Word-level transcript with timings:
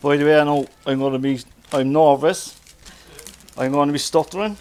By 0.00 0.16
the 0.16 0.24
way, 0.24 0.38
I 0.38 0.44
know 0.44 0.64
I'm 0.86 1.00
going 1.00 1.14
to 1.14 1.18
be, 1.18 1.40
I'm 1.72 1.92
nervous. 1.92 2.56
I'm 3.56 3.72
going 3.72 3.88
to 3.88 3.92
be 3.92 3.98
stuttering. 3.98 4.56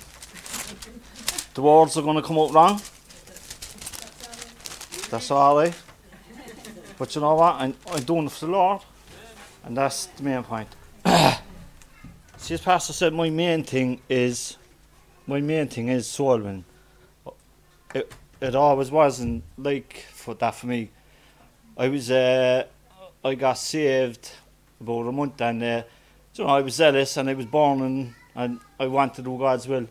The 1.53 1.61
words 1.61 1.95
are 1.95 2.01
going 2.01 2.15
to 2.15 2.23
come 2.23 2.39
out 2.39 2.51
wrong. 2.53 2.81
That's 5.11 5.29
all 5.29 5.57
right. 5.57 5.75
But 6.97 7.13
you 7.13 7.21
know 7.21 7.35
what? 7.35 7.55
I'm, 7.55 7.75
I'm 7.91 8.03
doing 8.03 8.25
it 8.25 8.31
for 8.31 8.47
the 8.47 8.51
Lord. 8.51 8.81
And 9.63 9.77
that's 9.77 10.07
the 10.07 10.23
main 10.23 10.41
point. 10.41 10.69
See, 12.37 12.55
as 12.55 12.61
Pastor 12.61 12.93
said, 12.93 13.13
my 13.13 13.29
main 13.29 13.63
thing 13.63 14.01
is, 14.09 14.57
my 15.27 15.39
main 15.39 15.67
thing 15.67 15.89
is 15.89 16.07
soul. 16.07 16.63
It, 17.93 18.11
it 18.41 18.55
always 18.55 18.89
wasn't 18.89 19.43
like 19.55 20.05
for 20.11 20.33
that 20.33 20.55
for 20.55 20.65
me. 20.65 20.89
I 21.77 21.89
was, 21.89 22.09
uh, 22.09 22.65
I 23.23 23.35
got 23.35 23.59
saved 23.59 24.31
about 24.79 25.07
a 25.07 25.11
month 25.11 25.41
and, 25.41 25.63
uh, 25.63 25.83
you 26.35 26.43
know, 26.43 26.49
I 26.49 26.61
was 26.61 26.75
zealous 26.75 27.17
and 27.17 27.29
I 27.29 27.33
was 27.33 27.45
born 27.45 27.81
and, 27.81 28.13
and 28.35 28.59
I 28.79 28.87
wanted 28.87 29.15
to 29.15 29.21
do 29.23 29.37
God's 29.37 29.67
will. 29.67 29.87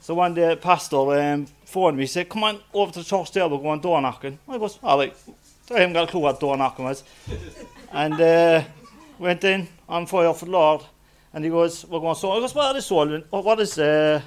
So 0.00 0.14
one 0.14 0.34
day, 0.34 0.54
pastor 0.56 0.96
um, 1.18 1.46
phoned 1.64 1.96
me, 1.96 2.02
he 2.02 2.06
said, 2.06 2.28
come 2.28 2.44
on 2.44 2.60
over 2.74 2.92
to 2.92 2.98
the 2.98 3.04
church 3.04 3.32
there, 3.32 3.48
we're 3.48 3.58
going 3.58 3.80
door 3.80 4.00
knocking. 4.02 4.38
I 4.46 4.58
was, 4.58 4.78
all 4.82 4.98
right. 4.98 5.14
I 5.70 5.80
haven't 5.80 5.94
got 5.94 6.08
a 6.08 6.10
clue 6.10 6.20
what 6.20 6.38
door 6.38 6.56
knocking 6.56 6.84
was. 6.84 7.04
and 7.92 8.20
uh, 8.20 8.62
went 9.18 9.42
in 9.44 9.66
on 9.88 10.04
fire 10.06 10.34
for 10.34 10.44
the 10.44 10.50
Lord. 10.50 10.82
And 11.32 11.42
he 11.42 11.50
goes, 11.50 11.84
we're 11.86 12.00
going 12.00 12.14
so. 12.14 12.32
I 12.32 12.40
goes, 12.40 12.54
what 12.54 12.76
is 12.76 12.86
soul? 12.86 13.18
What 13.30 13.58
is 13.60 13.78
uh, 13.78 14.20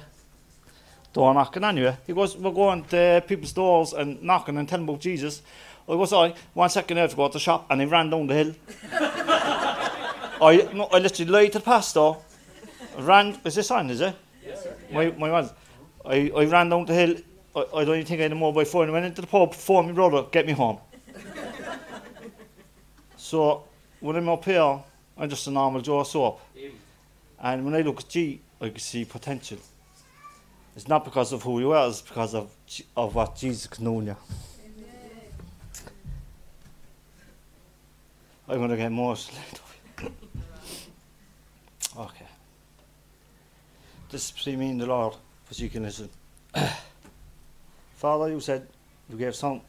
door 1.12 1.32
knocking 1.32 1.64
anyway? 1.64 1.96
He 2.06 2.12
goes, 2.12 2.36
we're 2.36 2.50
going 2.50 2.84
to 2.86 3.22
people's 3.26 3.52
doors 3.52 3.92
and 3.92 4.22
knocking 4.22 4.58
and 4.58 4.68
telling 4.68 4.86
about 4.86 5.00
Jesus. 5.00 5.42
I 5.88 5.92
goes, 5.92 6.12
I 6.12 6.34
one 6.52 6.68
second 6.68 6.98
I 6.98 7.02
have 7.02 7.10
to 7.10 7.16
go 7.16 7.28
to 7.28 7.32
the 7.34 7.38
shop 7.38 7.66
and 7.70 7.80
he 7.80 7.86
ran 7.86 8.10
down 8.10 8.26
the 8.26 8.34
hill. 8.34 8.54
I, 10.40 10.68
no, 10.72 10.84
I 10.84 10.98
literally 10.98 11.30
lied 11.30 11.52
to 11.52 11.58
the 11.58 11.64
pastor. 11.64 12.14
Ran, 12.98 13.38
is 13.44 13.54
this 13.54 13.70
on, 13.70 13.90
is 13.90 14.00
it? 14.00 14.14
Yes, 14.44 14.62
sir. 14.62 14.76
My, 14.92 15.10
my 15.12 15.30
was. 15.30 15.52
I, 16.04 16.30
I 16.36 16.44
ran 16.44 16.68
down 16.68 16.86
the 16.86 16.94
hill. 16.94 17.16
I, 17.54 17.60
I 17.60 17.84
don't 17.84 17.96
even 17.96 18.06
think 18.06 18.20
I 18.20 18.24
had 18.24 18.32
a 18.32 18.36
mobile 18.36 18.64
phone. 18.64 18.88
I 18.88 18.92
went 18.92 19.06
into 19.06 19.20
the 19.20 19.26
pub, 19.26 19.54
phoned 19.54 19.88
my 19.88 19.94
brother, 19.94 20.26
get 20.30 20.46
me 20.46 20.52
home. 20.52 20.78
so 23.16 23.64
when 24.00 24.16
I'm 24.16 24.28
up 24.28 24.44
here, 24.44 24.82
I'm 25.16 25.28
just 25.28 25.46
a 25.46 25.50
normal 25.50 25.80
Joe 25.80 26.04
soap. 26.04 26.40
And 27.40 27.64
when 27.64 27.74
I 27.74 27.82
look 27.82 28.00
at 28.00 28.08
G, 28.08 28.40
I 28.60 28.68
can 28.68 28.78
see 28.78 29.04
potential. 29.04 29.58
It's 30.74 30.88
not 30.88 31.04
because 31.04 31.32
of 31.32 31.42
who 31.42 31.60
you 31.60 31.72
are, 31.72 31.88
it's 31.88 32.02
because 32.02 32.34
of, 32.34 32.50
of 32.96 33.14
what 33.14 33.36
Jesus 33.36 33.66
can 33.66 33.84
do 33.84 34.00
in 34.00 34.06
you. 34.06 34.16
I'm 38.48 38.58
going 38.58 38.70
to 38.70 38.76
get 38.76 38.86
emotional. 38.86 39.40
okay. 41.98 42.26
This 44.10 44.24
is 44.24 44.30
between 44.30 44.58
me 44.58 44.70
and 44.70 44.80
the 44.80 44.86
Lord, 44.86 45.14
but 45.46 45.58
you 45.58 45.68
can 45.68 45.82
listen. 45.82 46.08
Father, 47.96 48.30
you 48.30 48.40
said 48.40 48.66
you 49.10 49.18
gave 49.18 49.34
some 49.34 49.60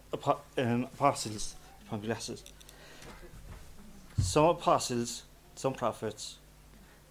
um, 0.58 0.88
apostles 0.94 1.56
from 1.90 2.00
glasses, 2.00 2.46
some 4.18 4.46
apostles, 4.46 5.24
some 5.56 5.74
prophets, 5.74 6.38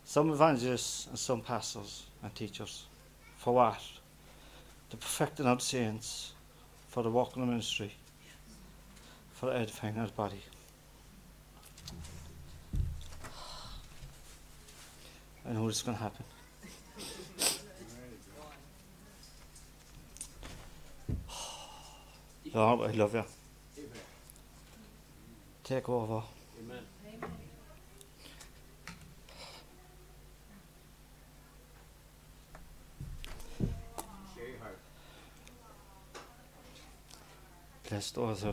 some 0.06 0.30
evangelists, 0.30 1.06
and 1.06 1.18
some 1.18 1.42
pastors 1.42 2.06
and 2.22 2.34
teachers. 2.34 2.86
For 3.36 3.52
what? 3.52 3.82
The 4.88 4.96
perfecting 4.96 5.44
of 5.44 5.58
the 5.58 5.64
saints, 5.64 6.32
for 6.88 7.02
the 7.02 7.10
work 7.10 7.36
in 7.36 7.42
the 7.42 7.46
ministry, 7.46 7.92
for 9.34 9.50
the 9.50 9.56
edifying 9.56 9.98
of 9.98 10.06
the 10.06 10.14
body. 10.14 10.42
I 15.46 15.52
know 15.52 15.60
going 15.60 15.72
to 15.72 15.92
happen. 15.92 16.24
Lord, 22.54 22.90
I 22.90 22.92
love 22.94 23.14
you. 23.14 23.24
Take 25.64 25.88
over. 25.88 26.22
Amen. 26.60 26.78
Bless 37.88 38.10
those 38.12 38.42
who. 38.42 38.52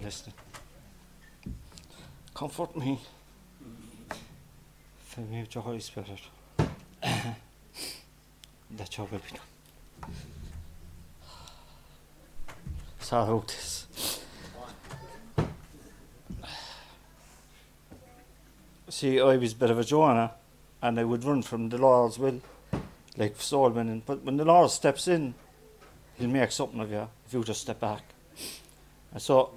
Comfort 2.34 2.76
me. 2.78 3.00
Fill 5.06 5.26
me 5.26 5.42
with 5.42 5.56
your 5.56 5.64
Holy 5.64 5.80
Spirit. 5.80 6.22
That 8.72 8.98
your 8.98 9.08
will 9.08 9.20
be 9.20 9.30
done 9.30 9.40
about 13.30 13.48
this. 13.48 13.86
See, 18.96 19.20
I 19.20 19.36
was 19.36 19.52
a 19.52 19.56
bit 19.58 19.72
of 19.72 19.78
a 19.78 19.84
Jonah, 19.84 20.32
and 20.82 20.98
I 20.98 21.04
would 21.04 21.26
run 21.26 21.42
from 21.42 21.68
the 21.68 21.78
Lord's 21.78 22.18
will, 22.18 22.40
like 23.18 23.36
Solomon. 23.42 23.90
And, 23.90 24.06
but 24.06 24.24
when 24.24 24.38
the 24.38 24.46
Lord 24.46 24.72
steps 24.72 25.10
in, 25.10 25.34
He'll 26.14 26.30
make 26.30 26.50
something 26.54 26.80
of 26.80 26.90
you 26.90 27.06
if 27.26 27.34
you 27.34 27.44
just 27.44 27.60
step 27.60 27.82
back. 27.82 28.04
And 29.12 29.22
so 29.22 29.52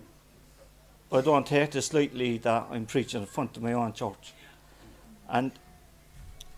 I 1.12 1.20
don't 1.20 1.46
take 1.46 1.70
this 1.70 1.94
lightly 1.94 2.38
that 2.38 2.66
I'm 2.68 2.84
preaching 2.84 3.20
in 3.20 3.28
front 3.28 3.56
of 3.56 3.62
my 3.62 3.74
own 3.74 3.92
church. 3.92 4.32
And 5.28 5.52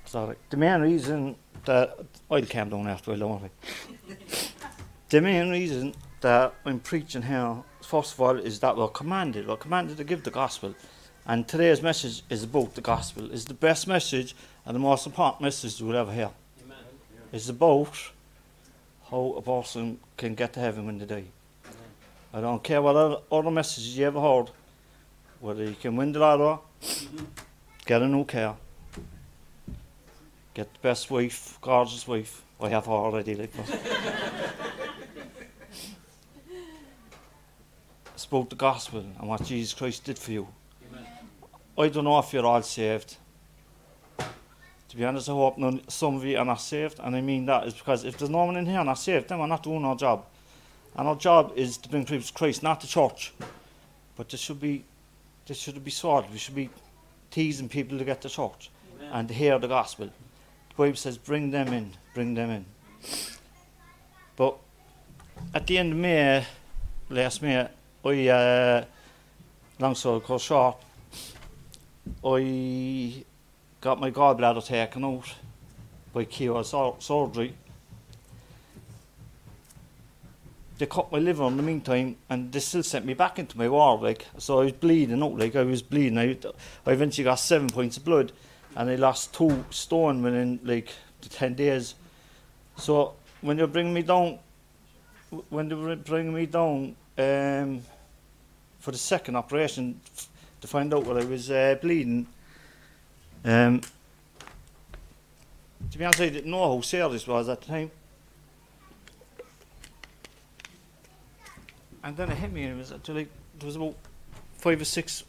sorry, 0.06 0.36
the 0.48 0.56
main 0.56 0.80
reason 0.80 1.36
that 1.66 1.98
I'll 2.30 2.46
calm 2.46 2.70
down 2.70 2.88
after 2.88 3.12
a 3.12 3.16
long 3.18 3.42
while. 3.42 3.50
the 5.10 5.20
main 5.20 5.50
reason 5.50 5.94
that 6.22 6.54
I'm 6.64 6.80
preaching 6.80 7.20
here, 7.20 7.56
first 7.82 8.14
of 8.14 8.20
all, 8.22 8.38
is 8.38 8.58
that 8.60 8.74
we're 8.74 8.88
commanded. 8.88 9.48
We're 9.48 9.56
commanded 9.56 9.98
to 9.98 10.04
give 10.04 10.24
the 10.24 10.30
gospel. 10.30 10.74
And 11.26 11.46
today's 11.46 11.82
message 11.82 12.22
is 12.28 12.44
about 12.44 12.74
the 12.74 12.80
gospel. 12.80 13.30
It's 13.32 13.44
the 13.44 13.54
best 13.54 13.86
message 13.86 14.34
and 14.64 14.74
the 14.74 14.80
most 14.80 15.06
important 15.06 15.42
message 15.42 15.80
you 15.80 15.86
will 15.86 15.96
ever 15.96 16.12
hear. 16.12 16.30
Amen. 16.64 16.78
It's 17.32 17.48
about 17.48 17.94
how 19.10 19.34
a 19.36 19.42
person 19.42 19.98
can 20.16 20.34
get 20.34 20.52
to 20.54 20.60
heaven 20.60 20.86
when 20.86 20.98
they 20.98 21.06
die. 21.06 21.24
I 22.32 22.40
don't 22.40 22.62
care 22.62 22.80
what 22.80 22.96
other, 22.96 23.16
other 23.30 23.50
messages 23.50 23.98
you 23.98 24.06
ever 24.06 24.20
heard, 24.20 24.50
whether 25.40 25.64
you 25.64 25.74
can 25.74 25.96
win 25.96 26.12
the 26.12 26.20
lottery, 26.20 26.58
mm-hmm. 26.82 27.24
get 27.86 28.02
a 28.02 28.06
new 28.06 28.24
car, 28.24 28.56
get 30.54 30.72
the 30.72 30.78
best 30.80 31.10
wife, 31.10 31.58
gorgeous 31.60 32.06
wife. 32.06 32.42
I 32.60 32.68
have 32.68 32.86
her 32.86 32.92
already, 32.92 33.34
like 33.34 33.52
about 38.30 38.48
the 38.48 38.56
gospel 38.56 39.00
and 39.00 39.28
what 39.28 39.44
Jesus 39.44 39.74
Christ 39.74 40.04
did 40.04 40.16
for 40.16 40.30
you. 40.30 40.46
I 41.78 41.88
don't 41.88 42.04
know 42.04 42.18
if 42.18 42.32
you're 42.32 42.46
all 42.46 42.62
saved. 42.62 43.16
To 44.18 44.96
be 44.96 45.04
honest, 45.04 45.28
I 45.28 45.32
hope 45.32 45.56
none, 45.56 45.88
some 45.88 46.16
of 46.16 46.24
you 46.24 46.36
are 46.36 46.44
not 46.44 46.60
saved, 46.60 46.98
and 46.98 47.14
I 47.14 47.20
mean 47.20 47.46
that 47.46 47.66
is 47.66 47.74
because 47.74 48.04
if 48.04 48.18
there's 48.18 48.30
no 48.30 48.44
one 48.44 48.56
in 48.56 48.66
here 48.66 48.78
and 48.80 48.86
not 48.86 48.98
saved, 48.98 49.28
then 49.28 49.38
we're 49.38 49.46
not 49.46 49.62
doing 49.62 49.84
our 49.84 49.94
job. 49.94 50.26
And 50.96 51.06
our 51.06 51.14
job 51.14 51.52
is 51.54 51.76
to 51.78 51.88
bring 51.88 52.04
people 52.04 52.26
to 52.26 52.32
Christ, 52.32 52.62
not 52.62 52.80
the 52.80 52.88
church. 52.88 53.32
But 54.16 54.28
this 54.28 54.40
should 54.40 54.60
be, 54.60 54.84
this 55.46 55.58
should 55.58 55.82
be 55.84 55.92
sorted. 55.92 56.32
We 56.32 56.38
should 56.38 56.56
be 56.56 56.70
teasing 57.30 57.68
people 57.68 57.98
to 57.98 58.04
get 58.04 58.20
to 58.22 58.28
church 58.28 58.70
Amen. 58.96 59.10
and 59.12 59.28
to 59.28 59.34
hear 59.34 59.58
the 59.58 59.68
gospel. 59.68 60.06
The 60.06 60.74
Bible 60.76 60.96
says, 60.96 61.16
bring 61.16 61.52
them 61.52 61.72
in, 61.72 61.92
bring 62.12 62.34
them 62.34 62.50
in. 62.50 62.64
But 64.34 64.56
at 65.54 65.66
the 65.66 65.78
end 65.78 65.92
of 65.92 65.98
May, 65.98 66.44
last 67.08 67.42
May, 67.42 67.68
I, 68.04 68.28
uh, 68.28 68.84
long 69.78 69.94
story 69.94 70.20
short, 70.38 70.76
I 72.24 73.24
got 73.80 74.00
my 74.00 74.10
gallbladder 74.10 74.64
taken 74.64 75.04
out 75.04 75.34
by 76.12 76.24
sur- 76.24 76.94
surgery. 76.98 77.54
They 80.78 80.86
cut 80.86 81.12
my 81.12 81.18
liver 81.18 81.44
in 81.44 81.56
the 81.56 81.62
meantime, 81.62 82.16
and 82.28 82.50
they 82.50 82.60
still 82.60 82.82
sent 82.82 83.04
me 83.04 83.14
back 83.14 83.38
into 83.38 83.58
my 83.58 83.68
ward, 83.68 84.00
like 84.00 84.26
so. 84.38 84.60
I 84.60 84.64
was 84.64 84.72
bleeding 84.72 85.22
out, 85.22 85.36
like 85.36 85.54
I 85.54 85.62
was 85.62 85.82
bleeding. 85.82 86.16
I, 86.18 86.38
I 86.86 86.92
eventually 86.92 87.24
got 87.24 87.34
seven 87.34 87.68
points 87.68 87.98
of 87.98 88.04
blood, 88.04 88.32
and 88.74 88.88
I 88.88 88.94
lost 88.94 89.34
two 89.34 89.64
stone 89.70 90.22
within 90.22 90.58
like 90.64 90.88
ten 91.28 91.54
days. 91.54 91.94
So 92.76 93.14
when 93.42 93.58
they 93.58 93.66
bringing 93.66 93.92
me 93.92 94.02
down, 94.02 94.38
when 95.50 95.68
they 95.68 95.74
were 95.74 95.96
bringing 95.96 96.32
me 96.32 96.46
down 96.46 96.96
um, 97.18 97.82
for 98.78 98.90
the 98.90 98.98
second 98.98 99.36
operation 99.36 100.00
to 100.60 100.66
find 100.66 100.92
out 100.92 101.04
what 101.04 101.16
I 101.16 101.24
was 101.24 101.50
uh, 101.50 101.76
bleeding, 101.80 102.26
um, 103.44 103.80
to 105.90 105.98
be 105.98 106.04
honest, 106.04 106.20
I 106.20 106.28
didn't 106.28 106.50
know 106.50 106.76
how 106.76 106.80
serious 106.82 107.26
was 107.26 107.48
at 107.48 107.60
the 107.62 107.66
time. 107.66 107.90
And 112.02 112.16
then 112.16 112.30
it 112.30 112.38
hit 112.38 112.52
me, 112.52 112.64
and 112.64 112.74
it 112.74 112.78
was 112.78 112.92
actually 112.92 113.28
there 113.58 113.66
was 113.66 113.76
about 113.76 113.94
five 114.58 114.80
or 114.80 114.84
six, 114.84 115.24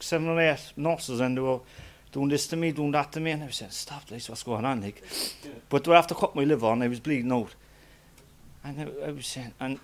seven 0.00 0.28
or 0.28 0.40
eight 0.40 0.72
nurses, 0.76 1.20
and 1.20 1.36
they 1.36 1.40
were 1.40 1.60
doing 2.12 2.28
this 2.28 2.46
to 2.48 2.56
me, 2.56 2.72
doing 2.72 2.90
that 2.92 3.12
to 3.12 3.20
me. 3.20 3.32
And 3.32 3.42
I 3.42 3.46
was 3.46 3.56
saying, 3.56 3.70
stop 3.70 4.06
this, 4.06 4.28
what's 4.28 4.42
going 4.42 4.64
on? 4.64 4.80
Like, 4.80 5.02
but 5.68 5.84
do 5.84 5.92
I 5.92 5.96
have 5.96 6.06
to 6.08 6.14
cut 6.14 6.34
my 6.34 6.44
liver 6.44 6.66
and 6.66 6.82
I 6.82 6.88
was 6.88 7.00
bleeding 7.00 7.32
out. 7.32 7.54
And 8.64 8.80
I, 8.80 9.06
I 9.06 9.10
was 9.12 9.26
saying, 9.26 9.54
and 9.60 9.78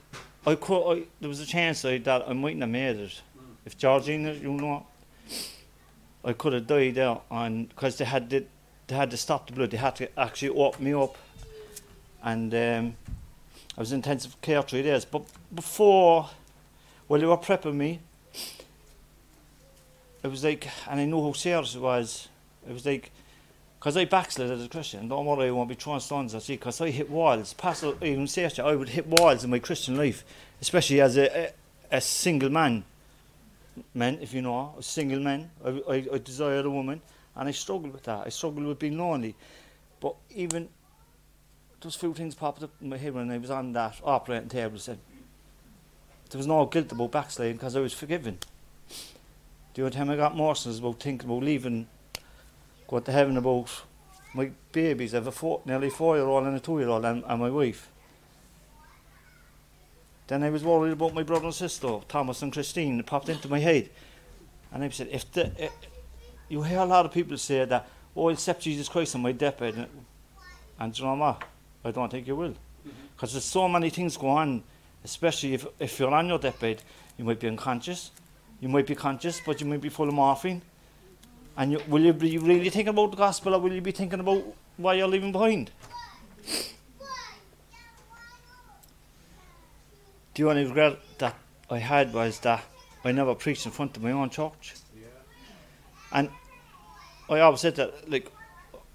I 0.47 0.55
could, 0.57 0.91
I, 0.91 1.03
there 1.21 1.29
was 1.29 1.41
a 1.41 1.47
chance 1.47 1.85
I, 1.85 1.99
that 1.99 2.29
I 2.29 2.33
mightn't 2.33 2.63
have 2.63 2.71
made 2.71 2.97
it. 2.97 3.23
If 3.65 3.79
Georgina, 3.79 4.33
you 4.33 4.53
know, 4.53 4.87
I 6.25 6.33
could 6.33 6.53
have 6.53 6.67
died 6.67 6.95
there, 6.97 7.19
and 7.31 7.69
because 7.69 7.97
they 7.97 8.05
had 8.05 8.31
to, 8.31 8.45
they 8.87 8.95
had 8.95 9.11
to 9.11 9.17
stop 9.17 9.47
the 9.47 9.53
blood, 9.53 9.71
they 9.71 9.77
had 9.77 9.97
to 9.97 10.19
actually 10.19 10.51
open 10.51 10.85
me 10.85 10.95
up, 10.95 11.17
and 12.23 12.55
um, 12.55 12.97
I 13.77 13.81
was 13.81 13.93
in 13.93 13.97
intensive 13.97 14.41
care 14.41 14.63
three 14.63 14.83
days. 14.83 15.05
But 15.05 15.23
before, 15.55 16.31
while 17.07 17.21
they 17.21 17.27
were 17.27 17.37
prepping 17.37 17.75
me, 17.75 18.01
it 20.23 20.29
was 20.29 20.45
like, 20.45 20.69
and 20.89 21.01
I 21.01 21.05
know 21.05 21.23
how 21.23 21.33
serious 21.33 21.75
it 21.75 21.81
was. 21.81 22.29
It 22.69 22.73
was 22.73 22.87
like, 22.87 23.11
because 23.79 23.97
I 23.97 24.07
backslid 24.07 24.51
as 24.51 24.65
a 24.65 24.69
Christian. 24.69 25.09
Don't 25.09 25.27
worry, 25.27 25.49
I 25.49 25.51
won't 25.51 25.69
be 25.69 25.75
throwing 25.75 26.01
stones 26.01 26.35
at 26.35 26.49
you, 26.49 26.57
because 26.57 26.81
I 26.81 26.91
hit 26.91 27.11
walls. 27.11 27.53
Pastor 27.53 27.93
even 28.03 28.27
says 28.27 28.59
I 28.59 28.75
would 28.75 28.89
hit 28.91 29.07
walls 29.07 29.45
in 29.45 29.51
my 29.51 29.59
Christian 29.59 29.97
life, 29.97 30.25
especially 30.63 31.01
as 31.03 31.19
a, 31.19 31.47
a, 31.47 31.53
a 31.93 32.01
single 32.01 32.49
man. 32.49 32.85
Man, 33.93 34.19
if 34.21 34.33
you 34.33 34.43
know, 34.43 34.75
single 34.81 35.21
man. 35.21 35.51
I, 35.65 35.69
I, 35.89 36.07
I 36.15 36.19
desired 36.19 36.67
a 36.67 36.71
woman, 36.71 37.01
and 37.35 37.49
I 37.49 37.53
struggled 37.53 37.93
with 37.93 38.05
that. 38.05 38.27
I 38.27 38.29
struggled 38.29 38.67
with 38.67 38.79
being 38.79 38.99
lonely. 38.99 39.35
But 40.01 40.15
even 40.31 40.69
those 41.81 41.97
few 41.97 42.15
things 42.15 42.35
popped 42.35 42.63
up 42.63 42.71
in 42.81 42.89
my 42.89 42.97
head 42.97 43.15
when 43.15 43.31
I 43.31 43.39
was 43.39 43.51
on 43.51 43.73
that 43.73 44.01
operating 44.05 44.49
table. 44.49 44.79
Said 44.79 44.99
there 46.31 46.39
was 46.39 46.47
no 46.47 46.67
guilt 46.67 46.93
about 46.93 47.13
backsliding 47.13 47.57
because 47.57 47.77
I 47.77 47.81
was 47.81 47.93
forgiven. 47.93 48.39
The 49.75 49.83
only 49.83 49.97
time 49.97 50.11
I 50.11 50.17
got 50.17 50.37
morsels 50.37 50.79
about 50.79 51.01
thinking 51.01 51.29
about 51.29 51.43
leaving, 51.43 51.89
going 52.87 53.03
to 53.03 53.13
heaven 53.13 53.37
about 53.37 53.71
my 54.35 54.51
babies. 54.73 55.15
I 55.15 55.19
have 55.19 55.27
a 55.27 55.33
four, 55.33 55.63
nearly 55.65 55.91
four 55.91 56.17
year 56.17 56.27
old 56.27 56.47
and 56.47 56.57
a 56.57 56.61
two 56.61 56.79
year 56.79 56.89
old, 56.89 57.05
and, 57.05 57.25
and 57.27 57.41
my 57.41 57.51
wife. 57.51 57.91
Then 60.27 60.43
I 60.43 60.51
was 60.51 60.65
worried 60.65 60.93
about 60.93 61.15
my 61.15 61.23
brother 61.23 61.45
and 61.45 61.55
sister, 61.55 62.01
Thomas 62.09 62.41
and 62.43 62.53
Christine. 62.53 62.99
It 63.01 63.07
popped 63.07 63.29
into 63.29 63.49
my 63.49 63.59
head. 63.59 63.91
And 64.73 64.83
I 64.83 64.89
said, 64.89 65.09
if 65.11 65.31
the, 65.33 65.47
uh, 65.47 65.69
you 66.49 66.63
hear 66.63 66.79
a 66.79 66.85
lot 66.85 67.05
of 67.05 67.13
people 67.13 67.37
say 67.37 67.65
that, 67.65 67.89
oh, 68.17 68.29
I'll 68.29 68.35
accept 68.35 68.63
Jesus 68.63 68.89
Christ 68.89 69.15
on 69.15 69.23
my 69.23 69.33
deathbed. 69.33 69.75
And, 69.75 69.87
and 70.81 70.99
you 70.99 71.05
know 71.05 71.15
what? 71.15 71.43
I 71.85 71.91
don't 71.91 72.11
think 72.11 72.27
you 72.27 72.37
will. 72.37 72.55
Because 73.15 73.33
there's 73.33 73.45
so 73.45 73.69
many 73.69 73.91
things 73.91 74.17
going 74.17 74.37
on, 74.37 74.63
especially 75.05 75.55
if, 75.55 75.67
if 75.79 75.99
you're 75.99 76.13
on 76.13 76.29
your 76.29 76.39
deathbed, 76.39 76.83
you 77.19 77.25
might 77.25 77.39
be 77.39 77.47
unconscious, 77.47 78.11
you 78.61 78.69
might 78.69 78.87
be 78.87 78.95
conscious, 78.95 79.41
but 79.45 79.61
you 79.61 79.67
might 79.67 79.81
be 79.81 79.89
full 79.91 80.09
of 80.09 80.15
morphine. 80.15 80.63
And 81.57 81.73
you, 81.73 81.81
will 81.87 82.03
you 82.03 82.13
be 82.13 82.39
really 82.39 82.71
thinking 82.71 82.89
about 82.89 83.13
the 83.13 83.17
gospel 83.17 83.55
or 83.55 83.61
will 83.61 83.73
you 83.73 83.81
be 83.81 83.93
thinking 83.93 84.21
about 84.21 84.43
what 84.77 84.97
you're 84.97 85.07
leaving 85.07 85.31
behind? 85.31 85.71
The 90.35 90.45
only 90.45 90.65
regret 90.65 90.99
that 91.19 91.37
I 91.71 91.79
had 91.79 92.13
was 92.13 92.41
that 92.41 92.65
I 93.05 93.13
never 93.13 93.35
preached 93.35 93.67
in 93.67 93.73
front 93.73 93.97
of 93.97 94.03
my 94.03 94.13
own 94.13 94.31
church. 94.31 94.75
Yeah. 94.97 95.07
And 96.13 96.31
I 97.29 97.41
always 97.41 97.61
said 97.61 97.77
that, 97.77 98.11
like, 98.11 98.31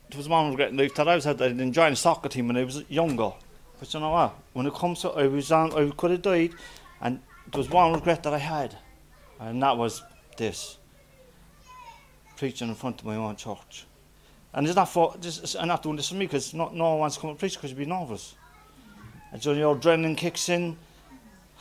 there 0.10 0.18
was 0.18 0.28
one 0.28 0.50
regret 0.50 0.72
in 0.72 0.78
life 0.78 0.96
that 0.96 1.08
I 1.08 1.16
was 1.16 1.24
had. 1.24 1.42
I'd 1.42 1.60
enjoyed 1.60 1.92
the 1.92 1.96
soccer 1.96 2.30
team 2.30 2.48
when 2.48 2.58
I 2.58 2.64
was 2.64 2.84
younger. 2.90 3.32
But 3.80 3.94
you 3.94 4.00
know 4.00 4.10
what? 4.10 4.36
When 4.54 4.66
it 4.66 4.74
comes 4.74 5.02
to, 5.02 5.12
I 5.12 5.28
was 5.28 5.52
on, 5.52 5.72
I 5.74 5.90
could 5.96 6.12
have 6.12 6.22
died, 6.22 6.52
and 7.00 7.20
there 7.52 7.60
was 7.60 7.70
one 7.70 7.94
regret 7.94 8.24
that 8.24 8.34
I 8.34 8.38
had, 8.38 8.76
and 9.40 9.62
that 9.64 9.78
was 9.78 10.04
this 10.36 10.78
preaching 12.36 12.70
in 12.70 12.76
front 12.76 13.00
of 13.00 13.06
my 13.06 13.16
own 13.16 13.36
church. 13.36 13.86
And 14.54 14.66
it's 14.66 14.76
not 14.76 14.90
for, 14.90 15.16
this, 15.22 15.56
I'm 15.56 15.68
not 15.68 15.84
doing 15.84 15.96
this 15.96 16.10
for 16.10 16.16
me 16.16 16.26
because 16.26 16.54
no, 16.54 16.70
no 16.70 16.90
one 16.90 17.00
wants 17.00 17.16
to 17.16 17.22
come 17.22 17.30
and 17.30 17.40
preach 17.40 17.54
because 17.54 17.70
you'd 17.72 17.78
be 17.78 17.86
nervous. 17.86 18.36
And 19.32 19.42
so 19.42 19.54
your 19.54 19.76
adrenaline 19.76 20.18
kicks 20.18 20.50
in, 20.50 20.76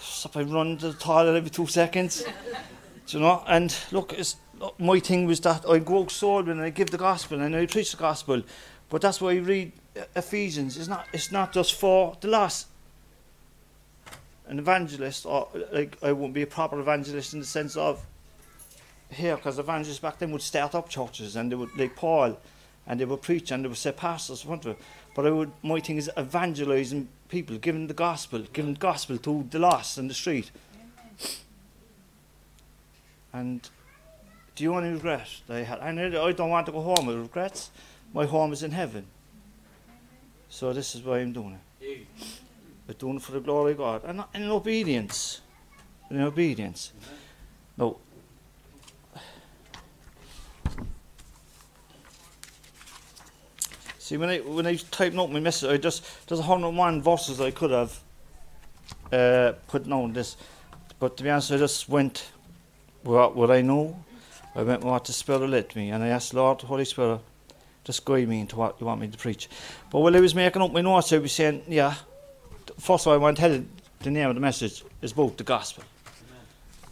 so 0.01 0.31
I 0.35 0.43
run 0.43 0.79
to 0.79 0.93
the 0.93 0.99
toilet 0.99 1.37
every 1.37 1.51
two 1.51 1.67
seconds. 1.67 2.25
You 3.09 3.21
know? 3.21 3.43
And 3.47 3.75
look, 3.93 4.15
my 4.79 5.01
thing 5.01 5.27
was 5.27 5.41
that 5.41 5.69
I 5.69 5.79
go 5.79 6.03
out 6.03 6.11
soul 6.11 6.49
and 6.49 6.61
I 6.61 6.71
give 6.71 6.91
the 6.91 6.99
gospel 6.99 7.41
and 7.41 7.55
I 7.55 7.67
preach 7.67 7.93
the 7.93 7.97
gospel. 7.97 8.43
But 8.89 9.03
that's 9.03 9.21
why 9.21 9.33
I 9.33 9.37
read 9.37 9.73
Ephesians. 10.17 10.77
It's 10.77 10.89
not, 10.89 11.07
it's 11.13 11.33
not 11.33 11.53
just 11.53 11.75
for 11.75 12.17
the 12.21 12.29
lost. 12.29 12.69
An 14.47 14.59
evangelist, 14.59 15.27
or 15.27 15.49
like 15.73 15.99
I 16.03 16.13
won't 16.13 16.33
be 16.33 16.41
a 16.41 16.47
proper 16.47 16.81
evangelist 16.81 17.35
in 17.35 17.41
the 17.41 17.47
sense 17.47 17.77
of 17.77 18.03
here, 19.11 19.37
because 19.37 19.59
evangelists 19.59 19.99
back 19.99 20.19
then 20.19 20.31
would 20.33 20.41
start 20.41 20.75
up 20.75 20.89
churches 20.89 21.37
and 21.37 21.53
they 21.53 21.57
would, 21.57 21.77
like 21.77 21.95
Paul, 21.95 22.39
and 22.87 22.99
they 22.99 23.05
would 23.05 23.21
preach 23.21 23.51
and 23.51 23.63
they 23.63 23.69
would 23.69 23.77
say 23.77 23.93
pastors 23.93 24.45
in 24.45 24.53
of. 24.53 24.77
But 25.15 25.27
I 25.27 25.31
would, 25.31 25.53
my 25.63 25.81
thing 25.81 25.99
is 25.99 26.11
evangelizing 26.19 27.09
people, 27.29 27.59
giving 27.59 27.87
the 27.87 27.95
gospel, 27.95 28.41
giving 28.53 28.75
the 28.75 28.81
gospel 28.81 29.19
to 29.19 29.47
the 29.51 29.59
lost 29.59 29.99
in 29.99 30.09
the 30.09 30.15
street. 30.15 30.51
And 33.33 33.69
the 34.57 34.69
only 34.69 34.91
regret 34.91 35.29
I 35.49 35.59
had, 35.59 35.81
I 35.81 36.33
don't 36.33 36.51
want 36.51 36.67
to 36.67 36.73
go 36.73 36.81
home 36.81 37.07
with 37.07 37.17
regrets. 37.17 37.71
My 38.13 38.25
home 38.27 38.53
is 38.53 38.63
in 38.63 38.71
heaven. 38.71 39.07
So 40.49 40.73
this 40.73 40.95
is 40.95 41.03
why 41.03 41.19
I'm 41.19 41.33
doing 41.33 41.59
it. 41.81 42.07
I'm 42.89 42.95
doing 42.99 43.17
it 43.17 43.23
for 43.23 43.33
the 43.33 43.41
glory 43.41 43.73
of 43.73 43.79
God. 43.79 44.03
And 44.05 44.25
in 44.35 44.51
obedience. 44.51 45.43
In 46.11 46.21
obedience. 46.23 46.93
No. 47.77 47.99
See, 54.09 54.17
when 54.17 54.31
I 54.31 54.39
when 54.39 54.67
I 54.67 54.71
was 54.71 54.85
typing 54.85 55.19
up 55.19 55.29
my 55.29 55.39
message, 55.39 55.69
I 55.69 55.77
just 55.77 56.03
there's 56.27 56.41
101 56.41 57.03
verses 57.03 57.43
I 57.43 57.51
could 57.51 57.71
have 57.73 58.01
uh, 59.13 59.53
put 59.67 59.87
on 59.93 60.15
this, 60.15 60.39
but 60.99 61.19
to 61.19 61.23
be 61.23 61.29
honest, 61.29 61.53
I 61.53 61.59
just 61.59 61.91
went 61.91 62.31
what 63.03 63.37
what 63.37 63.51
I 63.51 63.61
know. 63.61 64.03
I 64.55 64.63
went 64.63 64.83
what 64.83 65.05
the 65.05 65.13
Spirit 65.13 65.51
led 65.51 65.77
me, 65.77 65.91
and 65.91 66.03
I 66.03 66.09
asked 66.09 66.33
Lord, 66.33 66.63
Holy 66.63 66.87
Spirit, 66.87 67.21
just 67.85 68.03
guide 68.07 68.27
me 68.27 68.41
into 68.41 68.57
what 68.57 68.81
you 68.81 68.87
want 68.87 69.03
me 69.03 69.09
to 69.09 69.19
preach. 69.19 69.47
But 69.91 70.01
while 70.01 70.17
I 70.17 70.21
was 70.21 70.35
making 70.35 70.63
up 70.63 70.73
my 70.73 70.81
notes, 70.81 71.13
I 71.13 71.19
was 71.19 71.33
saying, 71.33 71.65
yeah. 71.69 71.95
First 72.81 73.07
of 73.07 73.09
all, 73.09 73.13
I 73.13 73.19
want 73.19 73.37
to 73.37 73.43
tell 73.43 73.65
the 74.01 74.11
name 74.11 74.31
of 74.31 74.37
the 74.37 74.41
message 74.41 74.85
is 75.03 75.13
about 75.13 75.37
the 75.37 75.45
gospel. 75.45 75.85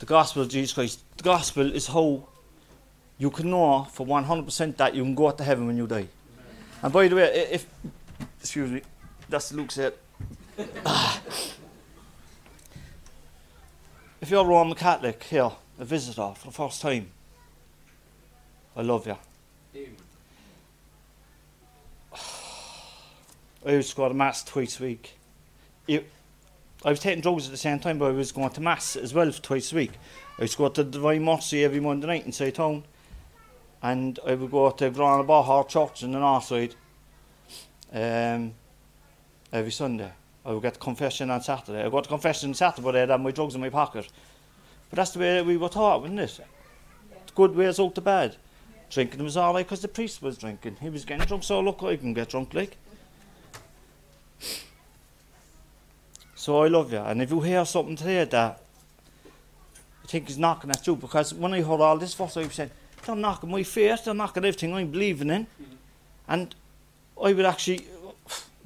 The 0.00 0.04
gospel 0.04 0.42
of 0.42 0.50
Jesus 0.50 0.74
Christ. 0.74 1.00
The 1.16 1.22
gospel 1.22 1.72
is 1.72 1.86
how 1.86 2.28
you 3.16 3.30
can 3.30 3.48
know 3.48 3.84
for 3.84 4.06
100% 4.06 4.76
that 4.76 4.94
you 4.94 5.02
can 5.02 5.14
go 5.14 5.30
to 5.30 5.42
heaven 5.42 5.66
when 5.66 5.78
you 5.78 5.86
die. 5.86 6.08
And 6.82 6.92
by 6.92 7.08
the 7.08 7.16
way, 7.16 7.48
if 7.52 7.66
excuse 8.40 8.70
me, 8.70 8.82
that's 9.28 9.52
Luke 9.52 9.70
said. 9.70 9.94
if 14.20 14.30
you're 14.30 14.44
a 14.44 14.48
Roman 14.48 14.76
Catholic 14.76 15.22
here, 15.24 15.50
a 15.78 15.84
visitor 15.84 16.32
for 16.36 16.48
the 16.48 16.52
first 16.52 16.80
time, 16.80 17.10
I 18.76 18.82
love 18.82 19.06
you. 19.06 19.16
I 23.66 23.70
used 23.72 23.90
to 23.90 23.96
go 23.96 24.08
to 24.08 24.14
mass 24.14 24.44
twice 24.44 24.78
a 24.80 24.82
week. 24.84 25.18
I 25.88 26.90
was 26.90 27.00
taking 27.00 27.22
drugs 27.22 27.46
at 27.46 27.50
the 27.50 27.56
same 27.56 27.80
time, 27.80 27.98
but 27.98 28.06
I 28.06 28.12
was 28.12 28.32
going 28.32 28.50
to 28.50 28.60
mass 28.60 28.96
as 28.96 29.14
well 29.14 29.32
twice 29.32 29.72
a 29.72 29.76
week. 29.76 29.92
I 30.38 30.42
used 30.42 30.52
to 30.54 30.58
go 30.58 30.68
to 30.68 30.84
the 30.84 30.90
Divine 30.90 31.24
Mercy 31.24 31.64
every 31.64 31.80
Monday 31.80 32.06
night 32.06 32.26
inside 32.26 32.54
town, 32.54 32.84
and 33.82 34.18
I 34.26 34.34
would 34.34 34.50
go 34.50 34.70
to 34.70 34.90
Gurranabraher 34.90 35.68
Church 35.68 36.02
in 36.02 36.12
the 36.12 36.18
north 36.18 36.44
side 36.44 36.74
um, 37.92 38.54
every 39.52 39.72
Sunday. 39.72 40.12
I 40.44 40.52
would 40.52 40.62
get 40.62 40.78
confession 40.78 41.30
on 41.30 41.42
Saturday. 41.42 41.84
I 41.84 41.88
got 41.88 42.08
confession 42.08 42.50
on 42.50 42.54
Saturday, 42.54 42.84
but 42.84 42.96
I 42.96 43.00
had 43.00 43.20
my 43.20 43.30
drugs 43.30 43.54
in 43.54 43.60
my 43.60 43.70
pocket. 43.70 44.08
But 44.90 44.96
that's 44.96 45.10
the 45.10 45.18
way 45.18 45.42
we 45.42 45.56
were 45.56 45.68
taught, 45.68 46.02
wasn't 46.02 46.20
it? 46.20 46.40
The 47.26 47.32
good 47.34 47.54
ways 47.54 47.80
out 47.80 47.94
to 47.96 48.00
bad. 48.00 48.36
Drinking 48.88 49.24
was 49.24 49.36
all 49.36 49.52
right 49.52 49.66
because 49.66 49.82
the 49.82 49.88
priest 49.88 50.22
was 50.22 50.38
drinking. 50.38 50.76
He 50.80 50.88
was 50.88 51.04
getting 51.04 51.26
drunk, 51.26 51.42
so 51.42 51.60
look, 51.60 51.82
I 51.82 51.96
can 51.96 52.14
get 52.14 52.28
drunk 52.28 52.54
like. 52.54 52.76
So 56.34 56.62
I 56.62 56.68
love 56.68 56.92
you. 56.92 56.98
And 56.98 57.20
if 57.20 57.30
you 57.30 57.40
hear 57.40 57.64
something 57.64 57.96
today 57.96 58.22
that 58.22 58.60
I 60.04 60.06
think 60.06 60.30
is 60.30 60.38
knocking 60.38 60.70
at 60.70 60.86
you, 60.86 60.94
because 60.94 61.34
when 61.34 61.52
I 61.52 61.60
heard 61.60 61.80
all 61.80 61.98
this 61.98 62.14
first, 62.14 62.36
I 62.36 62.44
was 62.44 62.54
saying, 62.54 62.70
they're 63.06 63.16
knocking 63.16 63.50
my 63.50 63.62
face, 63.62 64.02
they're 64.02 64.14
knocking 64.14 64.44
everything 64.44 64.74
I'm 64.74 64.90
believing 64.90 65.30
in. 65.30 65.46
And 66.28 66.54
I 67.22 67.32
would 67.32 67.46
actually, 67.46 67.86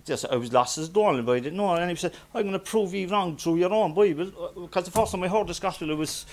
just 0.04 0.26
I 0.30 0.37
was 0.37 0.52
lost 0.52 0.78
as 0.78 0.88
a 0.88 0.92
door, 0.92 1.20
but 1.23 1.32
I 1.32 1.40
didn't 1.40 1.56
know. 1.56 1.75
And 1.75 1.90
he 1.90 1.97
said, 1.97 2.14
I'm 2.35 2.42
going 2.42 2.52
to 2.52 2.59
prove 2.59 2.94
you 2.94 3.06
wrong 3.09 3.37
through 3.37 3.56
your 3.56 3.73
own 3.73 3.94
Bible. 3.94 4.52
Because 4.56 4.85
the 4.85 4.90
first 4.90 5.12
time 5.12 5.23
I 5.23 5.28
heard 5.28 5.47
this 5.47 5.61
gospel, 5.61 5.90
it 5.90 5.97
was 5.97 6.26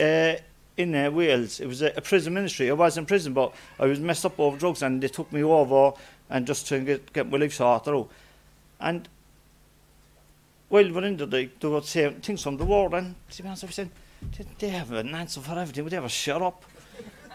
uh, 0.00 0.34
in 0.76 0.94
uh, 0.94 1.10
Wales. 1.10 1.60
It 1.60 1.66
was 1.66 1.82
a, 1.82 1.92
a 1.96 2.00
prison 2.00 2.34
ministry. 2.34 2.70
I 2.70 2.74
was 2.74 2.96
in 2.96 3.06
prison, 3.06 3.32
but 3.32 3.54
I 3.78 3.86
was 3.86 3.98
messed 3.98 4.26
up 4.26 4.38
over 4.38 4.56
drugs, 4.56 4.82
and 4.82 5.02
they 5.02 5.08
took 5.08 5.32
me 5.32 5.42
over 5.42 5.92
and 6.30 6.46
just 6.46 6.68
to 6.68 6.80
get, 6.80 7.12
get 7.12 7.30
my 7.30 7.38
life 7.38 7.54
sorted 7.54 7.94
out. 7.94 8.08
And 8.80 9.08
while 10.68 10.92
we're 10.92 11.04
in 11.04 11.16
there, 11.16 11.26
they, 11.26 11.46
they 11.60 11.68
were 11.68 11.82
saying 11.82 12.20
things 12.20 12.42
from 12.42 12.56
the 12.56 12.64
word, 12.64 12.92
and 12.94 13.14
to 13.30 13.42
be 13.42 13.48
honest, 13.48 13.64
I 13.64 13.66
was 13.66 13.74
saying, 13.76 13.90
they 14.58 14.68
have 14.68 14.92
an 14.92 15.14
answer 15.14 15.40
for 15.40 15.58
everything. 15.58 15.84
Would 15.84 15.92
they 15.92 15.96
ever 15.96 16.08
shut 16.08 16.42
up? 16.42 16.64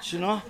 You 0.03 0.19
know? 0.19 0.41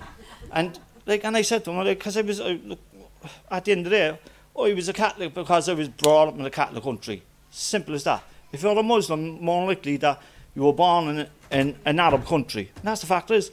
And 0.52 0.78
like, 1.06 1.24
and 1.24 1.36
I 1.36 1.42
said 1.42 1.64
to 1.64 1.72
him, 1.72 1.84
because 1.84 2.16
I 2.16 2.22
was, 2.22 2.40
at 2.40 3.64
the 3.64 3.72
end 3.72 3.86
of 3.86 3.90
the 3.90 3.90
day, 3.90 4.18
I 4.56 4.72
was 4.74 4.88
a 4.88 4.92
Catholic 4.92 5.34
because 5.34 5.68
I 5.68 5.74
was 5.74 5.88
brought 5.88 6.28
up 6.28 6.38
in 6.38 6.44
a 6.44 6.50
Catholic 6.50 6.82
country. 6.82 7.22
Simple 7.50 7.94
as 7.94 8.04
that. 8.04 8.22
If 8.52 8.62
you're 8.62 8.78
a 8.78 8.82
Muslim, 8.82 9.42
more 9.42 9.66
likely 9.66 9.96
that 9.98 10.20
you 10.54 10.62
were 10.62 10.72
born 10.72 11.18
in, 11.18 11.28
in 11.50 11.76
an 11.84 12.00
Arab 12.00 12.26
country. 12.26 12.70
And 12.76 12.84
that's 12.84 13.00
the 13.00 13.06
fact 13.06 13.30
is, 13.30 13.50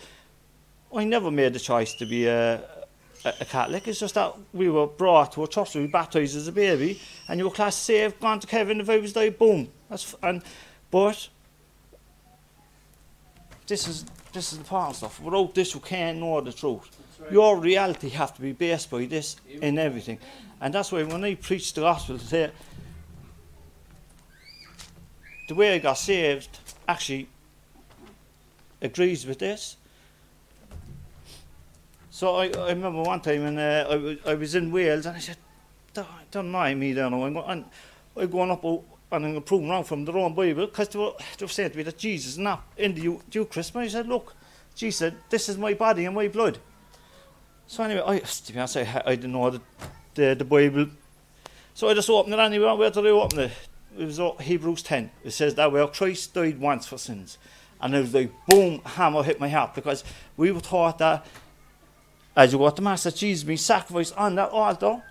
I 0.96 1.04
never 1.04 1.32
made 1.32 1.54
the 1.54 1.60
choice 1.60 1.94
to 1.96 2.06
be 2.06 2.27
a, 2.27 2.62
a, 3.25 3.46
Catholic. 3.46 3.88
It's 3.88 4.00
just 4.00 4.16
that 4.16 4.34
we 4.54 4.70
were 4.70 4.88
brought 4.88 5.34
to 5.34 5.44
a 5.44 5.48
church, 5.48 5.75
we 5.75 5.82
were 5.82 5.88
baptised 5.88 6.36
as 6.36 6.48
a 6.48 6.51
baby, 6.51 7.00
and 7.27 7.39
you 7.39 7.46
were 7.46 7.51
class 7.51 7.75
saved, 7.75 8.20
gone 8.20 8.39
to 8.39 8.48
Kevin, 8.48 8.82
if 8.82 8.89
I 8.89 8.98
was 8.98 9.16
like, 9.16 9.38
boom. 9.38 9.70
That's, 9.89 10.16
and, 10.24 10.42
but 10.89 11.27
this 13.68 13.88
is 13.88 14.06
this 14.34 14.51
is 14.51 14.57
the 14.57 14.63
important 14.63 14.96
stuff. 14.96 15.19
Without 15.22 15.53
this, 15.53 15.74
you 15.74 15.79
can't 15.79 16.19
know 16.19 16.41
the 16.41 16.53
truth. 16.53 16.89
Right. 17.19 17.31
Your 17.31 17.57
reality 17.57 18.10
have 18.10 18.34
to 18.36 18.41
be 18.41 18.51
based 18.51 18.89
by 18.89 19.05
this 19.05 19.38
in 19.62 19.77
everything. 19.77 20.19
And 20.62 20.74
that's 20.74 20.91
why 20.91 21.03
when 21.03 21.24
I 21.24 21.36
preach 21.36 21.74
the 21.74 21.81
gospel 21.81 22.17
today, 22.17 22.51
the 25.48 25.55
way 25.55 25.75
I 25.75 25.79
got 25.79 25.98
saved 25.98 26.60
actually 26.88 27.27
agrees 28.81 29.25
with 29.25 29.39
this. 29.39 29.77
So 32.10 32.36
I, 32.36 32.48
I 32.50 32.69
remember 32.69 33.03
one 33.03 33.22
time 33.22 33.43
when 33.43 33.57
uh, 33.57 33.88
I, 33.89 33.96
was, 33.96 34.17
I 34.25 34.34
was 34.34 34.55
in 34.55 34.72
Wales 34.72 35.05
and 35.05 35.15
I 35.15 35.19
said, 35.19 35.38
don't, 35.93 36.07
don't 36.31 36.51
mind 36.51 36.79
me 36.79 36.93
now. 36.93 37.07
I'm, 37.24 37.34
go- 37.34 37.46
I'm 37.46 37.65
going 38.29 38.51
up 38.51 38.63
and 39.12 39.26
I'm 39.26 39.32
going 39.32 39.44
proving 39.44 39.70
wrong 39.70 39.84
from 39.84 40.06
the 40.06 40.12
wrong 40.12 40.34
Bible 40.34 40.66
because 40.66 40.90
they 40.90 41.00
were, 41.00 41.14
they 41.38 41.46
were 41.46 41.50
saying 41.50 41.72
to 41.72 41.78
me 41.78 41.84
that 41.84 41.98
Jesus 41.98 42.38
not 42.38 42.64
in 42.78 42.94
the 42.94 43.02
Eu- 43.02 43.22
Eucharist. 43.32 43.74
But 43.74 43.84
I 43.84 43.88
said, 43.88 44.08
look, 44.08 44.36
Jesus 44.76 45.00
said, 45.00 45.16
this 45.30 45.48
is 45.50 45.58
my 45.58 45.74
body 45.74 46.06
and 46.06 46.16
my 46.16 46.28
blood. 46.28 46.60
So 47.68 47.84
anyway, 47.84 48.04
I, 48.06 48.20
to 48.46 48.54
be 48.54 48.60
honest, 48.60 48.78
I, 48.78 49.02
I 49.06 49.16
didn't 49.16 49.32
know 49.32 49.50
the, 49.50 49.62
the, 50.16 50.36
the 50.36 50.46
Bible. 50.46 50.88
So 51.74 51.90
I 51.90 51.94
just 51.94 52.10
opened 52.10 52.34
it 52.34 52.40
anyway. 52.40 52.76
Where 52.76 52.90
did 52.90 53.06
I 53.06 53.10
open 53.10 53.40
it? 53.40 53.52
It 53.98 54.06
was 54.06 54.20
uh, 54.20 54.34
Hebrews 54.34 54.84
10. 54.84 55.10
It 55.24 55.32
says 55.32 55.56
that 55.56 55.72
where 55.72 55.88
Christ 55.88 56.34
died 56.34 56.60
once 56.60 56.86
for 56.86 56.98
sins. 56.98 57.38
And 57.80 57.96
it 57.96 58.02
was 58.02 58.14
like, 58.14 58.32
boom, 58.48 58.82
hammer 58.84 59.24
hit 59.24 59.40
my 59.40 59.50
heart 59.50 59.76
because 59.76 60.04
we 60.36 60.52
were 60.52 60.62
taught 60.62 60.98
that 60.98 61.26
as 62.36 62.54
you 62.54 62.60
go 62.60 62.70
to 62.70 62.82
Mass, 62.84 63.04
that 63.04 63.16
Jesus 63.16 63.44
being 63.44 63.58
sacrificed 63.58 64.16
on 64.16 64.36
that 64.36 64.50
altar. 64.50 65.02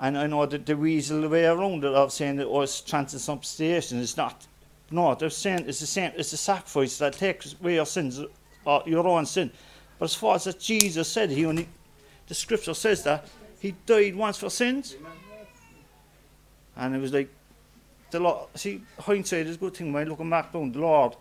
And 0.00 0.16
I 0.16 0.26
know 0.26 0.46
that 0.46 0.64
the 0.64 0.76
weasel 0.76 1.28
way 1.28 1.44
around 1.44 1.84
it 1.84 1.92
of 1.92 2.10
saying 2.10 2.36
that 2.36 2.46
oh, 2.46 2.62
it's 2.62 2.80
transubstantiation. 2.80 4.00
It's 4.00 4.16
not. 4.16 4.46
No, 4.90 5.14
they're 5.14 5.30
saying 5.30 5.66
it's 5.68 5.80
the 5.80 5.86
same. 5.86 6.12
It's 6.16 6.32
a 6.32 6.38
sacrifice 6.38 6.98
that 6.98 7.12
takes 7.12 7.54
away 7.60 7.74
your 7.74 7.86
sins, 7.86 8.20
or 8.64 8.82
your 8.86 9.06
own 9.06 9.26
sin. 9.26 9.50
But 9.98 10.06
as 10.06 10.14
far 10.14 10.36
as 10.36 10.44
that 10.44 10.58
Jesus 10.58 11.06
said, 11.06 11.30
he 11.30 11.44
only, 11.44 11.68
the 12.26 12.34
scripture 12.34 12.74
says 12.74 13.02
that 13.04 13.28
he 13.60 13.72
died 13.84 14.16
once 14.16 14.38
for 14.38 14.48
sins. 14.48 14.96
And 16.76 16.96
it 16.96 16.98
was 16.98 17.12
like, 17.12 17.28
the 18.10 18.20
Lord, 18.20 18.48
see, 18.54 18.82
hindsight 18.98 19.46
is 19.46 19.56
a 19.56 19.58
good 19.58 19.74
thing. 19.74 19.92
When 19.92 20.08
looking 20.08 20.30
back 20.30 20.52
down, 20.52 20.72
the 20.72 20.80
Lord 20.80 21.14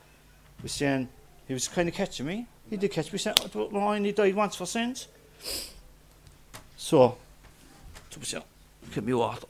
was 0.64 0.72
saying, 0.72 1.10
he 1.48 1.54
was 1.54 1.68
kind 1.68 1.90
of 1.90 1.94
catching 1.94 2.26
me. 2.26 2.48
He 2.70 2.78
did 2.78 2.92
catch 2.92 3.12
me, 3.12 3.20
saying, 3.20 3.36
oh, 3.54 3.70
Lord, 3.72 4.06
he 4.06 4.12
died 4.14 4.36
once 4.36 4.56
for 4.56 4.66
sins. 4.66 5.08
So, 6.78 7.18
to 8.10 8.20
myself, 8.20 8.46
give 8.94 9.06
me 9.06 9.14
what? 9.14 9.44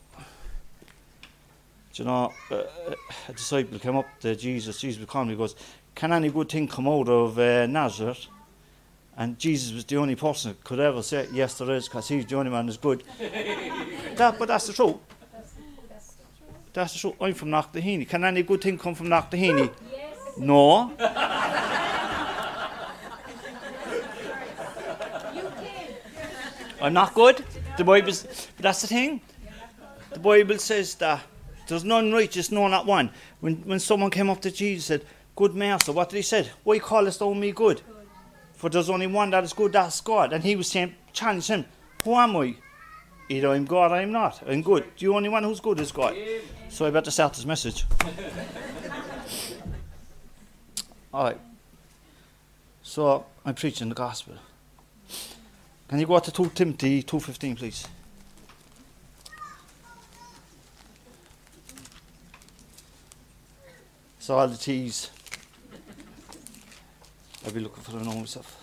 Do 1.94 2.04
you 2.04 2.06
know, 2.06 2.34
uh, 2.52 2.64
a 3.28 3.34
disciple 3.34 3.80
came 3.80 3.98
up 3.98 4.08
to 4.22 4.36
Jesus, 4.36 4.80
Jesus 4.80 5.00
would 5.00 5.10
call 5.10 5.26
he 5.26 5.36
goes, 5.36 5.56
Can 5.96 6.14
any 6.14 6.30
good 6.30 6.50
thing 6.50 6.68
come 6.68 6.88
out 6.88 7.10
of 7.10 7.38
uh, 7.38 7.66
Nazareth? 7.66 8.28
And 9.18 9.38
Jesus 9.38 9.74
was 9.74 9.84
the 9.84 9.98
only 9.98 10.16
person 10.16 10.52
that 10.52 10.64
could 10.64 10.80
ever 10.80 11.02
say, 11.02 11.28
Yes, 11.34 11.58
there 11.58 11.72
is, 11.72 11.90
because 11.90 12.08
he's 12.08 12.26
the 12.26 12.36
only 12.38 12.52
man 12.52 12.68
who's 12.68 12.78
good. 12.78 13.04
that, 13.20 14.36
but 14.40 14.48
that's 14.48 14.68
the 14.68 14.74
truth. 14.74 14.96
That's 16.72 16.94
the 16.94 17.00
truth. 17.00 17.16
I'm 17.20 17.34
from 17.34 17.50
Knocknaheeny. 17.50 18.08
Can 18.08 18.24
any 18.24 18.44
good 18.44 18.62
thing 18.62 18.78
come 18.78 18.96
from 18.96 19.08
Knocknaheeny? 19.08 19.70
Yes. 19.92 20.38
No. 20.38 20.94
You 25.34 25.42
can. 25.42 25.88
I'm 26.82 26.94
not 26.94 27.14
good. 27.14 27.44
The 27.80 27.86
Bible, 27.86 28.12
but 28.12 28.50
that's 28.60 28.82
the 28.82 28.88
thing. 28.88 29.22
The 30.12 30.20
Bible 30.20 30.58
says 30.58 30.96
that 30.96 31.22
there's 31.68 31.86
none 31.86 32.12
righteous, 32.12 32.52
no, 32.52 32.68
not 32.68 32.86
one. 32.86 33.10
When 33.40 33.56
when 33.70 33.80
someone 33.80 34.12
came 34.12 34.30
up 34.30 34.42
to 34.42 34.52
Jesus 34.52 34.90
and 34.90 35.02
said, 35.02 35.10
"Good 35.36 35.56
master," 35.56 35.94
what 35.94 36.10
did 36.10 36.18
he 36.18 36.24
say? 36.24 36.50
Why 36.66 36.80
callest 36.80 37.20
thou 37.20 37.34
me 37.34 37.54
good? 37.54 37.82
For 38.60 38.70
there's 38.70 38.90
only 38.90 39.08
one 39.08 39.30
that 39.30 39.46
is 39.46 39.54
good, 39.54 39.72
that's 39.72 40.02
God. 40.02 40.34
And 40.34 40.44
he 40.44 40.58
was 40.58 40.68
saying, 40.68 40.94
challenge 41.14 41.48
him, 41.48 41.64
who 42.04 42.14
am 42.16 42.36
I? 42.36 42.56
Either 43.30 43.52
I'm 43.52 43.64
God 43.64 43.94
or 43.94 43.96
I'm 43.96 44.12
not. 44.12 44.44
I'm 44.46 44.62
good. 44.62 44.84
The 44.98 45.08
only 45.08 45.30
one 45.30 45.46
who's 45.46 45.62
good 45.62 45.80
is 45.80 45.94
God. 45.94 46.14
So 46.68 46.86
I 46.86 46.92
better 46.92 47.10
start 47.10 47.36
this 47.36 47.46
message. 47.46 47.86
All 51.14 51.24
right. 51.24 51.40
So 52.84 53.26
I'm 53.46 53.56
preaching 53.56 53.88
the 53.88 53.96
gospel. 53.96 54.34
Can 55.90 55.98
you 55.98 56.06
go 56.06 56.18
out 56.18 56.24
to 56.26 56.32
2 56.32 56.52
Timothy 56.52 57.02
2.15, 57.02 57.58
please? 57.58 57.88
So 64.20 64.38
all 64.38 64.48
the 64.48 64.56
T's. 64.56 65.10
I'll 67.44 67.52
be 67.52 67.62
looking 67.62 67.82
for 67.82 67.94
them 67.94 68.08
all 68.08 68.20
myself. 68.20 68.56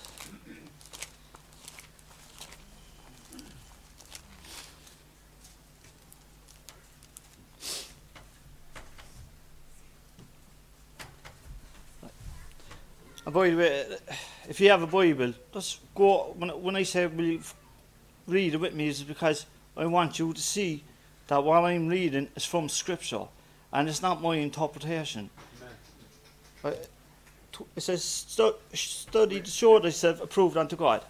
And 13.25 13.35
by 13.35 13.51
the 13.51 13.57
way, 13.57 13.87
if 14.49 14.61
you 14.61 14.71
have 14.71 14.83
a 14.83 14.87
Bible, 14.87 15.35
just 15.53 15.81
go. 15.95 16.35
When, 16.37 16.51
when 16.63 16.77
I 16.77 16.85
say 16.85 17.07
will 17.07 17.25
you 17.25 17.41
read 18.27 18.55
it 18.55 18.61
with 18.61 18.75
me, 18.75 18.89
is 18.89 19.03
because 19.03 19.47
I 19.77 19.87
want 19.87 20.19
you 20.19 20.33
to 20.33 20.41
see 20.41 20.83
that 21.29 21.43
what 21.43 21.65
I'm 21.65 21.89
reading 21.89 22.29
is 22.37 22.45
from 22.45 22.69
Scripture, 22.69 23.27
and 23.73 23.89
it's 23.89 24.03
not 24.03 24.23
my 24.23 24.37
interpretation. 24.37 25.31
I- 26.65 26.77
It 27.75 27.81
says, 27.81 28.05
stu- 28.05 28.57
"Study 28.75 29.41
to 29.41 29.51
show 29.51 29.81
thyself 29.81 30.21
approved 30.21 30.57
unto 30.59 30.77
God." 30.77 31.03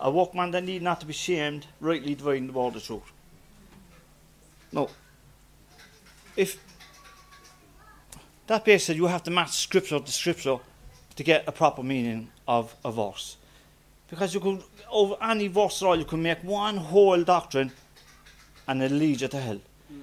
A 0.00 0.10
workman 0.10 0.50
that 0.50 0.64
need 0.64 0.82
not 0.82 1.00
to 1.00 1.06
be 1.06 1.12
shamed, 1.12 1.66
rightly 1.80 2.16
dividing 2.16 2.48
the 2.48 2.52
word 2.52 2.74
of 2.74 2.82
truth. 2.82 3.12
No. 4.72 4.90
If 6.36 6.58
that 8.48 8.64
being 8.64 8.80
said, 8.80 8.96
you 8.96 9.06
have 9.06 9.22
to 9.22 9.30
match 9.30 9.52
Scripture 9.52 10.00
to 10.00 10.12
Scripture 10.12 10.58
to 11.16 11.22
get 11.22 11.44
a 11.46 11.52
proper 11.52 11.82
meaning 11.82 12.30
of 12.46 12.74
a 12.84 12.92
verse. 12.92 13.36
Because 14.10 14.34
you 14.34 14.40
could, 14.40 14.62
over 14.90 15.16
any 15.22 15.48
verse 15.48 15.82
at 15.82 15.86
all, 15.86 15.98
you 15.98 16.04
can 16.04 16.22
make 16.22 16.42
one 16.44 16.76
whole 16.76 17.22
doctrine 17.24 17.72
and 18.66 18.82
it'll 18.82 18.98
lead 18.98 19.20
you 19.20 19.28
to 19.28 19.40
hell. 19.40 19.60
Mm. 19.92 20.00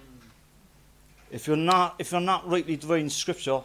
If 1.31 1.47
you're 1.47 1.57
not, 1.57 1.95
if 1.99 2.11
you're 2.11 2.21
not 2.21 2.47
rightly 2.49 2.75
dividing 2.75 3.09
scripture, 3.09 3.61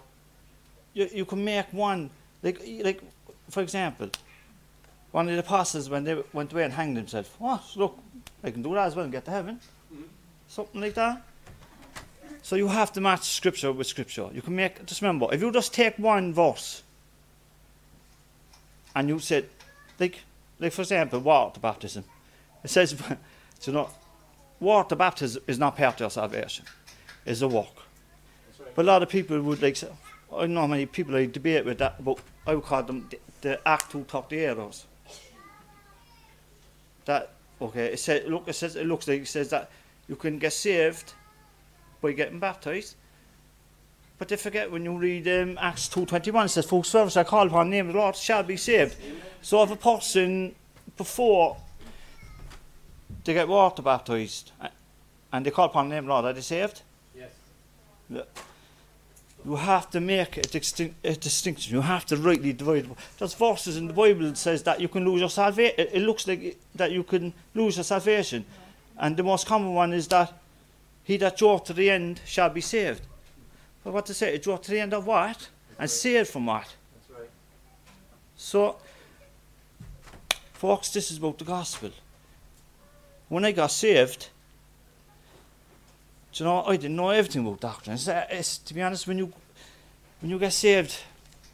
you, 0.95 1.09
you 1.13 1.25
can 1.25 1.45
make 1.45 1.73
one, 1.73 2.11
like, 2.43 2.61
like, 2.83 3.01
for 3.51 3.63
example, 3.63 4.11
one 5.13 5.29
of 5.29 5.35
the 5.35 5.41
apostles 5.41 5.89
when 5.89 6.05
they 6.05 6.23
went 6.33 6.53
away 6.53 6.65
and 6.65 6.73
hanged 6.73 6.97
themselves, 6.97 7.31
what, 7.39 7.63
look, 7.77 7.99
I 8.43 8.51
can 8.51 8.63
do 8.63 8.75
that 8.75 8.87
as 8.87 8.97
well 8.97 9.05
and 9.05 9.13
get 9.13 9.25
to 9.25 9.31
heaven. 9.31 9.61
Mm-hmm. 9.93 10.03
Something 10.49 10.81
like 10.81 10.95
that. 10.95 11.23
So 12.43 12.55
you 12.55 12.69
have 12.69 12.93
to 12.93 13.01
match 13.01 13.25
scripture 13.25 13.73
with 13.73 13.87
scripture. 13.87 14.29
You 14.33 14.43
can 14.43 14.55
make, 14.55 14.85
just 14.87 15.03
remember, 15.03 15.27
if 15.33 15.43
you 15.43 15.51
just 15.51 15.75
take 15.75 15.99
one 15.99 16.33
verse 16.33 16.83
and 18.97 19.11
you 19.11 19.19
said, 19.19 19.47
like, 20.01 20.21
like 20.59 20.73
for 20.73 20.83
example, 20.83 21.21
water 21.21 21.61
baptism. 21.61 22.03
It 22.65 22.71
says, 22.71 23.01
you 23.65 23.73
know, 23.73 23.91
water 24.59 24.97
baptism 24.97 25.43
is 25.47 25.59
not 25.59 25.77
part 25.77 25.97
of 25.97 26.01
your 26.01 26.11
salvation. 26.11 26.65
It's 27.27 27.43
a 27.43 27.49
walk. 27.49 27.83
Right. 28.59 28.75
But 28.75 28.87
a 28.87 28.89
lot 28.89 29.03
of 29.03 29.11
people 29.11 29.41
would 29.43 29.61
like 29.61 29.77
say, 29.77 29.89
oh, 30.33 30.39
I 30.39 30.41
don't 30.43 30.55
know 30.55 30.63
how 30.63 30.67
many 30.67 30.87
people 30.87 31.15
I 31.15 31.27
debate 31.27 31.67
with 31.67 31.77
that, 31.79 32.03
but 32.03 32.19
I 32.47 32.55
would 32.55 32.65
call 32.65 32.83
them 32.83 33.07
the, 33.11 33.21
the 33.43 33.69
Act 33.69 33.93
238ers. 33.93 34.85
That, 37.05 37.35
okay, 37.61 37.93
it 37.93 38.01
says, 38.01 38.27
look, 38.27 38.49
it 38.49 38.55
says, 38.55 38.77
it 38.77 38.87
looks 38.87 39.07
like 39.07 39.21
it 39.21 39.29
says 39.29 39.51
that 39.51 39.71
you 40.09 40.17
can 40.17 40.39
get 40.39 40.55
saved 40.55 41.13
by 42.01 42.13
getting 42.13 42.39
baptized. 42.39 42.97
But 44.19 44.29
they 44.29 44.37
forget 44.37 44.71
when 44.71 44.85
you 44.85 44.97
read 44.97 45.29
um, 45.29 45.59
Acts 45.61 45.89
2.21, 45.89 46.47
it 46.47 46.49
says, 46.49 46.65
Full 46.65 46.83
service 46.85 47.17
I 47.17 47.25
call 47.25 47.47
upon 47.47 47.69
the 47.71 47.77
name 47.77 47.89
of 47.89 47.93
the 47.93 47.99
Lord 47.99 48.17
shall 48.17 48.43
be 48.43 48.57
saved. 48.57 48.97
So 49.43 49.63
if 49.63 49.71
a 49.71 49.77
person, 49.77 50.55
before 50.97 51.59
they 53.25 53.35
get 53.35 53.49
water 53.49 53.83
baptized, 53.83 54.53
and 55.33 55.45
they 55.45 55.51
call 55.51 55.67
upon 55.67 55.89
the 55.89 55.97
name 55.97 56.05
of 56.05 56.07
the 56.07 56.13
Lord, 56.13 56.25
are 56.25 56.33
they 56.33 56.41
saved? 56.41 56.83
Yes. 57.15 57.31
You 59.45 59.55
have 59.57 59.91
to 59.91 60.01
make 60.01 60.39
a, 60.39 60.41
distin- 60.43 60.95
a 61.05 61.15
distinction. 61.15 61.75
You 61.75 61.83
have 61.83 62.07
to 62.07 62.17
rightly 62.17 62.53
divide. 62.53 62.89
There's 63.19 63.35
verses 63.35 63.77
in 63.77 63.87
the 63.87 63.93
Bible 63.93 64.23
that 64.23 64.39
says 64.39 64.63
that 64.65 64.81
you 64.81 64.89
can 64.89 65.05
lose 65.05 65.21
your 65.21 65.31
salvation. 65.31 65.75
It, 65.79 65.91
it 65.93 66.01
looks 66.01 66.27
like 66.27 66.43
it- 66.43 66.59
that 66.75 66.91
you 66.91 67.05
can 67.05 67.33
lose 67.55 67.77
your 67.77 67.85
salvation. 67.85 68.45
And 68.99 69.17
the 69.17 69.23
most 69.23 69.47
common 69.47 69.75
one 69.75 69.93
is 69.93 70.09
that 70.09 70.33
he 71.05 71.17
that 71.19 71.37
drove 71.37 71.65
to 71.65 71.73
the 71.75 71.91
end 71.91 72.21
shall 72.25 72.49
be 72.49 72.61
saved. 72.61 73.03
What 73.93 74.07
to 74.07 74.15
say? 74.15 74.35
It 74.35 74.43
draw 74.43 74.57
to 74.57 74.71
the 74.71 74.81
end 74.81 74.95
of 74.95 75.07
what? 75.07 75.49
And 75.79 75.89
saved 75.89 76.31
from 76.31 76.47
what? 76.47 76.75
That's 76.95 77.21
right. 77.21 77.31
So, 78.37 78.77
folks, 80.55 80.91
this 80.91 81.11
is 81.11 81.19
about 81.19 81.39
the 81.39 81.45
gospel. 81.45 81.91
When 83.29 83.45
I 83.45 83.53
got 83.53 83.71
saved, 83.71 84.29
do 86.33 86.45
you 86.45 86.51
know, 86.51 86.65
I 86.65 86.77
didn't 86.77 86.97
know 86.97 87.11
everything 87.11 87.47
about 87.47 87.61
doctrine. 87.61 87.95
It's, 87.95 88.09
uh, 88.09 88.27
it's, 88.31 88.59
to 88.59 88.75
be 88.75 88.83
honest, 88.83 89.07
when 89.07 89.19
you 89.19 89.33
when 90.21 90.31
you 90.31 90.39
get 90.39 90.53
saved, 90.53 90.97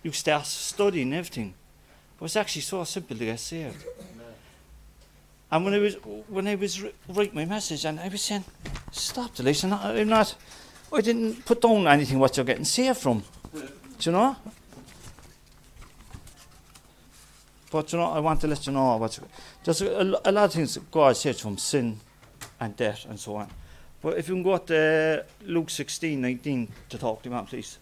you 0.02 0.12
start 0.12 0.46
studying 0.46 1.12
everything. 1.12 1.54
But 2.18 2.26
it's 2.26 2.36
actually 2.36 2.62
so 2.62 2.84
simple 2.84 3.16
to 3.16 3.24
get 3.24 3.40
saved. 3.40 3.84
And 5.50 5.64
when 5.64 5.74
I 5.74 5.78
was 5.78 5.94
when 6.28 6.46
I 6.46 6.54
was 6.54 6.80
ri- 6.80 6.94
writing 7.08 7.34
my 7.34 7.44
message, 7.44 7.84
and 7.84 8.00
I 8.00 8.08
was 8.08 8.22
saying, 8.22 8.44
"Stop, 8.90 9.34
Delise, 9.34 9.64
I'm 9.64 9.70
not, 9.70 9.84
I'm 9.84 10.08
not. 10.08 10.34
I 10.92 11.00
didn't 11.00 11.44
put 11.46 11.62
down 11.62 11.86
anything 11.86 12.18
what 12.18 12.36
you're 12.36 12.44
getting 12.44 12.66
saved 12.66 12.98
from. 12.98 13.22
Do 13.52 13.62
you 14.00 14.12
know? 14.12 14.36
But 17.70 17.90
you 17.90 17.98
know, 17.98 18.10
I 18.10 18.18
want 18.18 18.42
to 18.42 18.46
let 18.46 18.66
you 18.66 18.72
know 18.72 18.98
what 18.98 19.18
there's 19.64 19.80
a, 19.80 20.20
a, 20.24 20.32
lot 20.32 20.44
of 20.44 20.52
things 20.52 20.76
God 20.90 21.16
says 21.16 21.40
from 21.40 21.56
sin 21.56 21.98
and 22.60 22.76
death 22.76 23.06
and 23.08 23.18
so 23.18 23.36
on. 23.36 23.48
But 24.02 24.18
if 24.18 24.28
you 24.28 24.34
can 24.34 24.42
go 24.42 24.58
to 24.58 25.24
uh, 25.24 25.46
Luke 25.46 25.70
16, 25.70 26.20
19 26.20 26.68
to 26.90 26.98
talk 26.98 27.22
to 27.22 27.30
him, 27.30 27.46
please. 27.46 27.78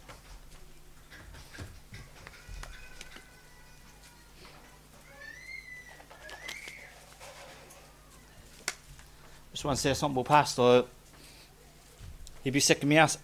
Just 9.51 9.65
want 9.65 9.77
to 9.77 9.83
say 9.83 9.95
something 9.95 10.21
about 10.21 10.29
Pastor. 10.29 10.85
He'd 12.43 12.53
be 12.53 12.61
sick 12.61 12.83
of 12.83 12.89
me 12.89 12.97
ask, 12.97 13.21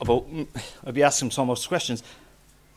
about. 0.00 0.26
I'd 0.86 0.94
be 0.94 1.02
asking 1.02 1.30
so 1.30 1.44
much 1.44 1.66
questions. 1.68 2.02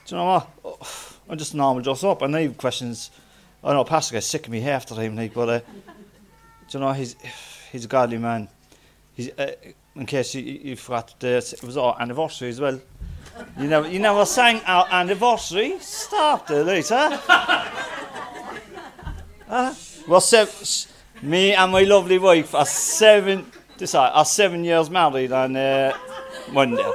Do 0.06 0.16
you 0.16 0.22
know 0.22 0.26
what? 0.64 0.80
I'm 1.30 1.38
just 1.38 1.54
normal 1.54 1.84
dress 1.84 2.04
up, 2.04 2.24
I 2.24 2.42
have 2.42 2.58
questions. 2.58 3.12
I 3.64 3.74
know 3.74 3.84
Pastor 3.84 4.14
gets 4.14 4.26
sick 4.26 4.46
of 4.46 4.52
me 4.52 4.62
half 4.62 4.88
the 4.88 4.96
time, 4.96 5.16
like, 5.16 5.34
but 5.34 5.50
uh, 5.50 5.60
do 5.60 6.78
you 6.78 6.80
know 6.80 6.92
he's 6.94 7.16
he's 7.72 7.86
a 7.86 7.88
godly 7.88 8.18
man. 8.18 8.48
He's 9.14 9.30
uh, 9.38 9.52
in 9.96 10.06
case 10.06 10.34
you, 10.36 10.42
you 10.42 10.76
forgot, 10.76 11.14
uh, 11.24 11.28
it 11.28 11.64
was 11.64 11.78
our 11.78 12.00
anniversary 12.00 12.50
as 12.50 12.60
well. 12.60 12.80
You 13.60 13.68
never 13.68 13.88
you 13.90 14.00
never 14.00 14.26
sang 14.26 14.62
our 14.66 14.88
anniversary. 14.90 15.78
Stop 15.80 16.50
it, 16.52 16.64
Lisa. 16.64 17.18
huh? 19.48 19.74
Well, 20.08 20.24
me 21.22 21.54
and 21.54 21.72
my 21.72 21.84
lovely 21.84 22.18
wife 22.18 22.56
are 22.56 22.66
seven. 22.66 23.46
This 23.80 23.96
are, 23.96 24.10
are 24.12 24.26
seven 24.26 24.66
years 24.66 24.90
married 24.90 25.32
on 25.32 25.56
uh, 25.56 25.98
Monday. 26.52 26.92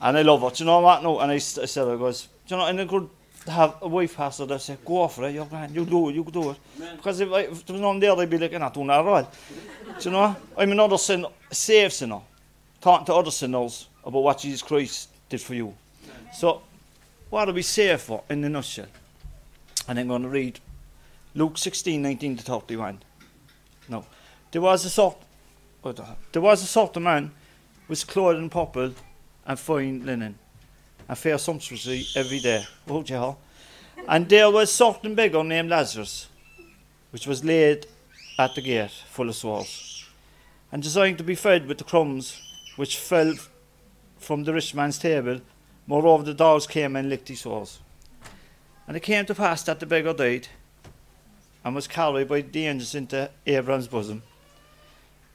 And 0.00 0.18
I 0.18 0.22
love. 0.22 0.40
Do 0.52 0.64
you 0.64 0.66
know 0.66 0.80
what? 0.80 1.00
No, 1.00 1.20
and 1.20 1.30
I, 1.30 1.38
said, 1.38 1.86
I 1.86 1.96
goes, 1.96 2.26
do 2.46 2.56
you 2.56 2.60
know, 2.60 2.66
and 2.66 2.80
I 2.80 2.86
could 2.86 3.08
have 3.46 3.76
a 3.80 3.86
wife 3.86 4.16
pastor 4.16 4.46
that 4.46 4.60
say, 4.60 4.76
go 4.84 5.06
for 5.06 5.28
it, 5.28 5.34
you're 5.34 5.46
grand, 5.46 5.72
you 5.72 5.84
do 5.84 6.08
it, 6.08 6.16
you 6.16 6.24
do 6.24 6.50
it. 6.50 6.56
Because 6.96 7.20
if, 7.20 7.30
I, 7.30 7.42
if 7.42 7.64
there 7.64 7.74
was 7.74 7.80
none 7.80 8.00
there, 8.00 8.16
they'd 8.16 8.28
be 8.28 8.36
not 8.58 8.74
doing 8.74 8.88
that 8.88 8.98
at 8.98 9.06
all. 9.06 9.22
Do 9.22 9.28
you 10.00 10.10
know? 10.10 10.36
I'm 10.58 10.72
another 10.72 10.98
sin, 10.98 11.24
saved 11.52 11.92
sinner, 11.92 12.20
talking 12.80 13.06
to 13.06 13.14
other 13.14 13.30
sinners 13.30 13.86
about 14.04 14.24
what 14.24 14.38
Jesus 14.38 14.62
Christ 14.62 15.08
did 15.28 15.40
for 15.40 15.54
you. 15.54 15.72
So, 16.34 16.62
what 17.28 17.48
are 17.48 17.52
we 17.52 17.62
saved 17.62 18.00
for 18.00 18.24
in 18.28 18.40
the 18.40 18.48
nutshell? 18.48 18.88
And 19.86 20.00
I'm 20.00 20.08
going 20.08 20.22
to 20.22 20.28
read 20.28 20.58
Luke 21.36 21.58
16, 21.58 22.02
19 22.02 22.38
to 22.38 22.42
31. 22.42 22.98
No. 23.88 24.04
There 24.50 24.60
was 24.60 24.84
a 24.84 24.90
sort, 24.90 25.16
there 25.82 26.42
was 26.42 26.76
a 26.76 26.80
of 26.80 27.02
man 27.02 27.32
was 27.88 28.04
clothed 28.04 28.38
in 28.38 28.50
purple 28.50 28.92
and 29.46 29.58
fine 29.58 30.04
linen, 30.04 30.38
and 31.08 31.18
fair 31.18 31.38
sumptuously 31.38 32.06
every 32.14 32.38
day. 32.38 32.64
Oh, 32.88 33.02
yeah. 33.06 33.34
And 34.06 34.28
there 34.28 34.50
was 34.50 34.70
a 34.70 34.72
certain 34.72 35.14
beggar 35.14 35.42
named 35.42 35.70
Lazarus, 35.70 36.28
which 37.10 37.26
was 37.26 37.44
laid 37.44 37.86
at 38.38 38.54
the 38.54 38.62
gate, 38.62 38.90
full 38.90 39.28
of 39.28 39.34
sores, 39.34 40.06
and 40.70 40.82
designed 40.82 41.18
to 41.18 41.24
be 41.24 41.34
fed 41.34 41.66
with 41.66 41.78
the 41.78 41.84
crumbs 41.84 42.40
which 42.76 42.96
fell 42.96 43.34
from 44.18 44.44
the 44.44 44.52
rich 44.52 44.74
man's 44.74 44.98
table. 44.98 45.40
Moreover, 45.86 46.22
the 46.22 46.34
dogs 46.34 46.66
came 46.66 46.94
and 46.94 47.08
licked 47.08 47.28
his 47.28 47.40
sores. 47.40 47.80
And 48.86 48.96
it 48.96 49.00
came 49.00 49.26
to 49.26 49.34
pass 49.34 49.62
that 49.64 49.80
the 49.80 49.86
beggar 49.86 50.12
died, 50.12 50.48
and 51.64 51.74
was 51.74 51.88
carried 51.88 52.28
by 52.28 52.42
the 52.42 52.66
angels 52.66 52.94
into 52.94 53.30
Abraham's 53.46 53.88
bosom. 53.88 54.22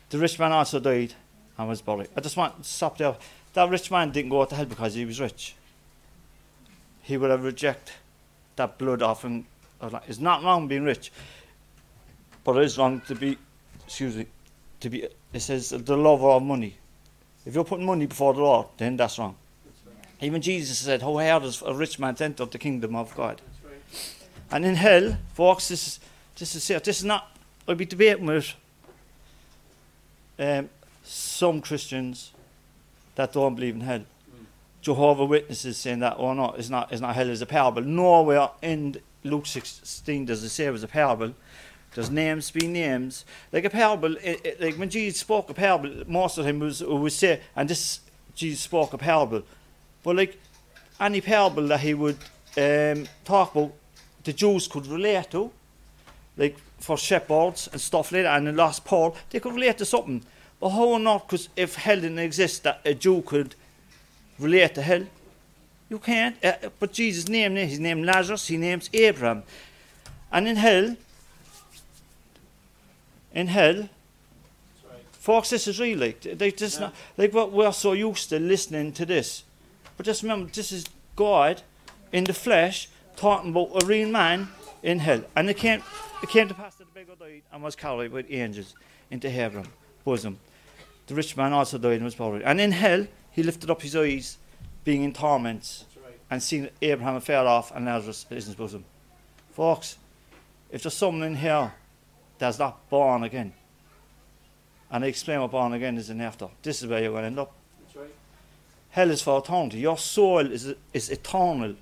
The 0.10 0.18
rich 0.18 0.38
man 0.40 0.52
also 0.52 0.80
died 0.80 1.14
and 1.58 1.68
was 1.68 1.82
buried. 1.82 2.10
I 2.16 2.22
just 2.22 2.38
want 2.38 2.64
to 2.64 2.70
stop 2.70 2.98
there. 2.98 3.16
That 3.54 3.70
rich 3.70 3.90
man 3.90 4.12
didn't 4.12 4.30
go 4.30 4.46
to 4.46 4.56
hell 4.56 4.66
because 4.66 4.94
he 4.94 5.06
was 5.06 5.20
rich. 5.20 5.56
He 7.02 7.18
would 7.18 7.32
have 7.32 7.44
rejected 7.44 7.94
that 8.56 8.78
blood 8.78 9.02
offering. 9.02 9.46
of 9.82 9.96
It's 10.08 10.20
not 10.20 10.44
wrong 10.44 10.68
being 10.68 10.84
rich, 10.84 11.12
but 12.44 12.58
it 12.58 12.64
is 12.64 12.78
wrong 12.78 13.02
to 13.08 13.16
be, 13.16 13.38
excuse 13.86 14.16
me, 14.16 14.28
to 14.80 14.90
be, 14.90 15.08
it 15.34 15.40
says 15.40 15.70
the 15.70 15.98
lover 15.98 16.30
of 16.30 16.44
money. 16.44 16.78
If 17.46 17.54
you're 17.54 17.64
putting 17.64 17.86
money 17.86 18.08
before 18.08 18.34
the 18.34 18.42
Lord, 18.42 18.68
then 18.78 18.98
that's 18.98 19.20
wrong. 19.20 19.36
Even 20.22 20.42
Jesus 20.42 20.80
said, 20.80 21.02
How 21.02 21.18
hard 21.18 21.44
is 21.44 21.62
a 21.62 21.74
rich 21.74 22.00
man 22.00 22.16
to 22.16 22.26
enter 22.26 22.46
the 22.46 22.58
kingdom 22.58 22.96
of 22.96 23.16
God? 23.16 23.42
And 24.52 24.66
in 24.66 24.76
hell, 24.76 25.18
folks, 25.34 25.68
this 25.68 25.88
is 25.88 26.00
this 26.38 26.56
is. 26.56 26.68
This 26.68 27.00
is 27.00 27.04
not. 27.04 27.38
I'll 27.68 27.76
be 27.76 27.86
debating 27.86 28.26
with 28.26 28.54
um, 30.40 30.70
some 31.04 31.62
Christians 31.62 32.32
that 33.16 33.34
don't 33.34 33.56
believe 33.56 33.76
in 33.76 33.82
hell. 33.82 34.06
Jehovah 34.82 35.26
Witnesses 35.26 35.78
saying 35.78 36.00
that, 36.00 36.14
or 36.20 36.36
no, 36.36 36.52
it's 36.52 36.70
not, 36.70 36.92
it's 36.92 37.02
not 37.02 37.16
hell, 37.16 37.30
it's 37.30 37.42
a 37.42 37.46
parable. 37.46 37.82
Nowhere 37.82 38.50
in 38.62 38.98
Luke 39.24 39.48
16 39.48 40.26
does 40.26 40.44
it 40.44 40.50
say 40.50 40.66
it 40.66 40.72
was 40.72 40.84
a 40.84 40.88
parable. 40.88 41.34
There's 41.96 42.12
names 42.12 42.52
be 42.52 42.68
names. 42.68 43.26
Like 43.52 43.64
a 43.64 43.70
parable, 43.70 44.18
it, 44.18 44.46
it, 44.46 44.62
like 44.62 44.76
when 44.76 44.90
Jesus 44.90 45.22
spoke 45.22 45.50
a 45.50 45.54
parable, 45.54 46.04
most 46.08 46.38
of 46.38 46.46
the 46.46 46.52
time 46.52 46.60
was, 46.60 46.84
would 46.84 47.12
say, 47.12 47.42
and 47.56 47.70
this, 47.70 48.02
Jesus 48.36 48.60
spoke 48.60 48.94
a 48.94 48.98
parable. 48.98 49.44
But 50.04 50.18
like 50.18 50.38
any 51.00 51.22
parable 51.22 51.68
that 51.70 51.80
he 51.80 51.94
would 51.94 52.18
um, 52.58 53.08
talk 53.24 53.56
about, 53.56 53.74
the 54.24 54.34
Jews 54.34 54.68
could 54.68 54.86
relate 54.88 55.32
to, 55.32 55.52
like 56.38 56.58
for 56.80 56.98
shepherds 56.98 57.70
and 57.72 57.80
stuff 57.82 58.12
like 58.12 58.24
that, 58.24 58.38
and 58.38 58.48
the 58.48 58.52
lost 58.52 58.86
Paul, 58.86 59.16
they 59.30 59.40
could 59.40 59.54
relate 59.54 59.78
to 59.80 59.86
something. 59.86 60.24
But 60.60 60.70
how 60.70 60.98
not? 60.98 61.28
Because 61.28 61.50
if 61.56 61.76
hell 61.76 61.96
didn't 61.96 62.20
exist, 62.20 62.64
that 62.64 62.82
a 62.86 62.94
Jew 62.94 63.22
could 63.22 63.56
relate 64.40 64.76
to 64.76 64.82
hell. 64.82 65.06
You 65.90 66.00
can't. 66.00 66.36
Uh, 66.44 66.70
but 66.80 66.94
Jesus 66.94 67.28
named. 67.28 67.58
His 67.58 67.80
name 67.80 68.04
Lazarus. 68.04 68.48
He 68.48 68.58
names 68.58 68.90
Abraham. 68.94 69.44
And 70.32 70.48
in 70.48 70.56
hell, 70.56 70.96
in 73.34 73.48
hell, 73.48 73.90
folks, 75.12 75.50
this 75.50 75.68
is 75.68 75.80
real. 75.80 76.00
Like, 76.00 76.22
they 76.22 76.52
just 76.52 76.76
Yeah. 76.76 76.88
not, 76.88 76.96
like 77.18 77.34
what 77.34 77.52
we're 77.52 77.72
so 77.72 77.94
used 77.94 78.30
to 78.30 78.40
listening 78.40 78.92
to 78.94 79.06
this. 79.06 79.44
But 79.98 80.06
just 80.06 80.24
remember, 80.24 80.52
this 80.52 80.72
is 80.72 80.86
God 81.16 81.62
in 82.12 82.24
the 82.24 82.34
flesh 82.34 82.90
talking 83.16 83.52
about 83.52 83.84
a 83.84 83.86
real 83.86 84.10
man 84.10 84.50
in 84.86 85.00
hell. 85.00 85.24
And 85.36 85.50
it 85.50 85.58
came, 85.58 85.84
it 86.24 86.30
came 86.30 86.48
to 86.48 86.54
pass 86.54 86.76
that 86.76 86.86
the 86.86 87.00
beggar 87.00 87.16
died 87.20 87.42
and 87.52 87.62
was 87.62 87.76
carried 87.76 88.12
with 88.12 88.28
angels 88.30 88.76
into 89.10 89.30
heaven, 89.30 89.68
bosom. 90.06 90.40
The 91.08 91.16
rich 91.16 91.36
man 91.36 91.54
also 91.54 91.78
died 91.78 91.96
and 91.96 92.06
was 92.06 92.16
buried. 92.16 92.44
And 92.44 92.62
in 92.62 92.72
hell, 92.72 93.08
he 93.32 93.44
lifted 93.44 93.70
up 93.70 93.82
his 93.82 93.96
eyes, 93.96 94.38
being 94.84 95.04
in 95.04 95.12
torments, 95.12 95.86
right. 96.04 96.18
and 96.30 96.42
seen 96.42 96.70
Abraham 96.82 97.16
afar 97.16 97.46
off 97.46 97.76
and 97.76 97.86
Lazarus 97.86 98.26
in 98.30 98.38
his 98.38 98.56
bosom. 98.56 98.86
Folks, 99.52 99.98
if 100.72 100.84
there's 100.84 100.94
someone 100.94 101.24
in 101.24 101.36
here 101.36 101.74
that's 102.38 102.60
not 102.60 102.88
born 102.90 103.24
again, 103.24 103.54
and 104.92 105.04
I 105.04 105.08
explain 105.08 105.42
what 105.42 105.52
born 105.52 105.74
again 105.74 105.98
is 105.98 106.12
in 106.12 106.22
after, 106.22 106.48
this 106.62 106.84
is 106.84 106.88
where 106.88 107.02
you're 107.02 107.12
going 107.12 107.24
to 107.24 107.28
end 107.28 107.40
up. 107.40 107.54
Right. 107.96 108.14
Hell 108.92 109.10
is 109.10 109.22
for 109.22 109.40
eternity. 109.40 109.80
Your 109.80 109.98
soul 109.98 110.52
is, 110.52 110.74
is 110.94 111.10
eternal. 111.10 111.76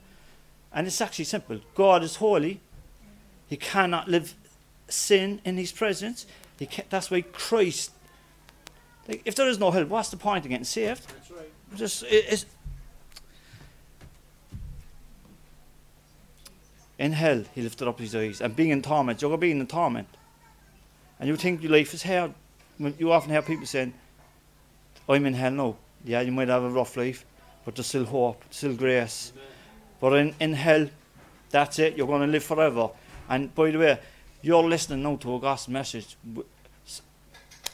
And 0.71 0.87
it's 0.87 1.01
actually 1.01 1.25
simple. 1.25 1.59
God 1.75 2.01
is 2.03 2.15
holy. 2.15 2.61
He 3.53 3.57
cannot 3.57 4.07
live 4.07 4.33
sin 4.87 5.39
in 5.45 5.57
his 5.57 5.71
presence. 5.71 6.25
That's 6.89 7.11
why 7.11 7.21
Christ. 7.21 7.91
Like, 9.07 9.21
if 9.25 9.35
there 9.35 9.47
is 9.47 9.59
no 9.59 9.69
hell, 9.69 9.85
what's 9.85 10.09
the 10.09 10.17
point 10.17 10.43
of 10.43 10.49
getting 10.49 10.65
saved? 10.65 11.07
That's 11.07 11.29
right. 11.29 11.51
Just 11.75 12.01
it, 12.01 12.25
it's 12.29 12.47
in 16.97 17.11
hell 17.11 17.43
he 17.53 17.61
lifted 17.61 17.87
up 17.87 17.99
his 17.99 18.15
eyes 18.15 18.41
and 18.41 18.55
being 18.55 18.71
in 18.71 18.81
torment, 18.81 19.21
you're 19.21 19.37
being 19.37 19.59
in 19.59 19.67
torment. 19.67 20.07
And 21.19 21.29
you 21.29 21.35
think 21.35 21.61
your 21.61 21.73
life 21.73 21.93
is 21.93 22.01
hell. 22.01 22.33
You 22.79 23.11
often 23.11 23.29
hear 23.29 23.43
people 23.43 23.67
saying, 23.67 23.93
I'm 25.07 25.27
in 25.27 25.35
hell 25.35 25.51
now. 25.51 25.75
Yeah, 26.03 26.21
you 26.21 26.31
might 26.31 26.47
have 26.47 26.63
a 26.63 26.69
rough 26.71 26.97
life, 26.97 27.23
but 27.65 27.75
there's 27.75 27.85
still 27.85 28.05
hope, 28.05 28.43
still 28.49 28.73
grace. 28.73 29.31
But 30.01 30.13
in, 30.13 30.33
in 30.39 30.53
hell, 30.53 30.89
that's 31.51 31.77
it. 31.77 31.95
You're 31.95 32.07
going 32.07 32.21
to 32.21 32.27
live 32.27 32.43
forever. 32.43 32.89
And 33.33 33.55
by 33.55 33.71
the 33.71 33.79
way, 33.79 33.99
you're 34.43 34.61
listening 34.61 35.01
now 35.01 35.15
to 35.15 35.35
a 35.35 35.39
gospel 35.39 35.73
message. 35.73 36.15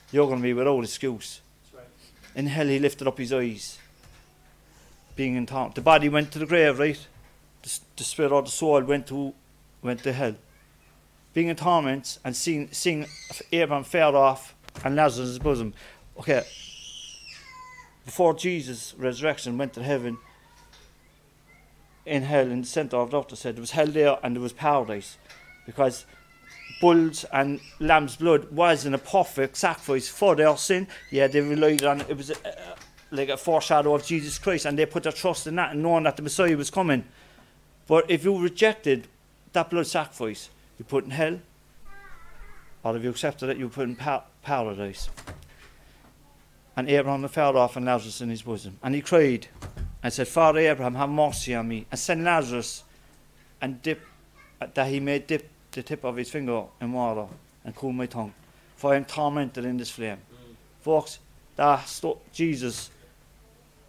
You're 0.09 0.25
going 0.25 0.39
to 0.39 0.43
be 0.43 0.53
without 0.53 0.79
excuse. 0.79 1.41
That's 1.63 1.73
right. 1.73 1.91
In 2.33 2.47
hell, 2.47 2.67
he 2.67 2.79
lifted 2.79 3.09
up 3.09 3.17
his 3.17 3.33
eyes, 3.33 3.77
being 5.17 5.35
in 5.35 5.45
torment. 5.45 5.75
The 5.75 5.81
body 5.81 6.07
went 6.07 6.31
to 6.31 6.39
the 6.39 6.45
grave, 6.45 6.79
right? 6.79 7.05
The, 7.61 7.79
the 7.97 8.03
spirit 8.05 8.31
or 8.31 8.41
the 8.41 8.49
soul 8.49 8.81
went 8.83 9.07
to 9.07 9.33
went 9.81 10.01
to 10.03 10.13
hell. 10.13 10.35
Being 11.33 11.49
in 11.49 11.57
torments 11.57 12.19
and 12.23 12.33
seeing 12.37 12.69
seeing 12.71 13.05
Abraham 13.51 13.83
fare 13.83 14.15
off 14.15 14.55
and 14.85 14.95
Lazarus 14.95 15.39
bosom. 15.39 15.73
Okay. 16.17 16.43
Before 18.05 18.33
Jesus' 18.33 18.95
resurrection 18.97 19.57
went 19.57 19.73
to 19.73 19.83
heaven, 19.83 20.19
in 22.05 22.23
hell, 22.23 22.49
in 22.49 22.61
the 22.61 22.67
centre 22.67 22.97
of 22.97 23.11
the 23.11 23.17
doctor 23.17 23.35
said 23.35 23.55
there 23.55 23.61
was 23.61 23.71
hell 23.71 23.87
there 23.87 24.17
and 24.23 24.35
there 24.35 24.41
was 24.41 24.53
paradise, 24.53 25.17
because 25.69 26.07
bulls 26.81 27.25
and 27.31 27.59
lamb's 27.79 28.15
blood 28.15 28.51
wasn't 28.51 28.95
a 28.95 28.97
perfect 28.97 29.55
sacrifice 29.55 30.07
for 30.07 30.35
their 30.35 30.57
sin. 30.57 30.87
Yeah, 31.11 31.27
they 31.27 31.41
relied 31.41 31.83
on 31.83 32.01
it 32.01 32.09
it 32.09 32.17
was 32.17 32.31
a, 32.31 32.35
a, 32.43 32.75
like 33.11 33.29
a 33.29 33.37
foreshadow 33.37 33.93
of 33.93 34.03
Jesus 34.03 34.39
Christ, 34.39 34.65
and 34.65 34.79
they 34.79 34.87
put 34.87 35.03
their 35.03 35.11
trust 35.11 35.45
in 35.45 35.55
that 35.55 35.73
and 35.73 35.83
knowing 35.83 36.05
that 36.05 36.17
the 36.17 36.23
Messiah 36.23 36.57
was 36.57 36.71
coming. 36.71 37.03
But 37.87 38.09
if 38.09 38.23
you 38.23 38.35
rejected 38.41 39.07
that 39.53 39.69
blood 39.69 39.85
sacrifice, 39.85 40.49
you 40.79 40.85
put 40.85 41.03
in 41.03 41.11
hell, 41.11 41.39
or 42.83 42.97
if 42.97 43.03
you 43.03 43.11
accepted 43.11 43.49
it, 43.49 43.57
you 43.57 43.69
put 43.69 43.87
in 43.87 43.95
pa- 43.95 44.23
paradise. 44.41 45.09
And 46.75 46.89
Abraham 46.89 47.27
fell 47.27 47.57
off 47.57 47.75
and 47.75 47.85
Lazarus 47.85 48.21
in 48.21 48.29
his 48.29 48.41
bosom, 48.41 48.79
and 48.81 48.95
he 48.95 49.01
cried 49.01 49.47
and 50.01 50.11
said, 50.11 50.27
Father 50.27 50.61
Abraham, 50.61 50.95
have 50.95 51.09
mercy 51.09 51.53
on 51.53 51.67
me, 51.67 51.85
and 51.91 51.99
send 51.99 52.23
Lazarus 52.23 52.83
and 53.61 53.81
dip 53.83 54.01
that 54.73 54.87
he 54.87 54.99
may 54.99 55.19
dip 55.19 55.49
the 55.71 55.83
tip 55.83 56.03
of 56.03 56.15
his 56.15 56.29
finger 56.29 56.63
in 56.81 56.91
water 56.91 57.25
and 57.63 57.75
cool 57.75 57.91
my 57.91 58.05
tongue, 58.05 58.33
for 58.75 58.93
I 58.93 58.97
am 58.97 59.05
tormented 59.05 59.65
in 59.65 59.77
this 59.77 59.89
flame. 59.89 60.17
Folks, 60.81 61.19
that 61.55 61.87
sto- 61.87 62.19
Jesus 62.33 62.89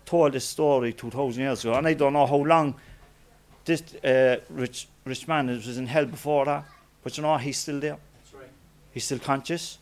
told 0.04 0.32
this 0.32 0.44
story 0.44 0.92
2,000 0.92 1.42
years 1.42 1.64
ago, 1.64 1.74
and 1.74 1.86
I 1.86 1.94
don't 1.94 2.12
know 2.12 2.26
how 2.26 2.36
long 2.36 2.74
this 3.64 3.82
uh, 4.04 4.40
rich, 4.50 4.88
rich 5.04 5.28
man 5.28 5.46
was 5.46 5.78
in 5.78 5.86
hell 5.86 6.06
before 6.06 6.44
that, 6.46 6.64
but 7.02 7.16
you 7.16 7.22
know, 7.22 7.36
he's 7.36 7.58
still 7.58 7.78
there. 7.78 7.96
That's 8.18 8.34
right. 8.34 8.50
He's 8.92 9.04
still 9.04 9.18
conscious. 9.18 9.78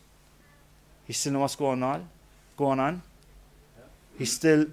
He 1.05 1.13
still 1.13 1.33
knows 1.33 1.41
what's 1.41 1.55
going 1.55 1.81
on. 1.81 2.07
Going 2.55 2.79
on. 2.79 3.01
He's 4.17 4.33
still 4.33 4.67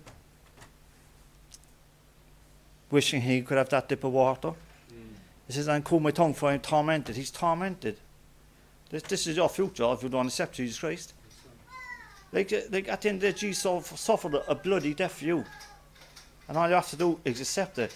wishing 2.91 3.23
he 3.23 3.43
could 3.43 3.57
have 3.57 3.69
that 3.71 3.89
dip 3.89 4.05
of 4.05 4.13
water. 4.13 4.53
He 5.47 5.53
says, 5.53 5.69
"I'm 5.69 5.83
cool 5.83 6.01
my 6.01 6.11
tongue 6.11 6.35
for 6.35 6.49
I'm 6.49 6.61
tormented." 6.61 7.17
He's 7.17 7.31
tormented. 7.31 7.99
This, 8.91 9.03
this 9.03 9.27
is 9.27 9.37
your 9.37 9.49
future 9.49 9.93
if 9.93 10.03
you 10.03 10.09
don't 10.09 10.27
accept 10.27 10.55
Jesus 10.55 10.79
Christ. 10.79 11.15
Like, 12.33 12.53
like 12.71 12.89
at 12.89 13.01
the 13.01 13.09
end 13.09 13.17
of 13.17 13.23
the 13.23 13.33
day, 13.33 13.39
Jesus 13.39 13.63
suffered- 14.01 14.43
a, 14.47 14.55
bloody 14.55 14.95
death 14.95 15.19
for 15.19 15.25
you, 15.25 15.45
and 16.49 16.57
all 16.57 16.69
you 16.69 16.75
have 16.75 16.91
to 16.91 16.97
do 16.97 17.21
is 17.25 17.41
accept 17.41 17.79
it. 17.79 17.95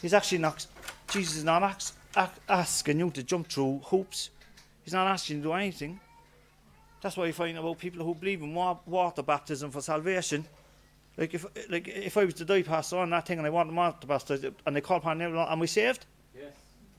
He's 0.00 0.14
actually 0.14 0.38
not. 0.38 0.66
Jesus 1.10 1.36
is 1.36 1.44
not 1.44 1.92
asking 2.48 2.98
you 2.98 3.10
to 3.10 3.22
jump 3.22 3.48
through 3.48 3.80
hoops. 3.84 4.30
He's 4.84 4.94
not 4.94 5.06
asking 5.06 5.36
you 5.36 5.42
to 5.42 5.48
do 5.48 5.52
anything. 5.52 6.00
That's 7.00 7.16
why 7.16 7.26
you 7.26 7.32
find 7.32 7.58
about 7.58 7.78
people 7.78 8.04
who 8.04 8.14
believe 8.14 8.42
in 8.42 8.54
water 8.54 9.22
baptism 9.22 9.70
for 9.70 9.80
salvation. 9.80 10.46
Like 11.16 11.34
if 11.34 11.44
like 11.68 11.88
if 11.88 12.16
I 12.16 12.24
was 12.24 12.34
to 12.34 12.44
die 12.44 12.62
pastor 12.62 12.98
on 12.98 13.10
that 13.10 13.26
thing 13.26 13.38
and 13.38 13.46
I 13.46 13.50
want 13.50 13.72
water 13.72 14.06
baptism 14.06 14.54
and 14.64 14.74
they 14.74 14.80
call 14.80 14.98
upon 14.98 15.18
name, 15.18 15.36
and 15.36 15.60
we 15.60 15.66
saved? 15.66 16.06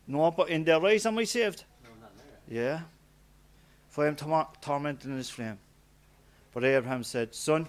No, 0.07 0.31
but 0.31 0.49
in 0.49 0.63
their 0.63 0.83
eyes 0.85 1.05
am 1.05 1.17
I 1.17 1.23
saved? 1.23 1.63
No. 1.83 1.89
Yeah. 2.47 2.81
For 3.89 4.05
I 4.05 4.07
am 4.07 4.15
tor- 4.15 4.49
tormented 4.61 5.09
in 5.09 5.17
this 5.17 5.29
flame. 5.29 5.57
But 6.53 6.63
Abraham 6.63 7.03
said, 7.03 7.33
Son, 7.33 7.67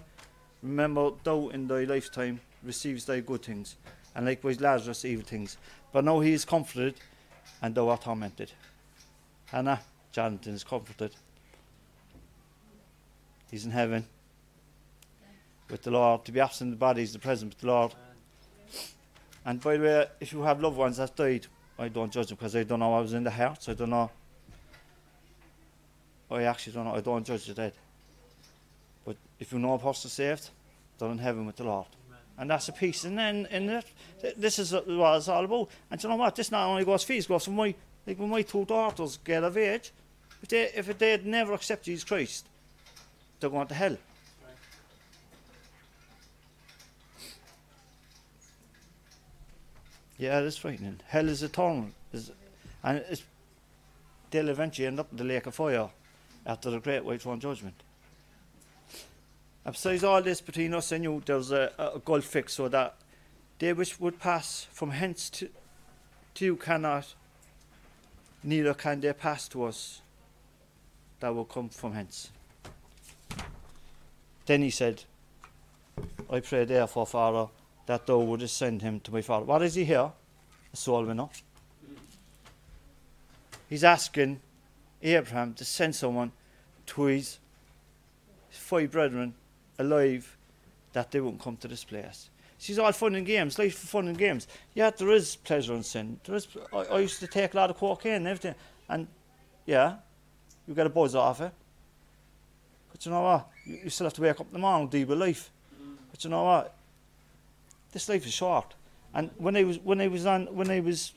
remember 0.61 1.11
thou 1.23 1.49
in 1.49 1.67
thy 1.67 1.83
lifetime 1.83 2.39
receives 2.63 3.05
thy 3.05 3.19
good 3.19 3.43
things, 3.43 3.77
and 4.15 4.25
likewise 4.25 4.59
Lazarus 4.59 5.05
evil 5.05 5.25
things. 5.25 5.57
But 5.91 6.03
now 6.03 6.19
he 6.19 6.33
is 6.33 6.45
comforted, 6.45 6.95
and 7.61 7.73
thou 7.73 7.89
art 7.89 8.01
tormented. 8.01 8.51
Hannah, 9.45 9.79
Jonathan 10.11 10.53
is 10.53 10.63
comforted. 10.63 11.15
He's 13.49 13.65
in 13.65 13.71
heaven 13.71 14.05
with 15.69 15.83
the 15.83 15.91
Lord. 15.91 16.25
To 16.25 16.31
be 16.31 16.39
absent 16.39 16.67
in 16.67 16.71
the 16.71 16.77
body 16.77 17.03
is 17.03 17.13
the 17.13 17.19
present 17.19 17.53
with 17.53 17.61
the 17.61 17.67
Lord. 17.67 17.93
And 19.45 19.61
by 19.61 19.77
the 19.77 19.83
way, 19.83 20.07
if 20.19 20.33
you 20.33 20.41
have 20.43 20.61
loved 20.61 20.77
ones 20.77 20.97
that 20.97 21.15
died, 21.15 21.47
I 21.77 21.89
don't 21.89 22.11
judge 22.11 22.27
them 22.27 22.37
because 22.37 22.55
I 22.55 22.63
don't 22.63 22.79
know 22.79 22.89
what 22.89 23.01
was 23.01 23.13
in 23.13 23.23
the 23.23 23.55
so 23.59 23.71
I 23.71 23.75
don't 23.75 23.89
know. 23.89 24.09
I 26.31 26.43
actually 26.43 26.73
don't 26.73 26.85
know. 26.85 26.95
I 26.95 27.01
don't 27.01 27.25
judge 27.25 27.45
the 27.45 27.53
dead. 27.53 27.73
But 29.05 29.17
if 29.39 29.51
you 29.51 29.59
know 29.59 29.73
a 29.73 29.79
person 29.79 30.09
saved, 30.09 30.49
they're 30.97 31.09
in 31.09 31.17
heaven 31.17 31.45
with 31.45 31.57
the 31.57 31.65
Lord. 31.65 31.87
Amen. 32.07 32.19
And 32.37 32.49
that's 32.49 32.69
a 32.69 32.71
peace. 32.71 33.03
And 33.03 33.17
then 33.17 33.47
in 33.51 33.69
it, 33.69 33.85
this 34.37 34.57
is 34.57 34.71
what 34.73 35.17
it's 35.17 35.27
all 35.27 35.45
about. 35.45 35.69
And 35.91 36.01
you 36.01 36.09
know 36.09 36.15
what? 36.15 36.35
This 36.35 36.51
not 36.51 36.67
only 36.67 36.85
goes 36.85 37.03
for 37.03 37.13
these, 37.13 37.27
goes 37.27 37.45
for 37.45 37.51
my, 37.51 37.75
like 38.07 38.17
when 38.17 38.29
my 38.29 38.41
two 38.41 38.65
daughters 38.65 39.19
get 39.23 39.43
of 39.43 39.57
age, 39.57 39.91
if 40.41 40.49
they, 40.49 40.71
if 40.75 40.97
they 40.97 41.11
had 41.11 41.25
never 41.25 41.53
accepted 41.53 41.85
Jesus 41.85 42.03
Christ, 42.03 42.47
they're 43.39 43.49
going 43.49 43.67
to 43.67 43.73
hell. 43.73 43.97
Yeah, 50.17 50.39
it's 50.39 50.57
er 50.57 50.61
frightening. 50.61 50.99
Hell 51.07 51.29
is 51.29 51.43
eternal. 51.43 51.89
Is, 52.13 52.31
and 52.83 53.03
they'll 54.31 54.49
eventually 54.49 54.87
end 54.87 54.99
up 54.99 55.11
in 55.11 55.17
the 55.17 55.23
lake 55.23 55.45
of 55.45 55.55
fire 55.55 55.89
after 56.45 56.69
the 56.69 56.79
great 56.79 57.03
white 57.03 57.21
throne 57.21 57.39
judgment. 57.39 57.75
And 59.65 59.73
besides 59.73 60.03
all 60.03 60.21
this 60.21 60.41
between 60.41 60.73
us 60.73 60.91
and 60.91 61.03
you, 61.03 61.21
there's 61.25 61.51
a, 61.51 61.71
a 61.77 61.99
gulf 61.99 62.35
so 62.47 62.67
that 62.69 62.95
they 63.59 63.73
which 63.73 63.99
would 63.99 64.19
pass 64.19 64.67
from 64.71 64.91
hence 64.91 65.29
to, 65.31 65.49
to 66.35 66.45
you 66.45 66.55
cannot, 66.55 67.13
neither 68.43 68.73
can 68.73 69.01
they 69.01 69.11
pass 69.13 69.47
to 69.49 69.63
us 69.63 70.01
that 71.19 71.33
will 71.33 71.45
come 71.45 71.69
from 71.69 71.93
hence. 71.93 72.29
Then 74.45 74.61
he 74.61 74.69
said, 74.69 75.03
I 76.29 76.41
pray 76.41 76.65
therefore, 76.65 77.07
Father, 77.07 77.47
that 77.85 78.05
thou 78.07 78.19
wouldest 78.19 78.57
send 78.57 78.81
him 78.81 78.99
to 79.01 79.11
my 79.11 79.21
father. 79.21 79.45
What 79.45 79.61
is 79.61 79.75
he 79.75 79.85
here? 79.85 80.11
A 80.73 80.77
soul 80.77 81.05
winner. 81.05 81.27
He's 83.69 83.83
asking 83.83 84.39
Abraham 85.01 85.53
to 85.55 85.65
send 85.65 85.95
someone 85.95 86.31
to 86.87 87.03
his 87.03 87.39
five 88.49 88.91
brethren 88.91 89.33
alive 89.79 90.35
that 90.93 91.11
they 91.11 91.19
won't 91.19 91.41
come 91.41 91.57
to 91.57 91.67
this 91.67 91.83
place. 91.83 92.29
She's 92.57 92.79
all 92.79 92.91
fun 92.93 93.15
and 93.15 93.25
games, 93.25 93.59
life 93.59 93.77
for 93.77 93.87
fun 93.87 94.07
and 94.07 94.17
games. 94.17 94.47
Yeah, 94.73 94.89
there 94.89 95.11
is 95.11 95.35
pleasure 95.35 95.73
in 95.73 95.83
sin. 95.83 96.19
There 96.23 96.35
is. 96.35 96.47
I, 96.73 96.77
I 96.77 96.99
used 96.99 97.19
to 97.19 97.27
take 97.27 97.53
a 97.53 97.57
lot 97.57 97.69
of 97.69 97.77
cocaine 97.77 98.13
and 98.13 98.27
everything, 98.27 98.55
and 98.87 99.07
yeah, 99.65 99.95
you 100.67 100.73
get 100.73 100.85
a 100.85 100.89
buzz 100.89 101.15
off 101.15 101.41
it. 101.41 101.51
But 102.91 103.05
you 103.05 103.11
know 103.11 103.21
what? 103.21 103.49
You, 103.65 103.79
you 103.83 103.89
still 103.89 104.05
have 104.05 104.13
to 104.13 104.21
wake 104.21 104.39
up 104.39 104.47
in 104.47 104.53
the 104.53 104.59
morning 104.59 104.87
deal 104.87 105.07
with 105.07 105.19
life. 105.19 105.51
But 106.11 106.23
you 106.23 106.29
know 106.29 106.43
what? 106.43 106.74
This 107.95 108.09
life 108.09 108.25
is 108.25 108.33
short. 108.33 108.73
And 109.13 109.29
when 109.37 109.55
I 109.55 109.63
was 109.63 109.79
when 109.79 110.01
I 110.01 110.09
was 110.09 110.25
on 110.25 110.47
when 110.53 110.69
I 110.69 110.81
was 110.81 111.13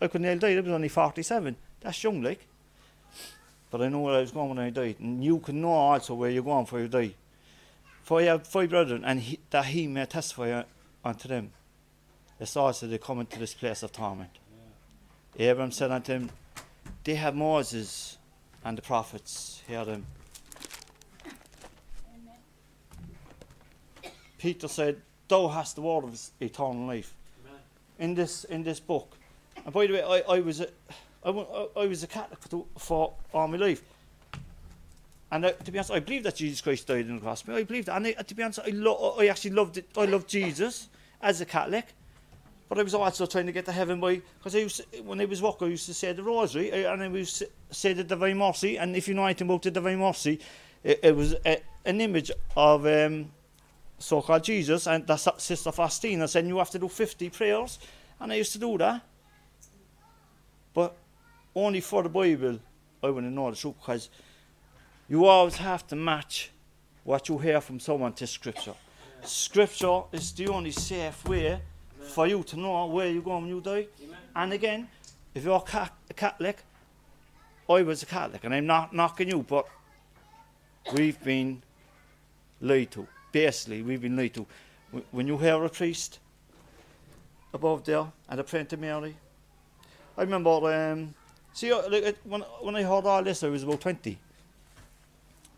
I 0.00 0.08
could 0.08 0.22
nearly 0.22 0.40
died, 0.40 0.58
I 0.58 0.60
was 0.60 0.72
only 0.72 0.88
forty 0.88 1.22
seven. 1.22 1.54
That's 1.80 2.02
young 2.02 2.20
like. 2.20 2.48
But 3.70 3.82
I 3.82 3.88
know 3.88 4.00
where 4.00 4.16
I 4.16 4.22
was 4.22 4.32
going 4.32 4.48
when 4.48 4.58
I 4.58 4.70
died. 4.70 4.96
And 4.98 5.22
you 5.24 5.38
can 5.38 5.60
know 5.60 5.70
also 5.70 6.14
where 6.14 6.28
you're 6.28 6.42
going 6.42 6.64
before 6.64 6.80
you 6.80 6.88
die. 6.88 7.14
For 8.02 8.18
I 8.18 8.24
have 8.24 8.44
five 8.44 8.70
brethren 8.70 9.04
and 9.04 9.20
he, 9.20 9.38
that 9.50 9.66
he 9.66 9.86
may 9.86 10.04
testify 10.04 10.64
unto 11.04 11.28
them. 11.28 11.52
It's 12.40 12.56
also 12.56 12.88
they 12.88 12.98
come 12.98 13.20
into 13.20 13.38
this 13.38 13.54
place 13.54 13.84
of 13.84 13.92
torment. 13.92 14.36
Abraham 15.38 15.70
said 15.70 15.92
unto 15.92 16.12
him, 16.12 16.30
They 17.04 17.14
have 17.14 17.36
Moses 17.36 18.18
and 18.64 18.76
the 18.76 18.82
prophets, 18.82 19.62
hear 19.68 19.84
them. 19.84 20.06
Peter 24.38 24.66
said, 24.66 25.02
Thou 25.28 25.48
hast 25.48 25.76
the 25.76 25.82
word 25.82 26.04
of 26.04 26.20
eternal 26.40 26.86
life. 26.86 27.14
Amen. 27.44 27.60
in 27.98 28.14
this 28.14 28.44
in 28.44 28.62
this 28.62 28.80
book. 28.80 29.16
And 29.64 29.72
by 29.72 29.86
the 29.86 29.94
way, 29.94 30.02
I, 30.02 30.36
I 30.36 30.40
was 30.40 30.60
a 30.60 30.68
I, 31.24 31.30
I 31.76 31.86
was 31.86 32.02
a 32.02 32.06
Catholic 32.06 32.38
for, 32.40 32.64
for 32.78 33.14
all 33.32 33.48
my 33.48 33.56
life. 33.56 33.82
And 35.32 35.44
I, 35.44 35.50
to 35.50 35.72
be 35.72 35.78
honest, 35.78 35.90
I 35.90 35.98
believe 35.98 36.22
that 36.22 36.36
Jesus 36.36 36.60
Christ 36.60 36.86
died 36.86 37.08
on 37.08 37.16
the 37.16 37.20
cross. 37.20 37.42
I 37.48 37.64
believe 37.64 37.86
that. 37.86 37.96
And 37.96 38.06
I, 38.06 38.12
to 38.12 38.34
be 38.34 38.42
honest, 38.44 38.60
I, 38.64 38.70
lo- 38.70 39.16
I 39.18 39.26
actually 39.26 39.50
loved 39.50 39.78
it. 39.78 39.88
I 39.96 40.04
loved 40.04 40.28
Jesus 40.28 40.88
as 41.20 41.40
a 41.40 41.44
Catholic. 41.44 41.86
But 42.68 42.78
I 42.78 42.82
was 42.82 42.94
also 42.94 43.26
trying 43.26 43.46
to 43.46 43.52
get 43.52 43.64
to 43.66 43.72
heaven 43.72 44.00
by 44.00 44.20
because 44.38 44.54
I 44.54 44.58
used 44.58 44.76
to, 44.92 45.02
when 45.02 45.20
I 45.20 45.24
was 45.24 45.40
walking, 45.42 45.68
I 45.68 45.70
used 45.70 45.86
to 45.86 45.94
say 45.94 46.12
the 46.12 46.22
Rosary 46.22 46.72
uh, 46.72 46.92
and 46.92 47.02
I 47.02 47.08
to 47.08 47.48
say 47.70 47.92
the 47.92 48.04
Divine 48.04 48.38
Mercy. 48.38 48.76
And 48.76 48.96
if 48.96 49.08
you 49.08 49.14
know 49.14 49.24
anything 49.24 49.48
about 49.48 49.62
the 49.62 49.70
Divine 49.70 49.98
Mercy, 49.98 50.40
it, 50.82 51.00
it 51.02 51.16
was 51.16 51.34
a, 51.44 51.60
an 51.84 52.00
image 52.00 52.30
of 52.56 52.86
um, 52.86 53.30
so-called 53.98 54.44
Jesus 54.44 54.86
and 54.86 55.06
the 55.06 55.16
Sister 55.16 55.72
Faustina 55.72 56.28
said 56.28 56.46
you 56.46 56.58
have 56.58 56.70
to 56.70 56.78
do 56.78 56.88
50 56.88 57.30
prayers, 57.30 57.78
and 58.20 58.32
I 58.32 58.36
used 58.36 58.52
to 58.52 58.58
do 58.58 58.76
that. 58.78 59.02
But 60.74 60.94
only 61.54 61.80
for 61.80 62.02
the 62.02 62.08
Bible, 62.08 62.58
I 63.02 63.10
wouldn't 63.10 63.32
know 63.32 63.50
the 63.50 63.56
truth 63.56 63.74
because 63.80 64.10
you 65.08 65.24
always 65.24 65.56
have 65.56 65.86
to 65.88 65.96
match 65.96 66.50
what 67.04 67.28
you 67.28 67.38
hear 67.38 67.60
from 67.60 67.80
someone 67.80 68.12
to 68.14 68.26
Scripture. 68.26 68.74
Scripture 69.22 70.02
is 70.12 70.32
the 70.32 70.48
only 70.48 70.72
safe 70.72 71.26
way 71.26 71.60
for 72.00 72.26
you 72.26 72.42
to 72.42 72.56
know 72.58 72.86
where 72.86 73.08
you're 73.08 73.22
going 73.22 73.42
when 73.44 73.50
you 73.50 73.60
die. 73.60 73.86
Amen. 74.02 74.18
And 74.34 74.52
again, 74.52 74.88
if 75.34 75.44
you're 75.44 75.62
a, 75.72 75.90
a 76.10 76.14
Catholic, 76.14 76.62
I 77.68 77.82
was 77.82 78.02
a 78.02 78.06
Catholic, 78.06 78.44
and 78.44 78.54
I'm 78.54 78.66
not 78.66 78.92
knocking 78.92 79.28
you, 79.28 79.42
but 79.42 79.66
we've 80.92 81.22
been 81.22 81.62
lied 82.60 82.90
to. 82.92 83.06
Basically, 83.32 83.82
we've 83.82 84.00
been 84.00 84.16
lied 84.16 84.34
to. 84.34 84.46
When 85.10 85.26
you 85.26 85.36
hear 85.36 85.62
a 85.64 85.68
priest 85.68 86.20
above 87.52 87.84
there 87.84 88.06
and 88.28 88.38
they're 88.38 88.44
praying 88.44 88.68
Mary, 88.78 89.16
I 90.16 90.22
remember, 90.22 90.50
um, 90.50 91.14
see, 91.52 91.72
uh, 91.72 91.82
like, 91.90 92.16
when, 92.24 92.40
when 92.60 92.76
I 92.76 92.82
heard 92.82 93.04
all 93.04 93.22
this, 93.22 93.42
I 93.42 93.48
was 93.48 93.62
about 93.62 93.80
20. 93.80 94.18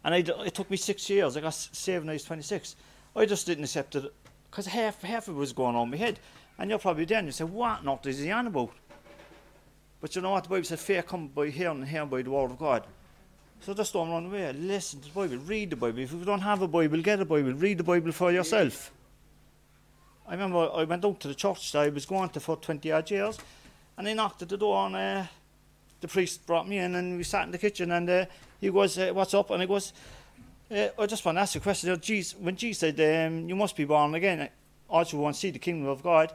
And 0.05 0.15
I 0.15 0.19
it 0.19 0.55
took 0.55 0.71
me 0.71 0.77
six 0.77 1.09
years. 1.11 1.37
I 1.37 1.41
got 1.41 1.55
saved 1.55 2.05
when 2.05 2.11
I 2.11 2.15
was 2.15 2.25
26. 2.25 2.77
I 3.15 3.27
just 3.27 3.47
didn't 3.47 3.65
accept 3.65 3.95
it 3.97 4.13
because 4.51 4.67
half, 4.67 5.03
half 5.03 5.29
of 5.29 5.37
it 5.37 5.39
was 5.39 5.53
going 5.53 5.77
on 5.77 5.91
my 5.91 5.97
head. 5.97 6.19
And 6.59 6.71
you're 6.71 6.79
probably 6.79 7.05
there 7.05 7.19
and 7.19 7.29
you 7.29 7.33
say, 7.33 7.45
what 7.45 7.85
not 7.85 8.05
is 8.07 8.19
he 8.19 8.31
on 8.31 8.47
about? 8.47 8.73
But 10.01 10.15
you 10.15 10.23
know 10.23 10.31
what? 10.31 10.45
The 10.45 10.51
Bible 10.51 10.65
said, 10.65 10.81
faith 10.81 11.07
come 11.07 11.29
by 11.29 11.49
hearing 11.49 11.79
and 11.79 11.89
hearing 11.89 12.09
by 12.09 12.23
the 12.23 12.31
word 12.31 12.51
of 12.51 12.59
God. 12.59 12.85
So 13.61 13.75
just 13.75 13.93
don't 13.93 14.11
run 14.11 14.27
away. 14.27 14.53
Listen 14.53 15.01
to 15.01 15.09
the 15.09 15.15
Bible. 15.15 15.37
Read 15.39 15.71
the 15.71 15.77
Bible. 15.77 15.99
If 15.99 16.13
you 16.13 16.25
don't 16.25 16.41
have 16.41 16.63
a 16.63 16.69
Bible, 16.69 17.03
get 17.03 17.21
a 17.21 17.25
Bible. 17.25 17.53
Read 17.53 17.79
the 17.79 17.85
Bible 17.85 18.13
for 18.13 18.33
yourself. 18.33 18.93
I 20.27 20.33
remember 20.33 20.71
I 20.73 20.85
went 20.85 21.05
out 21.05 21.21
to 21.21 21.29
the 21.29 21.35
church 21.35 21.73
that 21.73 21.81
I 21.81 21.89
was 21.89 22.07
going 22.07 22.29
to 22.31 22.41
for 22.41 22.57
20 22.57 22.93
odd 22.93 23.11
years 23.11 23.39
and 23.97 24.07
they 24.07 24.15
knocked 24.15 24.43
at 24.43 24.49
the 24.51 24.57
door 24.57 24.87
and 24.87 24.95
uh, 24.95 25.25
the 26.01 26.09
priest 26.09 26.47
brought 26.47 26.69
me 26.69 26.79
in 26.79 26.95
and 26.95 27.17
we 27.17 27.25
sat 27.25 27.45
in 27.45 27.51
the 27.51 27.59
kitchen 27.59 27.91
and 27.93 28.09
uh, 28.09 28.27
he 28.61 28.71
goes, 28.71 28.99
uh, 28.99 29.11
what's 29.13 29.35
up? 29.35 29.51
And 29.51 29.63
I 29.63 29.67
goes, 29.67 29.93
uh, 30.71 30.89
I 30.99 31.07
just 31.07 31.25
want 31.25 31.37
to 31.37 31.41
ask 31.41 31.55
you 31.55 31.61
a 31.61 31.63
question. 31.63 31.99
Jesus, 32.01 32.39
when 32.39 32.57
Jesus 32.57 32.81
said, 32.81 33.27
um, 33.27 33.49
you 33.49 33.57
must 33.57 33.75
be 33.75 33.85
born 33.85 34.15
again, 34.15 34.43
I 34.43 34.51
also 34.89 35.17
want 35.17 35.35
to 35.35 35.41
see 35.41 35.51
the 35.51 35.59
kingdom 35.59 35.89
of 35.89 36.03
God. 36.03 36.33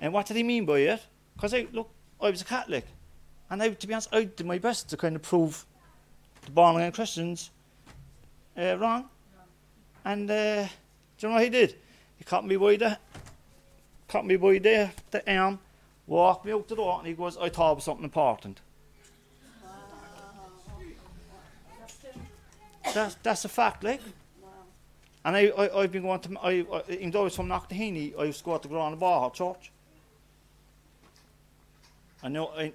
And 0.00 0.12
what 0.12 0.26
did 0.26 0.36
he 0.36 0.42
mean 0.42 0.64
by 0.64 0.78
it? 0.78 1.02
Because 1.34 1.52
I, 1.52 1.66
look, 1.72 1.90
I 2.20 2.30
was 2.30 2.42
a 2.42 2.44
Catholic. 2.44 2.86
And 3.50 3.62
I, 3.62 3.70
to 3.70 3.86
be 3.86 3.92
honest, 3.92 4.08
I 4.12 4.24
did 4.24 4.46
my 4.46 4.58
best 4.58 4.88
to 4.90 4.96
kind 4.96 5.16
of 5.16 5.22
prove 5.22 5.66
the 6.44 6.50
born 6.50 6.76
again 6.76 6.92
Christians 6.92 7.50
uh, 8.56 8.76
wrong. 8.78 9.08
And 10.04 10.30
uh, 10.30 10.64
do 10.64 10.68
you 11.20 11.28
know 11.28 11.34
what 11.34 11.44
he 11.44 11.50
did? 11.50 11.76
He 12.18 12.24
caught 12.24 12.46
me 12.46 12.56
by 12.56 12.76
the, 12.76 12.98
caught 14.08 14.26
me 14.26 14.36
by 14.36 14.58
the, 14.58 14.90
the 15.10 15.36
arm, 15.36 15.58
walked 16.06 16.44
me 16.44 16.52
out 16.52 16.68
the 16.68 16.76
door, 16.76 16.98
and 16.98 17.06
he 17.06 17.14
goes, 17.14 17.36
I 17.36 17.48
thought 17.48 17.72
it 17.72 17.74
was 17.76 17.84
something 17.84 18.04
important. 18.04 18.60
That's, 22.92 23.14
that's 23.22 23.44
a 23.44 23.48
fact, 23.48 23.84
like. 23.84 24.00
And 25.24 25.36
I, 25.36 25.46
I, 25.56 25.82
I've 25.82 25.92
been 25.92 26.02
going 26.02 26.20
to, 26.20 26.38
I, 26.42 26.66
I, 26.72 26.82
even 26.90 27.10
though 27.12 27.20
I 27.20 27.24
was 27.24 27.36
from 27.36 27.48
Knocknaheeny, 27.48 28.18
I 28.18 28.24
used 28.24 28.40
to 28.40 28.44
go 28.44 28.58
to 28.58 28.68
Grand 28.68 28.98
Bar 28.98 29.30
Church. 29.30 29.70
I 32.24 32.28
know 32.28 32.48
I, 32.48 32.72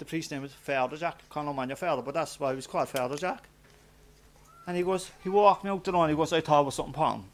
the 0.00 0.04
priest's 0.06 0.32
name 0.32 0.42
was 0.42 0.52
Father 0.52 0.96
Jack. 0.96 1.22
Can't 1.30 1.46
know 1.46 1.76
father, 1.76 2.02
but 2.02 2.14
that's 2.14 2.40
why 2.40 2.50
he 2.50 2.56
was 2.56 2.66
called 2.66 2.88
Father 2.88 3.16
Jack. 3.16 3.44
And 4.66 4.76
he 4.76 4.82
goes, 4.82 5.10
he 5.22 5.28
walked 5.28 5.62
me 5.62 5.70
out 5.70 5.84
the 5.84 5.96
and 5.96 6.10
he 6.10 6.16
goes, 6.16 6.32
I 6.32 6.40
thought 6.40 6.62
it 6.62 6.64
was 6.64 6.74
something 6.74 6.94
important. 6.94 7.24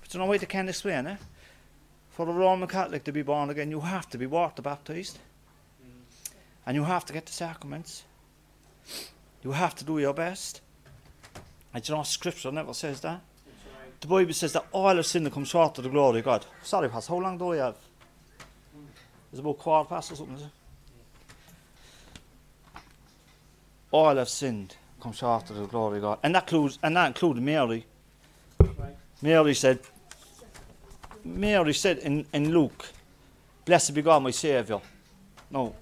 But 0.00 0.12
you 0.12 0.18
know 0.18 0.26
why 0.26 0.38
they 0.38 0.46
can't 0.46 0.68
explain 0.68 1.06
it? 1.06 1.18
For 2.10 2.28
a 2.28 2.32
Roman 2.32 2.68
Catholic 2.68 3.04
to 3.04 3.12
be 3.12 3.22
born 3.22 3.50
again, 3.50 3.70
you 3.70 3.80
have 3.80 4.08
to 4.10 4.18
be 4.18 4.26
water 4.26 4.62
baptized. 4.62 5.18
And 6.66 6.74
you 6.74 6.84
have 6.84 7.04
to 7.06 7.12
get 7.12 7.26
the 7.26 7.32
sacraments. 7.32 8.02
You 9.44 9.52
have 9.52 9.74
to 9.76 9.84
do 9.84 9.98
your 9.98 10.14
best. 10.14 10.62
And 11.74 11.86
you 11.86 11.94
know, 11.94 12.02
Scripture 12.02 12.50
never 12.50 12.72
says 12.72 13.00
that. 13.02 13.20
The 14.00 14.06
Bible 14.06 14.32
says 14.32 14.54
that 14.54 14.66
all 14.72 14.96
have 14.96 15.06
sinned 15.06 15.26
and 15.26 15.34
come 15.34 15.44
short 15.44 15.76
of 15.76 15.84
the 15.84 15.90
glory 15.90 16.20
of 16.20 16.24
God. 16.24 16.46
Sorry, 16.62 16.88
Pastor, 16.88 17.12
how 17.12 17.18
long 17.18 17.36
do 17.36 17.52
I 17.52 17.56
have? 17.56 17.76
It's 19.30 19.40
about 19.40 19.58
quarter 19.58 19.88
past 19.88 20.12
or 20.12 20.16
something, 20.16 20.36
is 20.36 20.42
it? 20.42 20.48
All 23.90 24.16
have 24.16 24.28
sinned, 24.28 24.76
come 25.00 25.12
short 25.12 25.48
of 25.50 25.56
the 25.56 25.66
glory 25.66 25.98
of 25.98 26.02
God. 26.02 26.18
And 26.22 26.34
that 26.34 26.44
includes 26.44 26.78
and 26.82 26.96
that 26.96 27.06
included 27.08 27.42
Mary. 27.42 27.86
Mary 29.20 29.54
said 29.54 29.80
Mary 31.24 31.74
said 31.74 31.98
in, 31.98 32.26
in 32.32 32.52
Luke, 32.52 32.86
Blessed 33.64 33.94
be 33.94 34.02
God 34.02 34.22
my 34.22 34.30
Saviour. 34.30 34.80
No. 35.50 35.74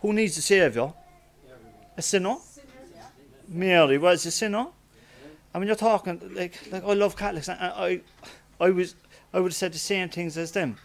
Who 0.00 0.12
needs 0.12 0.38
a 0.38 0.42
Saviour? 0.42 0.94
A 1.96 2.02
sinner? 2.02 2.36
Mary 3.48 3.98
was 3.98 4.24
a 4.26 4.30
sinner. 4.30 4.66
I 5.54 5.58
mean, 5.58 5.66
you're 5.66 5.76
talking 5.76 6.20
like 6.34 6.58
like 6.70 6.84
I 6.84 6.92
love 6.92 7.16
Catholics. 7.16 7.48
I, 7.48 7.54
I, 8.60 8.64
I 8.66 8.70
was 8.70 8.94
I 9.32 9.40
would 9.40 9.52
have 9.52 9.56
said 9.56 9.72
the 9.72 9.78
same 9.78 10.08
things 10.08 10.38
as 10.38 10.52
them. 10.52 10.76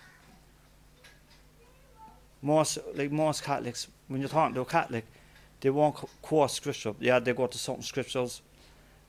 Most 2.42 2.80
like 2.96 3.12
most 3.12 3.44
Catholics, 3.44 3.88
when 4.08 4.20
you're 4.20 4.30
talking 4.30 4.56
to 4.56 4.62
a 4.62 4.66
Catholic, 4.66 5.06
they 5.64 5.70
won't 5.70 5.96
quote 6.22 6.52
scripture. 6.52 6.94
Yeah, 7.00 7.20
they 7.20 7.32
go 7.32 7.48
to 7.48 7.58
certain 7.58 7.84
scriptures, 7.84 8.42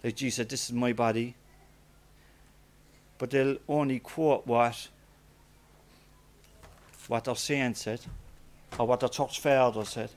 like 0.04 0.14
Jesus 0.14 0.36
said, 0.36 0.48
"This 0.48 0.66
is 0.66 0.72
my 0.72 0.92
body." 0.92 1.34
But 3.18 3.30
they'll 3.30 3.58
only 3.68 3.98
quote 3.98 4.46
what 4.46 4.88
what 7.08 7.24
their 7.24 7.34
saint 7.34 7.76
said, 7.76 8.00
or 8.78 8.86
what 8.86 9.00
their 9.00 9.08
church 9.08 9.40
father 9.40 9.84
said 9.84 10.10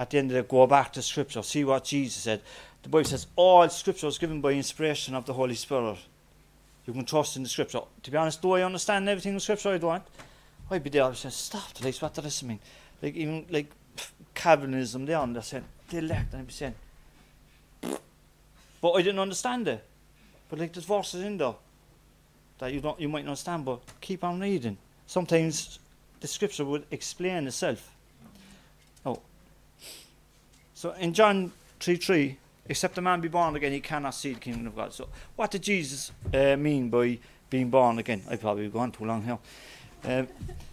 at 0.00 0.08
the 0.08 0.18
end 0.18 0.32
it, 0.32 0.48
go 0.48 0.66
back 0.66 0.92
to 0.94 1.02
Scripture, 1.02 1.42
see 1.42 1.62
what 1.62 1.84
Jesus 1.84 2.22
said. 2.22 2.40
The 2.82 2.88
Bible 2.88 3.04
says 3.04 3.26
all 3.36 3.68
Scripture 3.68 4.06
is 4.06 4.16
given 4.16 4.40
by 4.40 4.52
inspiration 4.52 5.14
of 5.14 5.26
the 5.26 5.34
Holy 5.34 5.54
Spirit. 5.54 5.98
You 6.86 6.94
can 6.94 7.04
trust 7.04 7.36
in 7.36 7.42
the 7.42 7.48
Scripture. 7.50 7.80
To 8.02 8.10
be 8.10 8.16
honest, 8.16 8.40
do 8.40 8.52
I 8.52 8.62
understand 8.62 9.08
everything 9.08 9.34
in 9.34 9.40
Scripture? 9.40 9.70
I 9.70 9.78
don't. 9.78 10.02
I'd 10.70 10.82
be 10.82 10.88
there. 10.88 11.04
I 11.04 11.12
say, 11.12 11.28
stop, 11.28 11.74
please. 11.74 12.00
What 12.00 12.14
does 12.14 12.24
this 12.24 12.42
mean? 12.42 12.60
Like 13.02 13.14
even 13.14 13.44
like 13.50 13.70
Calvinism, 14.34 15.06
there, 15.06 15.18
and 15.18 15.34
they're 15.34 15.42
saying 15.42 15.64
the 15.88 15.98
elect, 15.98 16.32
and 16.32 16.42
I'd 16.42 16.52
saying, 16.52 16.74
but 18.80 18.92
I 18.92 19.02
didn't 19.02 19.18
understand 19.18 19.68
it. 19.68 19.84
But 20.48 20.58
like 20.58 20.72
there's 20.72 20.86
verses 20.86 21.22
in 21.22 21.36
there 21.36 21.54
that 22.58 22.72
you 22.72 22.80
don't, 22.80 22.98
you 23.00 23.08
might 23.08 23.24
not 23.24 23.32
understand, 23.32 23.64
but 23.64 23.80
keep 24.00 24.24
on 24.24 24.40
reading. 24.40 24.76
Sometimes 25.06 25.78
the 26.20 26.26
Scripture 26.26 26.64
would 26.64 26.84
explain 26.90 27.46
itself. 27.46 27.90
Oh. 29.04 29.20
So 30.74 30.92
in 30.92 31.12
John 31.12 31.52
3 31.80 31.96
3, 31.96 32.36
except 32.68 32.98
a 32.98 33.00
man 33.00 33.20
be 33.20 33.28
born 33.28 33.56
again, 33.56 33.72
he 33.72 33.80
cannot 33.80 34.14
see 34.14 34.32
the 34.32 34.40
kingdom 34.40 34.66
of 34.66 34.76
God. 34.76 34.92
So 34.92 35.08
what 35.36 35.50
did 35.50 35.62
Jesus 35.62 36.12
uh, 36.32 36.56
mean 36.56 36.88
by 36.88 37.18
being 37.48 37.70
born 37.70 37.98
again? 37.98 38.22
I 38.28 38.36
probably 38.36 38.68
gone 38.68 38.92
too 38.92 39.04
long 39.04 39.22
here. 39.22 39.38
Um, 40.04 40.28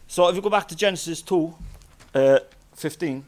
so 0.07 0.29
if 0.29 0.35
you 0.35 0.41
go 0.41 0.49
back 0.49 0.67
to 0.69 0.75
Genesis 0.75 1.21
2 1.21 1.53
uh, 2.13 2.39
15. 2.77 3.25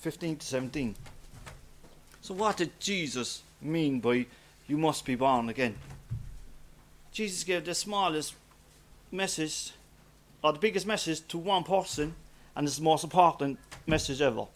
Fifteen 0.00 0.36
to 0.36 0.46
seventeen. 0.46 0.94
So 2.22 2.34
what 2.34 2.56
did 2.56 2.78
Jesus 2.78 3.42
mean 3.60 3.98
by 3.98 4.26
you 4.68 4.78
must 4.78 5.04
be 5.04 5.16
born 5.16 5.48
again? 5.48 5.76
Jesus 7.10 7.42
gave 7.42 7.64
the 7.64 7.74
smallest 7.74 8.34
message, 9.10 9.72
or 10.42 10.52
the 10.52 10.60
biggest 10.60 10.86
message 10.86 11.26
to 11.26 11.36
one 11.36 11.64
person, 11.64 12.14
and 12.54 12.66
it's 12.66 12.76
the 12.76 12.84
most 12.84 13.02
important 13.02 13.58
message 13.88 14.20
ever. 14.22 14.46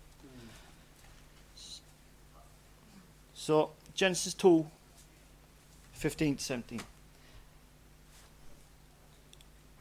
So, 3.34 3.70
Genesis 3.94 4.32
2 4.34 4.64
15 6.04 6.36
to 6.36 6.44
17. 6.44 6.80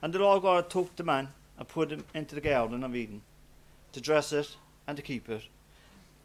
And 0.02 0.14
the 0.14 0.20
Lord 0.20 0.42
God 0.44 0.70
took 0.70 0.96
the 0.96 1.04
man 1.04 1.28
and 1.58 1.68
put 1.68 1.92
him 1.92 2.06
into 2.14 2.34
the 2.34 2.40
garden 2.40 2.82
of 2.86 2.96
Eden 2.96 3.22
to 3.92 4.00
dress 4.00 4.32
it 4.32 4.56
and 4.88 4.96
to 4.96 5.04
keep 5.04 5.28
it. 5.28 5.42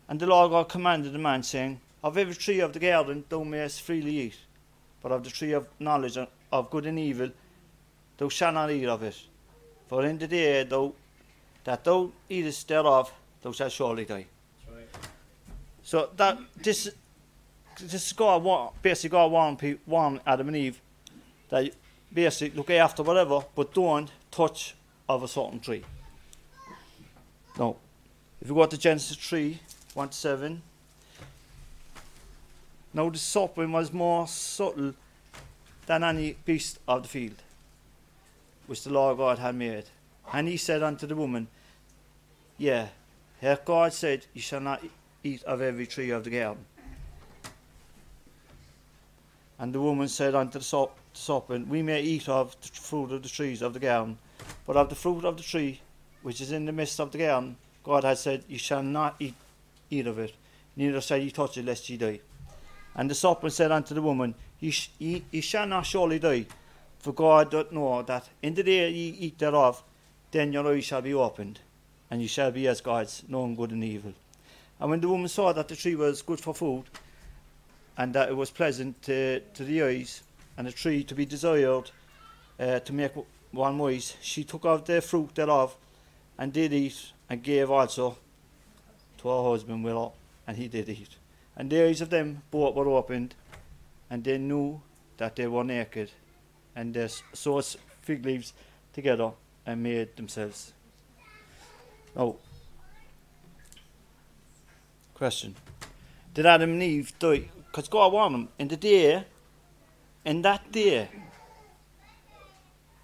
And 0.09 0.21
the 0.21 0.27
Lord 0.27 0.53
God 0.53 0.69
commanded 0.69 1.15
the 1.15 1.19
man, 1.19 1.43
saying, 1.43 1.81
Of 2.05 2.17
every 2.17 2.37
tree 2.37 2.61
of 2.61 2.73
the 2.73 2.79
garden 2.79 3.25
thou 3.29 3.43
mayest 3.43 3.83
freely 3.83 4.17
eat, 4.19 4.37
but 5.03 5.11
of 5.11 5.25
the 5.25 5.31
tree 5.31 5.51
of 5.51 5.67
knowledge 5.81 6.17
of- 6.17 6.29
of 6.53 6.71
good 6.71 6.87
and 6.87 6.97
evil 7.01 7.33
thou 8.19 8.29
shalt 8.29 8.55
not 8.55 8.71
eat 8.71 8.87
of 8.87 9.03
it. 9.03 9.17
For 9.89 10.05
in 10.05 10.17
the 10.19 10.29
day 10.29 10.63
thou, 10.63 10.93
that 11.65 11.83
thou 11.83 12.13
eatest 12.29 12.69
thereof, 12.69 13.13
thou 13.43 13.51
shalt 13.51 13.73
surely 13.73 14.05
die. 14.05 14.27
Right. 14.71 14.89
So 15.83 16.11
that 16.17 16.39
this 16.55 16.89
is 17.81 18.12
God 18.12 18.43
wa- 18.43 18.71
basically 18.83 19.19
warned, 19.29 19.59
pe- 19.59 19.79
warned 19.87 20.21
Adam 20.27 20.49
and 20.49 20.57
Eve 20.57 20.81
that 21.49 21.73
basically 22.12 22.57
look 22.57 22.71
after 22.71 23.03
whatever, 23.03 23.45
but 23.55 23.73
don't 23.75 24.11
touch 24.31 24.75
of 25.09 25.23
a 25.23 25.29
certain 25.29 25.61
tree. 25.61 25.85
Now, 27.59 27.77
if 28.41 28.49
you 28.49 28.55
go 28.55 28.67
to 28.67 28.79
Genesis 28.79 29.17
3 29.17 29.59
1 29.95 30.09
to 30.09 30.17
7, 30.17 30.62
now 32.95 33.11
the 33.11 33.19
serpent 33.19 33.73
was 33.73 33.93
more 33.93 34.27
subtle 34.29 34.95
than 35.87 36.05
any 36.05 36.37
beast 36.45 36.79
of 36.87 37.03
the 37.03 37.09
field 37.09 37.43
which 38.67 38.85
the 38.85 38.91
Lord 38.91 39.17
God 39.17 39.38
had 39.38 39.55
made. 39.55 39.85
And 40.33 40.47
he 40.47 40.57
said 40.59 40.83
unto 40.83 41.07
the 41.07 41.17
woman, 41.17 41.49
Yeah, 42.59 42.88
her 43.41 43.59
God 43.64 43.93
said, 43.93 44.27
You 44.35 44.43
shall 44.43 44.61
not 44.61 44.85
eat 45.25 45.43
of 45.45 45.62
every 45.62 45.87
tree 45.87 46.11
of 46.11 46.25
the 46.25 46.31
garden. 46.31 46.64
And 49.59 49.75
the 49.75 49.81
woman 49.81 50.09
said 50.09 50.35
unto 50.35 50.59
the 50.59 50.64
serp- 50.64 50.90
serpent, 51.12 51.68
We 51.68 51.83
may 51.83 52.01
eat 52.01 52.29
of 52.29 52.57
the 52.61 52.68
fruit 52.68 53.12
of 53.12 53.23
the 53.23 53.29
trees 53.29 53.61
of 53.61 53.73
the 53.73 53.81
garden, 53.81 54.18
but 54.66 54.77
of 54.77 54.88
the 54.88 54.94
fruit 54.94 55.25
of 55.25 55.37
the 55.37 55.42
tree 55.42 55.81
which 56.23 56.40
is 56.40 56.53
in 56.53 56.64
the 56.64 56.73
midst 56.73 57.01
of 57.01 57.11
the 57.11 57.18
garden, 57.18 57.57
God 57.83 58.05
had 58.05 58.18
said, 58.18 58.44
You 58.49 58.59
shall 58.59 58.83
not 58.83 59.16
eat, 59.18 59.35
eat 59.90 60.07
of 60.07 60.18
it, 60.18 60.35
neither 60.77 61.01
shall 61.01 61.18
ye 61.18 61.31
touch 61.31 61.57
it, 61.57 61.64
lest 61.64 61.88
ye 61.88 61.97
die. 61.97 62.21
And 62.94 63.11
the 63.11 63.14
serpent 63.14 63.53
said 63.53 63.73
unto 63.73 63.94
the 63.94 64.03
woman, 64.03 64.35
Ye, 64.61 64.71
sh- 64.71 64.90
ye, 64.99 65.25
ye 65.31 65.40
shall 65.40 65.66
not 65.66 65.87
surely 65.87 66.18
die, 66.18 66.47
for 66.99 67.12
God 67.12 67.51
doth 67.51 67.73
know 67.73 68.03
that 68.03 68.29
in 68.42 68.55
the 68.55 68.62
day 68.62 68.90
ye 68.90 69.09
eat 69.11 69.38
thereof, 69.38 69.83
then 70.31 70.53
your 70.53 70.66
eyes 70.66 70.85
shall 70.85 71.03
be 71.03 71.14
opened, 71.14 71.61
and 72.11 72.21
ye 72.21 72.27
shall 72.27 72.51
be 72.51 72.66
as 72.66 72.81
gods, 72.81 73.23
knowing 73.29 73.55
good 73.55 73.71
and 73.71 73.85
evil. 73.85 74.14
And 74.81 74.90
when 74.90 75.01
the 75.01 75.09
woman 75.09 75.29
saw 75.29 75.53
that 75.53 75.68
the 75.68 75.77
tree 75.77 75.94
was 75.94 76.23
good 76.23 76.40
for 76.40 76.55
food, 76.55 76.85
and 77.99 78.15
that 78.15 78.29
it 78.29 78.37
was 78.37 78.51
pleasant 78.51 79.03
to, 79.03 79.41
to 79.41 79.65
the 79.65 79.83
eyes, 79.83 80.23
and 80.57 80.69
a 80.69 80.73
tree 80.73 81.03
to 81.05 81.15
be 81.15 81.27
desired 81.27 81.91
uh, 82.59 82.79
to 82.81 82.93
make 82.93 83.13
one 83.51 83.77
wise, 83.77 84.17
she 84.21 84.45
took 84.45 84.65
of 84.65 84.85
the 84.85 85.01
fruit 85.01 85.35
thereof, 85.35 85.77
and 86.39 86.53
did 86.53 86.73
eat, 86.73 87.13
and 87.29 87.43
gave 87.43 87.71
also 87.71 88.17
to 89.19 89.29
her 89.29 89.51
husband 89.51 89.83
with 89.83 89.95
her, 89.95 90.11
and 90.47 90.57
he 90.57 90.69
did 90.69 90.89
eat. 90.89 91.17
And 91.57 91.69
the 91.69 91.85
eyes 91.85 92.01
of 92.01 92.11
them 92.11 92.43
both 92.53 92.77
were 92.77 92.89
opened, 92.89 93.35
and 94.09 94.23
they 94.23 94.39
knew 94.39 94.81
that 95.17 95.35
they 95.35 95.49
were 95.49 95.65
naked, 95.65 96.13
and 96.77 96.95
they 96.95 97.09
sewed 97.33 97.65
fig 98.03 98.25
leaves 98.25 98.53
together 98.93 99.33
and 99.67 99.83
made 99.83 100.17
themselves. 100.17 100.73
Now, 102.15 102.37
question: 105.15 105.57
Did 106.33 106.47
Adam 106.47 106.71
and 106.71 106.83
Eve 106.83 107.13
die? 107.19 107.51
Because 107.79 107.91
God 107.91 108.12
warned 108.12 108.35
them 108.35 108.49
in 108.59 108.67
the 108.67 108.77
day, 108.77 109.25
in 110.25 110.43
that 110.43 110.73
day, 110.73 111.09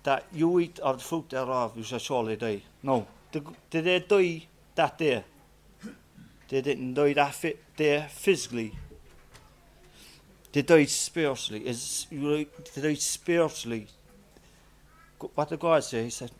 that 0.02 0.24
you 0.32 0.58
eat 0.58 0.80
of 0.80 0.98
the 0.98 1.04
fruit 1.04 1.30
thereof, 1.30 1.74
you 1.76 1.84
shall 1.84 2.00
surely 2.00 2.34
die. 2.34 2.60
No, 2.82 3.06
did, 3.30 3.46
they 3.70 4.00
die 4.00 4.48
that 4.74 4.98
day? 4.98 5.22
They 6.48 6.60
didn't 6.60 6.94
die 6.94 7.12
that 7.12 7.36
fi- 7.36 7.54
day 7.76 8.04
physically. 8.10 8.74
They 10.50 10.62
died 10.62 10.88
spiritually. 10.90 11.68
Is 11.68 12.08
you 12.10 12.44
they 12.74 12.82
died 12.82 12.98
spiritually. 12.98 13.86
What 15.36 15.50
did 15.50 15.60
God 15.60 15.84
say? 15.84 16.02
He 16.02 16.10
said, 16.10 16.32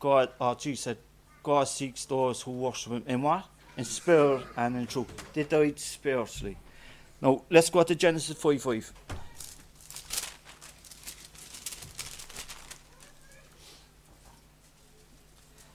God, 0.00 0.30
or 0.40 0.54
Jesus 0.54 0.84
said, 0.84 0.96
God 1.42 1.68
seeks 1.68 2.06
those 2.06 2.40
who 2.40 2.52
worship 2.52 2.92
Him 2.92 3.04
in 3.06 3.20
what? 3.20 3.44
In 3.76 3.84
spirit 3.84 4.46
and 4.56 4.76
in 4.76 4.86
truth. 4.86 5.34
They 5.34 5.44
died 5.44 5.78
spiritually. 5.78 6.56
Now 7.22 7.42
let's 7.50 7.70
go 7.70 7.84
to 7.84 7.94
Genesis 7.94 8.36
5 8.36 8.60
5. 8.60 8.92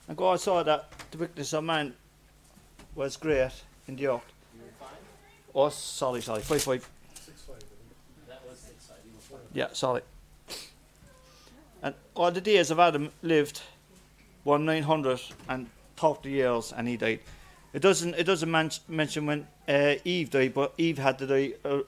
And 0.08 0.16
God 0.16 0.40
saw 0.40 0.62
that 0.62 0.90
the 1.10 1.18
wickedness 1.18 1.54
of 1.54 1.64
man 1.64 1.94
was 2.94 3.16
great 3.16 3.50
in 3.86 3.96
the 3.96 4.08
earth. 4.08 4.32
Oh, 5.54 5.70
sorry, 5.70 6.20
sorry. 6.20 6.42
5 6.42 6.62
5. 6.62 6.90
Yeah, 9.54 9.68
sorry. 9.72 10.02
And 11.82 11.94
all 12.14 12.30
the 12.30 12.42
days 12.42 12.70
of 12.70 12.78
Adam 12.78 13.10
lived 13.22 13.62
one 14.44 14.64
nine 14.66 14.82
hundred 14.82 15.20
and 15.48 15.68
thirty 15.96 16.30
years, 16.30 16.72
and 16.76 16.86
he 16.88 16.96
died. 16.96 17.20
It 17.72 17.80
doesn't. 17.80 18.14
It 18.14 18.24
doesn't 18.24 18.50
man- 18.50 18.70
mention 18.88 19.26
when 19.26 19.46
uh, 19.68 19.96
Eve 20.04 20.30
died, 20.30 20.54
but 20.54 20.72
Eve 20.78 20.98
had 20.98 21.18
to 21.18 21.26
die 21.26 21.52
uh, 21.64 21.80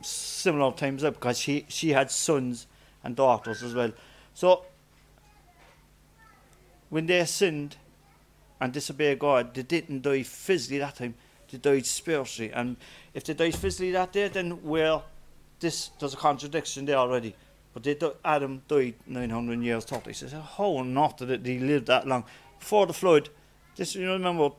similar 0.00 0.72
times 0.72 1.04
up 1.04 1.14
because 1.14 1.38
she 1.38 1.66
she 1.68 1.90
had 1.90 2.10
sons 2.10 2.66
and 3.04 3.14
daughters 3.14 3.62
as 3.62 3.74
well. 3.74 3.92
So 4.34 4.64
when 6.88 7.06
they 7.06 7.24
sinned 7.26 7.76
and 8.60 8.72
disobeyed 8.72 9.18
God, 9.18 9.54
they 9.54 9.62
didn't 9.62 10.02
die 10.02 10.22
physically 10.22 10.78
that 10.78 10.96
time. 10.96 11.14
They 11.50 11.58
died 11.58 11.86
spiritually, 11.86 12.52
and 12.52 12.76
if 13.12 13.24
they 13.24 13.34
died 13.34 13.54
physically 13.54 13.92
that 13.92 14.12
day, 14.12 14.28
then 14.28 14.62
well, 14.62 15.04
this 15.60 15.90
there's 15.98 16.14
a 16.14 16.16
contradiction 16.16 16.86
there 16.86 16.96
already. 16.96 17.34
But 17.74 17.82
they 17.82 17.98
Adam 18.24 18.62
died 18.68 18.94
900 19.06 19.60
years 19.60 19.84
30. 19.84 20.08
He 20.08 20.14
says, 20.14 20.32
how 20.32 20.82
not 20.82 21.18
did 21.18 21.44
he 21.44 21.58
live 21.58 21.84
that 21.84 22.06
long? 22.06 22.24
Before 22.58 22.86
the 22.86 22.94
flood, 22.94 23.28
this 23.76 23.94
you 23.94 24.10
remember, 24.10 24.52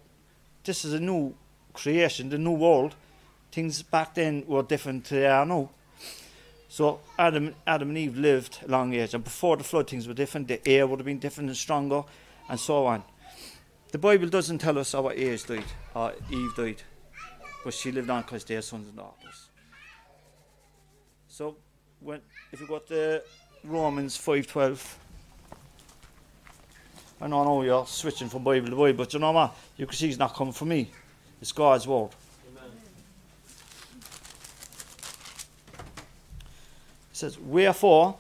this 0.64 0.86
is 0.86 0.94
a 0.94 1.00
new 1.00 1.34
creation, 1.78 2.30
the 2.30 2.38
new 2.38 2.52
world. 2.52 2.96
Things 3.52 3.82
back 3.82 4.16
then 4.16 4.44
were 4.48 4.64
different 4.64 5.06
to 5.06 5.16
they 5.16 5.28
are 5.28 5.46
now. 5.46 5.70
So 6.68 7.00
Adam, 7.18 7.56
Adam 7.66 7.90
and 7.90 7.98
Eve 7.98 8.18
lived 8.18 8.60
long 8.68 8.94
age, 8.94 9.14
and 9.14 9.24
before 9.24 9.56
the 9.56 9.64
flood, 9.64 9.90
things 9.90 10.08
were 10.08 10.14
different. 10.14 10.48
The 10.50 10.68
air 10.68 10.86
would 10.86 11.00
have 11.00 11.06
been 11.06 11.20
different 11.20 11.50
and 11.50 11.58
stronger, 11.58 12.04
and 12.50 12.60
so 12.60 12.86
on. 12.86 13.04
The 13.92 13.98
Bible 13.98 14.28
doesn't 14.28 14.58
tell 14.58 14.78
us 14.78 14.94
our 14.94 15.14
age 15.14 15.46
died, 15.46 15.64
or 15.96 16.14
Eve 16.30 16.56
died, 16.58 16.82
but 17.64 17.74
she 17.74 17.92
lived 17.92 18.10
on 18.10 18.24
because 18.24 18.44
had 18.44 18.64
sons 18.64 18.88
and 18.90 18.98
daughters. 18.98 19.50
So, 21.30 21.56
when 22.02 22.20
if 22.52 22.60
you 22.60 22.68
got 22.68 22.88
the 22.88 23.24
Romans 23.64 24.18
five 24.18 24.46
twelve, 24.46 25.00
I 27.22 27.28
know, 27.28 27.64
you're 27.64 27.86
switching 27.88 28.30
from 28.30 28.44
Bible 28.44 28.70
to 28.70 28.76
Bible, 28.76 28.94
but 28.94 29.14
you 29.14 29.20
know 29.20 29.32
what? 29.32 29.56
You 29.78 29.86
can 29.86 29.96
see 29.96 30.10
it's 30.10 30.20
not 30.20 30.36
coming 30.36 30.54
from 30.54 30.70
me. 30.70 30.92
It's 31.42 31.52
God's 31.52 31.88
word. 31.88 32.10
It 37.12 37.20
says, 37.20 37.40
Wherefore, 37.40 38.18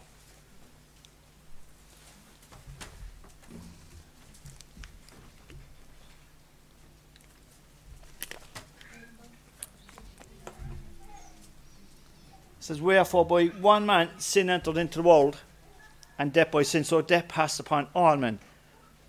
it 12.58 12.64
says, 12.64 12.82
Wherefore 12.82 13.26
by 13.26 13.46
one 13.46 13.86
man 13.86 14.10
sin 14.18 14.50
entered 14.50 14.78
into 14.78 15.02
the 15.02 15.08
world, 15.08 15.38
and 16.20 16.34
death 16.34 16.52
by 16.52 16.64
sin, 16.64 16.84
so 16.84 17.02
death 17.02 17.28
passed 17.28 17.60
upon 17.60 17.88
all 17.94 18.18
men. 18.18 18.40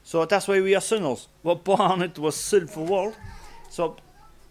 So 0.05 0.25
that's 0.25 0.49
why 0.49 0.61
we 0.61 0.75
are 0.75 0.81
sinners. 0.81 1.29
We're 1.43 1.55
born 1.55 2.03
into 2.03 2.27
a 2.27 2.33
sinful 2.33 2.87
world. 2.87 3.17
So 3.69 3.97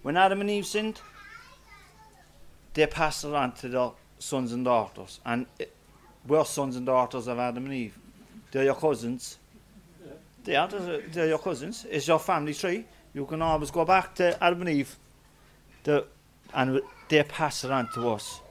when 0.02 0.18
Adam 0.18 0.42
and 0.42 0.50
Eve 0.50 0.66
sinned, 0.66 1.02
they 2.74 2.86
passed 2.88 3.26
it 3.26 3.34
on 3.34 3.54
to 3.54 3.70
their 3.70 3.92
sons 4.20 4.54
and 4.54 4.64
daughters. 4.64 5.20
And 5.26 5.48
it, 5.60 5.74
we're 6.28 6.46
sons 6.46 6.76
and 6.76 6.86
daughters 6.86 7.28
of 7.28 7.40
Adam 7.40 7.66
and 7.66 7.74
Eve. 7.74 7.98
They're 8.52 8.66
your 8.66 8.76
cousins. 8.76 9.38
They 10.44 10.56
are, 10.56 10.68
they're, 10.68 11.28
your 11.28 11.40
cousins. 11.40 11.86
It's 11.90 12.08
your 12.08 12.20
family 12.20 12.54
tree. 12.54 12.86
You 13.14 13.26
can 13.26 13.42
always 13.42 13.72
go 13.72 13.84
back 13.84 14.16
to 14.16 14.42
Adam 14.44 14.62
and 14.62 14.70
Eve. 14.70 14.96
And 16.54 16.82
they 17.10 17.24
pass 17.24 17.64
it 17.64 17.72
on 17.72 17.90
to 17.94 18.10
us. 18.10 18.42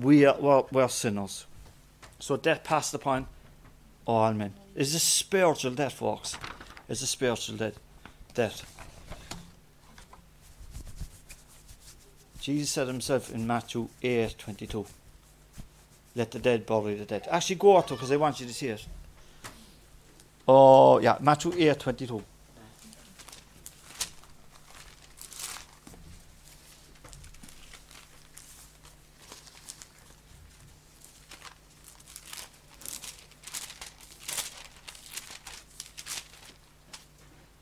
We 0.00 0.24
are, 0.24 0.36
we're, 0.38 0.64
we're 0.70 0.88
sinners. 0.88 1.46
So 2.18 2.36
death 2.36 2.64
passed 2.64 2.94
upon 2.94 3.26
all 4.06 4.32
men. 4.32 4.54
It's 4.74 4.94
a 4.94 4.98
spiritual 4.98 5.72
death, 5.72 5.94
folks. 5.94 6.36
It's 6.88 7.02
a 7.02 7.06
spiritual 7.06 7.56
death. 7.56 7.78
death. 8.34 8.73
Jesus 12.44 12.68
said 12.68 12.88
himself 12.88 13.32
in 13.32 13.46
Matthew 13.46 13.88
8 14.02 14.36
22, 14.36 14.84
Let 16.14 16.30
the 16.30 16.38
dead 16.38 16.66
bury 16.66 16.94
the 16.94 17.06
dead. 17.06 17.26
Actually, 17.30 17.56
go 17.56 17.80
to 17.80 17.94
because 17.94 18.12
I 18.12 18.16
want 18.16 18.38
you 18.38 18.44
to 18.44 18.52
see 18.52 18.68
it. 18.68 18.86
Oh, 20.46 20.98
yeah, 20.98 21.16
Matthew 21.22 21.54
8 21.56 21.80
22. 21.80 22.22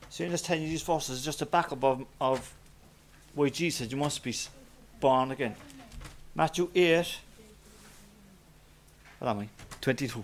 See, 0.09 0.25
I'm 0.25 0.31
just 0.31 0.43
telling 0.43 0.63
you 0.63 0.67
these 0.67 0.81
verses 0.81 1.19
is 1.19 1.23
just 1.23 1.41
a 1.41 1.45
backup 1.45 1.81
of, 1.85 2.05
of 2.19 2.53
why 3.33 3.47
Jesus 3.47 3.79
said 3.79 3.89
you 3.89 3.97
must 3.97 4.21
be 4.21 4.33
born 5.03 5.31
again. 5.31 5.53
Matthew 6.33 6.69
8, 6.73 7.19
what 9.19 9.31
am 9.31 9.39
I? 9.39 9.49
22. 9.81 10.23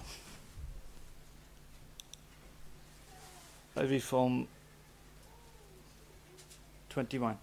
I 3.75 3.81
read 3.83 4.01
from 4.01 4.47
21. 6.91 7.37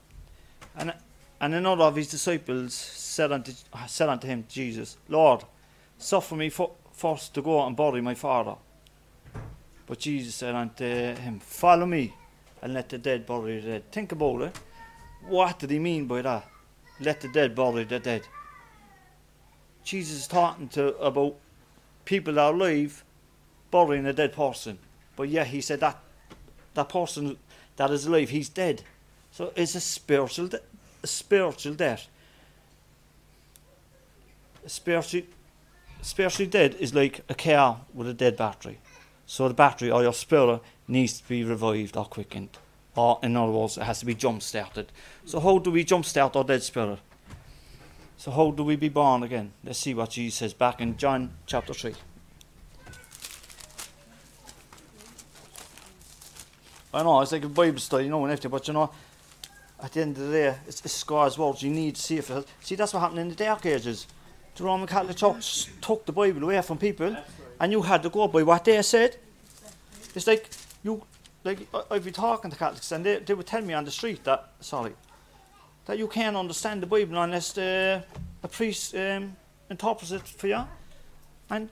And, 0.78 0.94
and 1.38 1.54
another 1.54 1.84
of 1.84 1.96
his 1.96 2.08
disciples 2.08 2.72
said 2.72 3.30
unto, 3.30 3.52
said 3.86 4.08
unto 4.08 4.26
him, 4.26 4.46
Jesus, 4.48 4.96
Lord, 5.10 5.44
suffer 5.98 6.36
me 6.36 6.48
for, 6.48 6.70
first 6.94 7.34
to 7.34 7.42
go 7.42 7.66
and 7.66 7.76
bury 7.76 8.00
my 8.00 8.14
father. 8.14 8.54
But 9.86 9.98
Jesus 9.98 10.36
said 10.36 10.54
unto 10.54 10.86
him, 10.86 11.40
Follow 11.40 11.84
me 11.84 12.14
and 12.62 12.72
let 12.72 12.88
the 12.88 12.96
dead 12.96 13.26
bury 13.26 13.60
the 13.60 13.66
dead. 13.66 13.92
Think 13.92 14.12
about 14.12 14.40
it. 14.40 14.58
What 15.28 15.58
did 15.58 15.68
he 15.68 15.78
mean 15.78 16.06
by 16.06 16.22
that? 16.22 16.55
Let 17.00 17.20
the 17.20 17.28
dead 17.28 17.54
bury 17.54 17.84
the 17.84 17.98
dead. 17.98 18.22
Jesus 19.84 20.20
is 20.20 20.26
talking 20.26 20.68
to 20.70 20.96
about 20.98 21.36
people 22.04 22.34
that 22.34 22.40
are 22.40 22.54
alive 22.54 23.04
burying 23.70 24.06
a 24.06 24.12
dead 24.12 24.32
person. 24.32 24.78
But 25.14 25.28
yeah, 25.28 25.44
he 25.44 25.60
said 25.60 25.80
that 25.80 25.98
that 26.74 26.88
person 26.88 27.36
that 27.76 27.90
is 27.90 28.06
alive, 28.06 28.30
he's 28.30 28.48
dead. 28.48 28.82
So 29.30 29.52
it's 29.54 29.74
a 29.74 29.80
spiritual, 29.80 30.48
de- 30.48 30.60
a 31.02 31.06
spiritual 31.06 31.74
death. 31.74 32.08
A 34.64 34.68
spiritually, 34.68 35.26
dead 36.48 36.74
is 36.80 36.94
like 36.94 37.20
a 37.28 37.34
car 37.34 37.82
with 37.94 38.08
a 38.08 38.14
dead 38.14 38.36
battery. 38.36 38.78
So 39.26 39.48
the 39.48 39.54
battery 39.54 39.90
or 39.90 40.02
your 40.02 40.12
spirit 40.12 40.60
needs 40.88 41.20
to 41.20 41.28
be 41.28 41.44
revived 41.44 41.96
or 41.96 42.06
quickened. 42.06 42.58
Or 42.96 43.18
in 43.22 43.36
other 43.36 43.52
words, 43.52 43.76
it 43.76 43.82
has 43.82 44.00
to 44.00 44.06
be 44.06 44.14
jump 44.14 44.42
started. 44.42 44.90
So 45.26 45.38
how 45.38 45.58
do 45.58 45.70
we 45.70 45.84
jump 45.84 46.06
start 46.06 46.34
our 46.34 46.44
dead 46.44 46.62
spirit? 46.62 46.98
So 48.16 48.30
how 48.30 48.50
do 48.50 48.64
we 48.64 48.76
be 48.76 48.88
born 48.88 49.22
again? 49.22 49.52
Let's 49.62 49.78
see 49.78 49.92
what 49.92 50.10
Jesus 50.10 50.38
says 50.38 50.54
back 50.54 50.80
in 50.80 50.96
John 50.96 51.34
chapter 51.44 51.74
3. 51.74 51.94
I 56.94 57.02
know, 57.02 57.20
it's 57.20 57.32
like 57.32 57.44
a 57.44 57.48
Bible 57.48 57.78
study, 57.78 58.04
you 58.04 58.10
know, 58.10 58.24
and 58.24 58.32
everything, 58.32 58.50
but 58.50 58.66
you 58.66 58.72
know, 58.72 58.90
at 59.82 59.92
the 59.92 60.00
end 60.00 60.16
of 60.16 60.28
the 60.28 60.32
day, 60.32 60.54
it's, 60.66 60.82
it's 60.82 61.04
God's 61.04 61.36
words. 61.36 61.62
You 61.62 61.70
need 61.70 61.96
to 61.96 62.00
see 62.00 62.16
it. 62.16 62.46
See, 62.60 62.74
that's 62.74 62.94
what 62.94 63.00
happened 63.00 63.20
in 63.20 63.28
the 63.28 63.34
Dark 63.34 63.66
Ages. 63.66 64.06
The 64.54 64.64
Roman 64.64 64.86
Catholic 64.86 65.16
Church 65.16 65.68
took 65.82 66.06
the 66.06 66.12
Bible 66.12 66.44
away 66.44 66.62
from 66.62 66.78
people, 66.78 67.14
and 67.60 67.72
you 67.72 67.82
had 67.82 68.02
to 68.04 68.08
go 68.08 68.26
by 68.28 68.42
what 68.42 68.64
they 68.64 68.80
said. 68.80 69.16
It's 70.14 70.26
like 70.26 70.48
you, 70.82 71.02
like 71.46 71.60
I'd 71.90 72.04
be 72.04 72.10
talking 72.10 72.50
to 72.50 72.56
Catholics, 72.56 72.92
and 72.92 73.06
they, 73.06 73.20
they 73.20 73.32
would 73.32 73.46
tell 73.46 73.62
me 73.62 73.72
on 73.72 73.84
the 73.84 73.90
street 73.90 74.24
that 74.24 74.50
sorry, 74.60 74.92
that 75.86 75.96
you 75.98 76.08
can't 76.08 76.36
understand 76.36 76.82
the 76.82 76.86
Bible 76.86 77.22
unless 77.22 77.52
the, 77.52 78.02
a 78.42 78.48
priest 78.48 78.94
um, 78.94 79.36
interprets 79.70 80.10
it 80.10 80.26
for 80.26 80.48
you. 80.48 80.64
And 81.48 81.70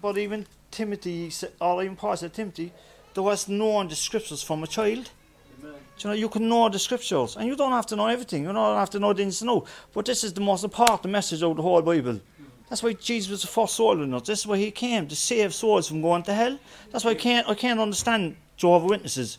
but 0.00 0.18
even 0.18 0.46
Timothy, 0.70 1.32
or 1.60 1.82
even 1.82 1.96
Paul 1.96 2.16
said 2.16 2.34
Timothy, 2.34 2.72
there 3.14 3.22
was 3.22 3.48
knowing 3.48 3.88
the 3.88 3.96
scriptures 3.96 4.42
from 4.42 4.62
a 4.62 4.66
child. 4.66 5.10
Amen. 5.58 5.74
You 5.98 6.10
know, 6.10 6.12
you 6.12 6.28
can 6.28 6.48
know 6.48 6.68
the 6.68 6.78
scriptures, 6.78 7.36
and 7.36 7.48
you 7.48 7.56
don't 7.56 7.72
have 7.72 7.86
to 7.86 7.96
know 7.96 8.06
everything. 8.06 8.42
You 8.44 8.52
don't 8.52 8.76
have 8.76 8.90
to 8.90 9.00
know 9.00 9.12
the 9.12 9.22
ins 9.22 9.40
and 9.40 9.50
outs. 9.50 9.70
But 9.92 10.04
this 10.04 10.22
is 10.22 10.32
the 10.32 10.40
most 10.42 10.62
important 10.62 11.10
message 11.10 11.42
of 11.42 11.56
the 11.56 11.62
whole 11.62 11.82
Bible. 11.82 12.20
That's 12.68 12.82
why 12.82 12.92
Jesus 12.92 13.30
was 13.30 13.42
the 13.42 13.48
first 13.48 13.74
soul 13.74 13.96
winner. 13.96 14.20
This 14.20 14.40
is 14.40 14.46
why 14.46 14.58
he 14.58 14.70
came 14.70 15.08
to 15.08 15.16
save 15.16 15.54
souls 15.54 15.88
from 15.88 16.02
going 16.02 16.22
to 16.24 16.34
hell. 16.34 16.58
That's 16.90 17.04
why 17.04 17.12
I 17.12 17.14
can't, 17.14 17.48
I 17.48 17.54
can't 17.54 17.80
understand 17.80 18.36
Jehovah 18.56 18.86
Witnesses. 18.86 19.38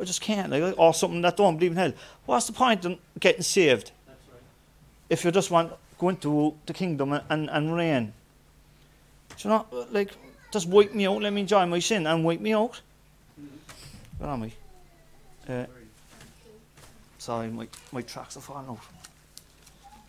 I 0.00 0.04
just 0.04 0.20
can't, 0.20 0.50
like, 0.50 0.74
or 0.76 0.92
something 0.92 1.22
that 1.22 1.36
don't 1.36 1.56
believe 1.56 1.72
in 1.72 1.76
hell. 1.76 1.92
What's 2.26 2.46
the 2.46 2.52
point 2.52 2.84
in 2.84 2.98
getting 3.18 3.42
saved 3.42 3.92
That's 4.06 4.18
right. 4.30 4.40
if 5.08 5.24
you 5.24 5.30
just 5.30 5.50
want 5.50 5.70
to 5.70 5.76
go 5.98 6.08
into 6.08 6.54
the 6.66 6.72
kingdom 6.72 7.12
and, 7.12 7.24
and, 7.30 7.50
and 7.50 7.74
reign? 7.74 8.12
Do 9.38 9.48
you 9.48 9.50
know, 9.50 9.66
like, 9.90 10.16
just 10.50 10.68
wipe 10.68 10.92
me 10.92 11.06
out, 11.06 11.22
let 11.22 11.32
me 11.32 11.42
enjoy 11.42 11.64
my 11.66 11.78
sin 11.78 12.06
and 12.06 12.24
wipe 12.24 12.40
me 12.40 12.52
out. 12.52 12.80
Where 14.18 14.30
am 14.30 14.42
I? 14.42 15.52
Uh, 15.52 15.66
sorry, 17.18 17.48
my, 17.48 17.68
my 17.92 18.02
tracks 18.02 18.36
are 18.36 18.40
falling 18.40 18.68
out. 18.68 18.80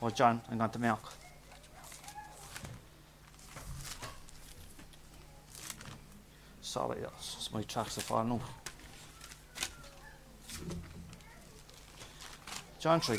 Oh, 0.01 0.09
John, 0.09 0.41
I'm 0.49 0.57
going 0.57 0.69
to 0.69 0.79
milk. 0.79 1.13
Sorry, 6.67 6.99
that's 6.99 7.49
my. 7.53 7.63
John 12.79 12.99
3. 12.99 13.17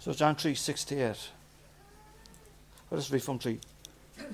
So 0.00 0.12
John 0.12 0.34
3, 0.34 0.56
68. 0.56 1.16
Let 2.90 2.98
us 2.98 3.10
read 3.12 3.22
from 3.22 3.38
3. 3.38 3.60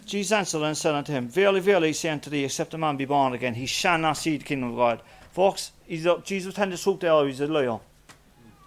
Jesus 0.07 0.33
answered 0.33 0.63
and 0.63 0.77
said 0.77 0.95
unto 0.95 1.13
him, 1.13 1.29
Verily, 1.29 1.61
verily, 1.61 1.91
I 1.91 1.93
say 1.93 2.09
unto 2.09 2.31
thee, 2.31 2.45
except 2.45 2.73
a 2.73 2.79
man 2.79 2.97
be 2.97 3.05
born 3.05 3.35
again, 3.35 3.55
he 3.55 3.67
shall 3.67 3.99
not 3.99 4.17
see 4.17 4.39
the 4.39 4.45
kingdom 4.45 4.71
of 4.71 4.77
God. 4.77 5.03
Folks, 5.33 5.73
he's 5.87 6.07
Jesus 6.25 6.55
telling 6.55 6.71
the 6.71 6.79
truth 6.79 7.01
there, 7.01 7.27
he's 7.27 7.41
a 7.43 7.47
liar. 7.47 7.79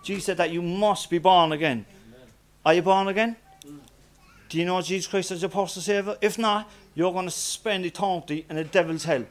Jesus 0.04 0.26
said 0.26 0.38
that 0.38 0.52
you 0.52 0.62
must 0.62 1.10
be 1.10 1.18
born 1.18 1.54
again. 1.54 1.86
Amen. 2.08 2.28
Are 2.66 2.74
you 2.74 2.82
born 2.82 3.08
again? 3.08 3.36
Do 4.50 4.60
you 4.60 4.66
know 4.66 4.82
Jesus 4.82 5.08
Christ 5.08 5.32
as 5.32 5.42
your 5.42 5.50
personal 5.50 5.84
Saviour? 5.84 6.18
If 6.22 6.38
not, 6.38 6.70
you're 6.94 7.12
going 7.12 7.26
to 7.26 7.32
spend 7.32 7.86
eternity 7.86 8.46
in 8.50 8.58
the 8.58 8.64
devil's 8.64 9.04
hell. 9.04 9.26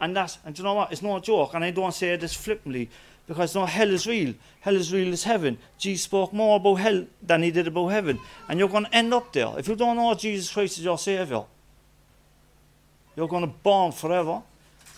And 0.00 0.14
that's, 0.14 0.36
and 0.44 0.58
you 0.58 0.64
know 0.64 0.74
what? 0.74 0.92
It's 0.92 1.00
no 1.00 1.18
joke, 1.20 1.54
and 1.54 1.64
I 1.64 1.70
don't 1.70 1.94
say 1.94 2.14
this 2.16 2.34
flippantly, 2.34 2.90
because 3.26 3.54
no, 3.54 3.64
hell 3.64 3.90
is 3.90 4.06
real. 4.06 4.34
Hell 4.60 4.76
is 4.76 4.92
real 4.92 5.12
as 5.12 5.24
heaven. 5.24 5.56
Jesus 5.78 6.04
spoke 6.04 6.34
more 6.34 6.56
about 6.56 6.74
hell 6.74 7.06
than 7.22 7.42
he 7.42 7.50
did 7.50 7.68
about 7.68 7.88
heaven. 7.88 8.20
And 8.48 8.58
you're 8.58 8.68
going 8.68 8.84
to 8.84 8.94
end 8.94 9.14
up 9.14 9.32
there. 9.32 9.54
If 9.56 9.66
you 9.68 9.76
don't 9.76 9.96
know 9.96 10.12
Jesus 10.14 10.52
Christ 10.52 10.78
as 10.78 10.84
your 10.84 10.98
Saviour, 10.98 11.46
you're 13.16 13.28
going 13.28 13.46
to 13.46 13.54
burn 13.62 13.92
forever, 13.92 14.42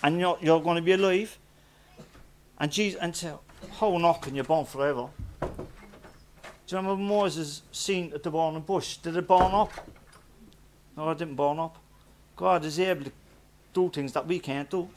and 0.03 0.19
you're, 0.19 0.39
you're 0.41 0.61
going 0.61 0.77
to 0.77 0.83
be 0.83 0.93
alive. 0.93 1.39
And 2.59 2.73
Jesus, 2.73 3.01
and 3.01 3.15
say, 3.15 3.33
how 3.79 3.97
knock 3.99 4.23
can 4.23 4.35
you 4.35 4.43
burn 4.43 4.65
forever? 4.65 5.09
Do 5.41 5.49
you 6.77 6.77
remember 6.77 7.03
Moses 7.03 7.63
seen 7.73 8.13
at 8.13 8.23
the 8.23 8.31
burning 8.31 8.61
bush? 8.61 8.99
Did 8.99 9.17
it 9.17 9.27
burn 9.27 9.53
up? 9.53 9.73
No, 10.97 11.11
it 11.11 11.19
didn't 11.19 11.37
burn 11.37 11.59
up. 11.59 11.79
God 12.37 12.65
is 12.65 12.79
able 12.79 13.05
to 13.05 13.13
do 13.73 13.89
things 13.89 14.13
that 14.13 14.27
we 14.27 14.39
can't 14.39 14.69
do. 14.69 14.89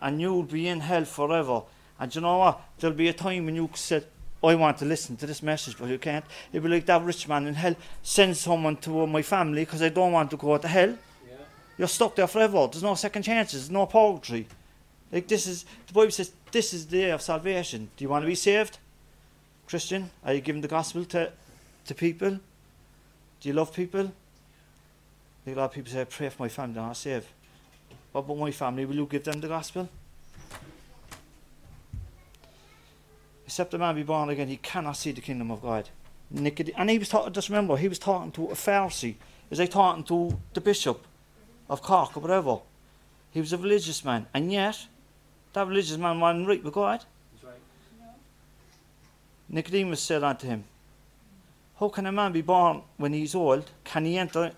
And 0.00 0.20
you'll 0.20 0.44
be 0.44 0.68
in 0.68 0.80
hell 0.80 1.04
forever. 1.04 1.62
And 1.98 2.14
you 2.14 2.20
know 2.20 2.38
what? 2.38 2.60
There'll 2.78 2.96
be 2.96 3.08
a 3.08 3.12
time 3.12 3.46
when 3.46 3.56
you 3.56 3.70
said, 3.74 4.06
I 4.44 4.54
want 4.54 4.78
to 4.78 4.84
listen 4.84 5.16
to 5.18 5.26
this 5.26 5.42
message, 5.42 5.76
but 5.78 5.88
you 5.88 5.98
can't. 5.98 6.24
It'll 6.52 6.64
be 6.64 6.74
like 6.74 6.86
that 6.86 7.02
rich 7.02 7.28
man 7.28 7.46
in 7.46 7.54
hell. 7.54 7.76
Send 8.02 8.36
someone 8.36 8.76
to 8.78 9.02
uh, 9.02 9.06
my 9.06 9.22
family 9.22 9.64
because 9.64 9.82
I 9.82 9.88
don't 9.88 10.12
want 10.12 10.30
to 10.32 10.36
go 10.36 10.58
to 10.58 10.68
hell. 10.68 10.90
Yeah. 11.28 11.34
You're 11.78 11.88
stuck 11.88 12.16
there 12.16 12.26
forever. 12.26 12.68
There's 12.70 12.82
no 12.82 12.94
second 12.96 13.22
chances. 13.22 13.62
There's 13.62 13.70
no 13.70 13.86
purgatory. 13.86 14.46
Like 15.12 15.28
this 15.28 15.46
is 15.46 15.64
the 15.86 15.92
Bible 15.92 16.10
says 16.10 16.32
this 16.50 16.72
is 16.72 16.86
the 16.86 16.96
day 16.96 17.10
of 17.10 17.20
salvation. 17.20 17.90
Do 17.96 18.04
you 18.04 18.08
want 18.08 18.22
to 18.22 18.26
be 18.26 18.34
saved? 18.34 18.78
Christian, 19.66 20.10
are 20.24 20.34
you 20.34 20.40
giving 20.40 20.62
the 20.62 20.68
gospel 20.68 21.04
to, 21.06 21.30
to 21.86 21.94
people? 21.94 22.30
Do 22.30 23.48
you 23.48 23.52
love 23.52 23.74
people? 23.74 24.12
Like 25.46 25.56
a 25.56 25.58
lot 25.58 25.64
of 25.66 25.72
people 25.72 25.92
say, 25.92 26.00
I 26.00 26.04
pray 26.04 26.28
for 26.28 26.42
my 26.42 26.48
family, 26.48 26.74
they're 26.74 26.82
not 26.82 26.96
saved. 26.96 27.26
What 28.12 28.22
about 28.22 28.38
my 28.38 28.50
family? 28.50 28.84
Will 28.84 28.96
you 28.96 29.06
give 29.06 29.24
them 29.24 29.40
the 29.40 29.48
gospel? 29.48 29.88
Except 33.46 33.74
a 33.74 33.78
man 33.78 33.94
be 33.94 34.02
born 34.02 34.28
again, 34.30 34.48
he 34.48 34.56
cannot 34.56 34.96
see 34.96 35.12
the 35.12 35.20
kingdom 35.20 35.50
of 35.50 35.62
God. 35.62 35.88
And 36.34 36.90
he 36.90 36.98
was 36.98 37.08
talking, 37.08 37.32
just 37.32 37.48
remember, 37.48 37.76
he 37.76 37.88
was 37.88 37.98
talking 37.98 38.32
to 38.32 38.46
a 38.46 38.54
Pharisee. 38.54 39.16
Is 39.50 39.58
he 39.58 39.66
talking 39.66 40.04
to 40.04 40.38
the 40.54 40.60
bishop 40.60 41.04
of 41.68 41.82
Cork 41.82 42.16
or 42.16 42.20
whatever? 42.20 42.58
He 43.30 43.40
was 43.40 43.52
a 43.52 43.58
religious 43.58 44.04
man, 44.04 44.26
and 44.32 44.52
yet 44.52 44.86
that 45.52 45.68
religious 45.68 45.96
man 45.96 46.18
wasn't 46.20 46.48
right 46.48 46.62
with 46.62 46.72
God. 46.72 47.04
That's 47.32 47.44
right. 47.44 47.60
Nicodemus 49.48 50.00
said 50.00 50.22
unto 50.22 50.46
him, 50.46 50.64
How 51.78 51.88
can 51.88 52.06
a 52.06 52.12
man 52.12 52.32
be 52.32 52.42
born 52.42 52.82
when 52.96 53.12
he's 53.12 53.34
old? 53.34 53.70
Can 53.84 54.04
he 54.04 54.16
enter 54.16 54.52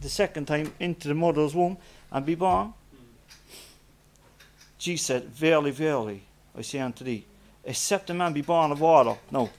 the 0.00 0.08
second 0.08 0.46
time 0.46 0.72
into 0.78 1.08
the 1.08 1.14
mother's 1.14 1.54
womb 1.54 1.76
and 2.10 2.24
be 2.24 2.34
born? 2.34 2.68
Hmm. 2.68 3.04
Jesus 4.78 5.06
said, 5.06 5.24
Verily, 5.24 5.72
verily, 5.72 6.22
I 6.56 6.62
say 6.62 6.78
unto 6.78 7.04
thee, 7.04 7.26
except 7.64 8.10
a 8.10 8.14
man 8.14 8.32
be 8.32 8.42
born 8.42 8.70
of 8.70 8.80
water. 8.80 9.16
No, 9.30 9.50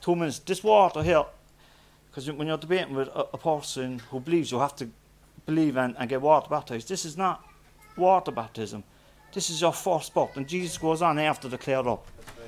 two 0.00 0.14
minutes. 0.14 0.40
This 0.40 0.62
water 0.62 1.02
here, 1.02 1.24
because 2.10 2.30
when 2.30 2.48
you're 2.48 2.58
debating 2.58 2.94
with 2.94 3.08
a, 3.08 3.26
a 3.32 3.38
person 3.38 4.00
who 4.10 4.20
believes, 4.20 4.52
you 4.52 4.58
have 4.58 4.76
to 4.76 4.88
believe 5.46 5.78
and, 5.78 5.96
and 5.98 6.08
get 6.08 6.20
water 6.20 6.48
baptized. 6.50 6.88
This 6.88 7.06
is 7.06 7.16
not 7.16 7.42
water 7.96 8.30
baptism. 8.30 8.84
This 9.32 9.50
is 9.50 9.60
your 9.60 9.72
fourth 9.72 10.04
spot. 10.04 10.36
And 10.36 10.48
Jesus 10.48 10.78
goes 10.78 11.02
on 11.02 11.18
after 11.18 11.48
to 11.48 11.58
clear 11.58 11.78
up. 11.78 12.06
Right. 12.18 12.46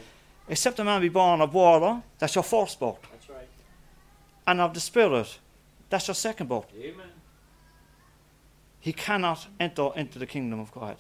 Except 0.49 0.79
a 0.79 0.85
man 0.85 1.01
be 1.01 1.09
born 1.09 1.41
of 1.41 1.53
water, 1.53 2.03
that's 2.19 2.35
your 2.35 2.45
fourth 2.45 2.71
spot. 2.71 2.99
That's 3.13 3.29
right. 3.29 3.49
And 4.47 4.61
of 4.61 4.75
the 4.75 4.81
Spirit, 4.81 5.39
that's 5.89 6.09
your 6.09 6.15
second 6.15 6.47
spot. 6.47 6.71
Amen. 6.79 7.07
He 8.81 8.93
cannot 8.95 9.47
enter 9.59 9.91
into 9.95 10.19
the 10.19 10.27
kingdom 10.27 10.59
of 10.59 10.73
God. 10.73 10.97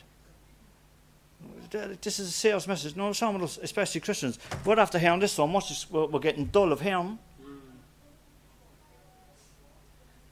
This 1.71 2.19
is 2.19 2.29
a 2.29 2.33
serious 2.33 2.67
message. 2.67 2.97
No, 2.97 3.13
some 3.13 3.37
of 3.37 3.43
us, 3.43 3.59
especially 3.63 4.01
Christians, 4.01 4.39
we're 4.65 4.79
after 4.79 4.99
hearing 4.99 5.21
this 5.21 5.33
so 5.33 5.47
much, 5.47 5.87
we're, 5.91 6.19
getting 6.19 6.47
dull 6.47 6.73
of 6.73 6.81
hearing. 6.81 7.19
Mm. 7.43 7.59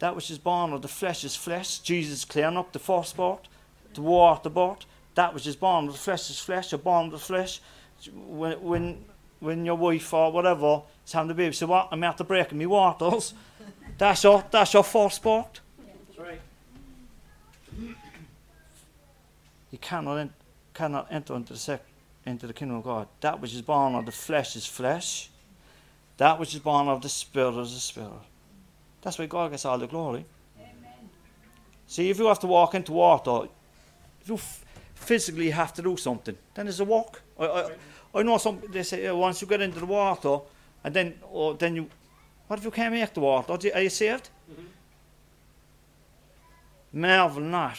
That 0.00 0.14
which 0.14 0.30
is 0.30 0.38
born 0.38 0.72
of 0.72 0.82
the 0.82 0.88
flesh 0.88 1.24
is 1.24 1.36
flesh. 1.36 1.78
Jesus 1.78 2.24
clearing 2.24 2.56
up 2.56 2.72
the 2.72 2.78
first 2.78 3.16
part, 3.16 3.48
the 3.94 4.02
water 4.02 4.50
part. 4.50 4.84
That 5.18 5.34
which 5.34 5.48
is 5.48 5.56
born 5.56 5.88
of 5.88 5.94
the 5.94 5.98
flesh 5.98 6.30
is 6.30 6.38
flesh, 6.38 6.72
or 6.72 6.78
born 6.78 7.06
of 7.06 7.10
the 7.10 7.18
flesh. 7.18 7.60
When, 8.14 8.52
when, 8.62 9.04
when 9.40 9.64
your 9.64 9.74
wife 9.74 10.14
or 10.14 10.30
whatever 10.30 10.82
is 11.04 11.12
having 11.12 11.26
the 11.26 11.34
baby, 11.34 11.52
say, 11.52 11.66
What? 11.66 11.88
I'm 11.90 12.04
after 12.04 12.22
breaking 12.22 12.56
me 12.56 12.66
waters. 12.66 13.34
That's 13.98 14.22
your, 14.22 14.44
that's 14.48 14.72
your 14.72 14.84
first 14.84 15.20
part. 15.20 15.58
That's 16.06 16.18
right. 16.20 16.40
You 19.72 19.78
cannot, 19.78 20.28
cannot 20.72 21.08
enter 21.10 21.34
into 21.34 21.54
the, 21.54 21.58
sec- 21.58 21.84
into 22.24 22.46
the 22.46 22.52
kingdom 22.52 22.76
of 22.76 22.84
God. 22.84 23.08
That 23.20 23.40
which 23.40 23.54
is 23.54 23.62
born 23.62 23.96
of 23.96 24.06
the 24.06 24.12
flesh 24.12 24.54
is 24.54 24.66
flesh. 24.66 25.30
That 26.18 26.38
which 26.38 26.54
is 26.54 26.60
born 26.60 26.86
of 26.86 27.02
the 27.02 27.08
spirit 27.08 27.58
is 27.58 27.74
the 27.74 27.80
spirit. 27.80 28.12
That's 29.02 29.18
why 29.18 29.26
God 29.26 29.50
gets 29.50 29.64
all 29.64 29.78
the 29.78 29.88
glory. 29.88 30.26
See, 31.88 32.08
if 32.08 32.20
you 32.20 32.26
have 32.26 32.38
to 32.38 32.46
walk 32.46 32.76
into 32.76 32.92
water, 32.92 33.48
if 34.20 34.28
you 34.28 34.36
f- 34.36 34.64
physically 34.98 35.50
have 35.50 35.72
to 35.74 35.82
do 35.82 35.96
something, 35.96 36.36
then 36.54 36.66
there's 36.66 36.80
a 36.80 36.84
walk. 36.84 37.22
I, 37.38 37.44
I, 37.46 37.70
I 38.14 38.22
know 38.22 38.38
some. 38.38 38.60
They 38.70 38.82
say 38.82 39.06
uh, 39.06 39.14
once 39.14 39.40
you 39.40 39.48
get 39.48 39.60
into 39.60 39.80
the 39.80 39.86
water, 39.86 40.40
and 40.84 40.94
then, 40.94 41.14
or 41.30 41.54
then 41.54 41.76
you, 41.76 41.88
what 42.46 42.58
if 42.58 42.64
you 42.64 42.70
can't 42.70 42.94
make 42.94 43.14
the 43.14 43.20
water? 43.20 43.52
Are 43.52 43.58
you, 43.60 43.72
are 43.74 43.82
you 43.82 43.90
saved? 43.90 44.30
Mhm. 44.50 44.64
Marvel 46.92 47.42
not. 47.42 47.78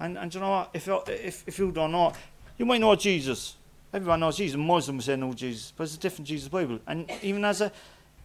And 0.00 0.16
and 0.16 0.32
you 0.32 0.40
know 0.40 0.50
what? 0.50 0.70
If 0.72 0.86
you 0.86 1.00
if 1.06 1.44
if 1.46 1.58
you 1.58 1.72
don't 1.72 1.92
know, 1.92 2.12
you 2.56 2.66
might 2.66 2.80
know 2.80 2.94
Jesus. 2.94 3.56
Everyone 3.92 4.20
knows 4.20 4.36
Jesus. 4.36 4.56
Muslims 4.56 5.06
say 5.06 5.16
know 5.16 5.32
Jesus, 5.32 5.72
but 5.76 5.84
it's 5.84 5.96
a 5.96 5.98
different 5.98 6.28
Jesus 6.28 6.48
Bible. 6.48 6.78
And 6.86 7.10
even 7.22 7.44
as 7.44 7.62
a, 7.62 7.72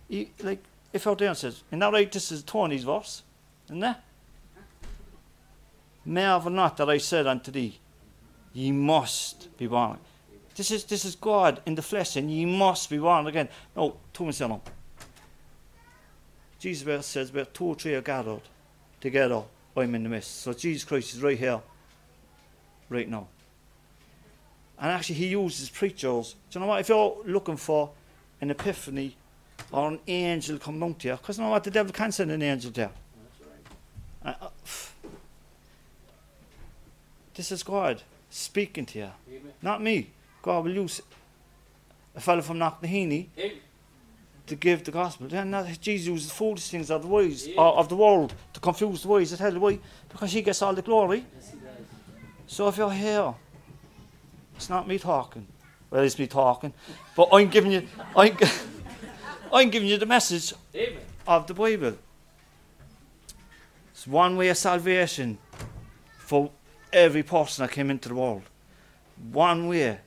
you, 0.10 0.28
like 0.44 0.62
if 0.92 1.06
and 1.06 1.38
says, 1.38 1.64
"In 1.72 1.80
that 1.80 1.92
right, 1.92 2.12
this 2.12 2.32
is 2.32 2.44
Tony's 2.44 2.84
verse," 2.84 3.24
isn't 3.68 3.84
it? 3.84 3.96
Marvel 6.06 6.52
not 6.52 6.78
that 6.78 6.90
I 6.90 6.98
said 6.98 7.28
unto 7.28 7.52
thee, 7.52 7.80
ye 8.54 8.72
must 8.72 9.56
be 9.58 9.68
born. 9.68 10.00
This 10.56 10.70
is 10.70 10.84
this 10.84 11.06
is 11.06 11.16
God 11.16 11.62
in 11.66 11.76
the 11.76 11.82
flesh, 11.82 12.16
and 12.16 12.30
ye 12.30 12.46
must 12.46 12.90
be 12.90 12.98
born 12.98 13.26
again. 13.28 13.50
No, 13.76 13.98
two 14.12 14.26
and 14.26 14.36
seven. 14.36 14.62
Jesus 16.60 16.84
verse 16.84 17.06
says, 17.06 17.34
"Where 17.34 17.46
two 17.46 17.66
or 17.66 17.76
three 17.76 17.96
are 17.96 18.02
gathered 18.02 18.42
together, 19.02 19.42
I'm 19.76 19.96
in 19.96 20.04
the 20.04 20.10
midst." 20.10 20.42
So 20.42 20.54
Jesus 20.54 20.84
Christ 20.84 21.16
is 21.16 21.22
right 21.22 21.38
here, 21.38 21.62
right 22.90 23.10
now. 23.10 23.28
And 24.78 24.92
actually, 24.92 25.16
He 25.16 25.28
uses 25.28 25.70
preachers. 25.70 26.36
Do 26.52 26.60
you 26.60 26.62
know 26.62 26.68
what? 26.68 26.82
If 26.82 26.90
you're 26.90 27.18
looking 27.26 27.58
for 27.58 27.92
an 28.40 28.52
epiphany 28.52 29.16
or 29.72 29.88
an 29.88 30.00
angel 30.08 30.60
come 30.60 30.80
down 30.80 30.94
to 30.96 31.08
you, 31.08 31.16
because 31.16 31.38
you 31.38 31.44
know 31.44 31.50
what? 31.50 31.64
The 31.64 31.72
devil 31.72 31.92
can 31.92 32.12
send 32.12 32.32
an 32.32 32.42
angel 32.42 32.70
there. 32.72 32.92
That's 34.24 34.36
right. 34.36 34.36
Uh, 34.42 34.46
uh, 34.46 34.50
this 37.34 37.52
is 37.52 37.64
God 37.64 38.02
speaking 38.30 38.86
to 38.88 39.00
you, 39.00 39.10
Amen. 39.30 39.54
not 39.62 39.82
me. 39.82 40.10
God 40.42 40.66
will 40.66 40.74
use 40.74 41.02
a 42.16 42.20
fellow 42.20 42.42
from 42.42 42.58
Knocknaheeny 42.60 43.28
to 44.48 44.56
give 44.56 44.84
the 44.84 44.92
gospel. 44.92 45.28
Then 45.28 45.52
that 45.52 45.80
Jesus 45.80 46.08
uses 46.08 46.28
the 46.28 46.34
foolish 46.34 46.70
things 46.70 46.92
of 46.92 47.02
the 47.02 47.08
wise 47.08 47.48
Yeah. 47.48 47.62
Uh, 47.62 47.72
of 47.72 47.90
the 47.90 47.96
world 47.96 48.34
to 48.54 48.60
confuse 48.60 49.04
the 49.04 49.08
wise. 49.08 49.34
I 49.34 49.38
tell 49.38 49.54
you 49.54 49.60
why, 49.60 49.80
because 50.10 50.32
He 50.32 50.42
gets 50.42 50.62
all 50.62 50.74
the 50.74 50.82
glory. 50.82 51.26
Yes. 51.36 51.54
So 52.48 52.68
if 52.68 52.78
you're 52.78 52.92
here, 52.92 53.34
it's 54.56 54.70
not 54.70 54.88
me 54.88 55.00
talking. 55.00 55.48
Well, 55.90 56.04
it's 56.04 56.18
me 56.20 56.28
talking, 56.28 56.74
but 57.16 57.30
I'm 57.32 57.50
giving 57.50 57.72
you, 57.72 57.88
I'm, 58.16 58.36
I'm 59.54 59.70
giving 59.70 59.88
you 59.88 59.98
the 59.98 60.06
message 60.08 60.54
Amen. 60.76 61.00
of 61.28 61.48
the 61.48 61.54
Bible. 61.54 61.98
It's 63.92 64.08
one 64.08 64.36
way 64.36 64.50
of 64.50 64.58
salvation 64.58 65.38
for 66.18 66.52
every 66.94 67.24
person 67.24 67.66
that 67.66 67.74
came 67.74 67.90
into 67.90 68.10
the 68.10 68.16
world. 68.16 68.44
One 69.32 69.68
way. 69.68 70.00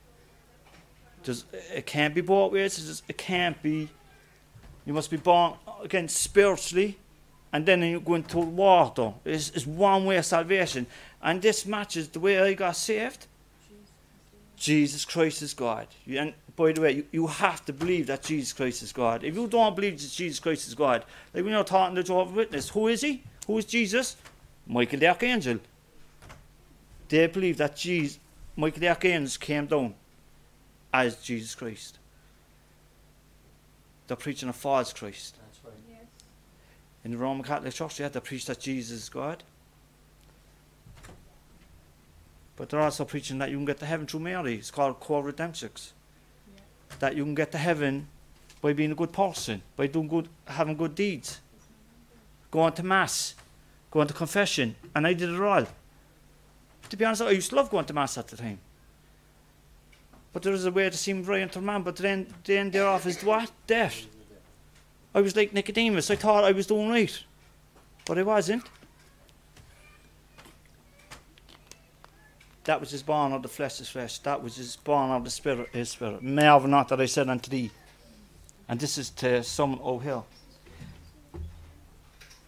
There's, 1.24 1.44
it 1.74 1.86
can't 1.86 2.14
be 2.14 2.20
bought 2.20 2.52
with. 2.52 3.02
It 3.08 3.18
can't 3.18 3.60
be. 3.62 3.88
You 4.84 4.92
must 4.92 5.10
be 5.10 5.16
born 5.16 5.54
again 5.82 6.08
spiritually, 6.08 6.96
and 7.52 7.66
then 7.66 7.82
you 7.82 8.00
go 8.00 8.14
into 8.14 8.38
water. 8.38 9.12
It's, 9.24 9.50
it's 9.50 9.66
one 9.66 10.04
way 10.04 10.16
of 10.16 10.24
salvation, 10.24 10.86
and 11.20 11.42
this 11.42 11.66
matches 11.66 12.08
the 12.08 12.20
way 12.20 12.38
I 12.38 12.54
got 12.54 12.76
saved. 12.76 13.26
Jesus 14.56 15.04
Christ 15.04 15.42
is 15.42 15.52
God. 15.52 15.86
And 16.08 16.32
by 16.54 16.72
the 16.72 16.80
way, 16.80 16.92
you, 16.92 17.06
you 17.12 17.26
have 17.26 17.64
to 17.66 17.72
believe 17.72 18.06
that 18.06 18.22
Jesus 18.22 18.52
Christ 18.52 18.82
is 18.82 18.92
God. 18.92 19.22
If 19.22 19.34
you 19.34 19.46
don't 19.46 19.76
believe 19.76 20.00
that 20.00 20.08
Jesus 20.08 20.38
Christ 20.38 20.66
is 20.66 20.74
God, 20.74 21.04
like 21.34 21.44
when 21.44 21.52
you're 21.52 21.64
talking 21.64 21.94
to 21.96 22.02
Jehovah's 22.02 22.34
Witness, 22.34 22.68
who 22.70 22.88
is 22.88 23.02
he? 23.02 23.22
Who 23.46 23.58
is 23.58 23.64
Jesus? 23.64 24.16
Michael 24.66 24.98
the 24.98 25.08
Archangel. 25.08 25.58
They 27.08 27.26
believe 27.26 27.56
that 27.58 27.76
Jesus, 27.76 28.18
Michael 28.56 28.80
the 28.80 28.88
Archangel 28.88 29.36
came 29.38 29.66
down 29.66 29.94
as 30.92 31.16
Jesus 31.16 31.54
Christ. 31.54 31.98
They're 34.06 34.16
preaching 34.16 34.48
a 34.48 34.52
false 34.52 34.92
Christ. 34.92 35.36
That's 35.38 35.60
right. 35.64 36.06
In 37.04 37.12
the 37.12 37.18
Roman 37.18 37.44
Catholic 37.44 37.74
Church, 37.74 37.96
they 37.96 38.04
had 38.04 38.12
to 38.14 38.20
preach 38.20 38.46
that 38.46 38.60
Jesus 38.60 39.02
is 39.02 39.08
God. 39.08 39.42
But 42.56 42.68
they're 42.68 42.80
also 42.80 43.04
preaching 43.04 43.38
that 43.38 43.50
you 43.50 43.56
can 43.56 43.66
get 43.66 43.78
to 43.80 43.86
heaven 43.86 44.06
through 44.06 44.20
Mary. 44.20 44.54
It's 44.54 44.70
called 44.70 44.98
co-redemptions. 44.98 45.92
That 47.00 47.14
you 47.14 47.24
can 47.24 47.34
get 47.34 47.52
to 47.52 47.58
heaven 47.58 48.08
by 48.60 48.72
being 48.72 48.92
a 48.92 48.94
good 48.94 49.12
person, 49.12 49.62
by 49.76 49.86
doing 49.86 50.08
good, 50.08 50.28
having 50.46 50.76
good 50.76 50.94
deeds, 50.94 51.40
going 52.50 52.72
to 52.72 52.82
mass, 52.82 53.34
going 53.90 54.08
to 54.08 54.14
confession, 54.14 54.74
and 54.94 55.06
I 55.06 55.12
did 55.12 55.28
it 55.28 55.40
all. 55.40 55.66
To 56.90 56.96
be 56.96 57.04
honest, 57.04 57.22
I 57.22 57.30
used 57.30 57.50
to 57.50 57.56
love 57.56 57.70
going 57.70 57.84
to 57.86 57.94
mass 57.94 58.16
at 58.18 58.28
the 58.28 58.36
time. 58.36 58.58
But 60.32 60.42
there 60.42 60.52
was 60.52 60.66
a 60.66 60.70
way 60.70 60.88
to 60.90 60.96
seem 60.96 61.22
right 61.24 61.42
unto 61.42 61.60
man, 61.60 61.82
but 61.82 61.96
then 61.96 62.26
then 62.44 62.70
thereof 62.70 63.06
is 63.06 63.22
what? 63.22 63.50
Death. 63.66 64.06
I 65.14 65.20
was 65.22 65.34
like 65.34 65.54
Nicodemus. 65.54 66.10
I 66.10 66.16
thought 66.16 66.44
I 66.44 66.52
was 66.52 66.66
doing 66.66 66.90
right, 66.90 67.24
but 68.04 68.18
I 68.18 68.22
wasn't. 68.22 68.64
That 72.64 72.80
which 72.80 72.92
is 72.92 73.02
born 73.02 73.32
of 73.32 73.42
the 73.42 73.48
flesh 73.48 73.80
is 73.80 73.88
flesh. 73.88 74.18
That 74.18 74.42
which 74.42 74.58
is 74.58 74.76
born 74.76 75.10
of 75.10 75.24
the 75.24 75.30
spirit 75.30 75.70
is 75.72 75.90
spirit. 75.90 76.22
May 76.22 76.42
Marvel 76.42 76.68
not 76.68 76.88
that 76.88 77.00
I 77.00 77.06
said 77.06 77.28
unto 77.28 77.48
thee. 77.48 77.70
And 78.68 78.80
this 78.80 78.98
is 78.98 79.10
to 79.10 79.42
someone 79.44 79.80
oh 79.82 80.00
here. 80.00 80.22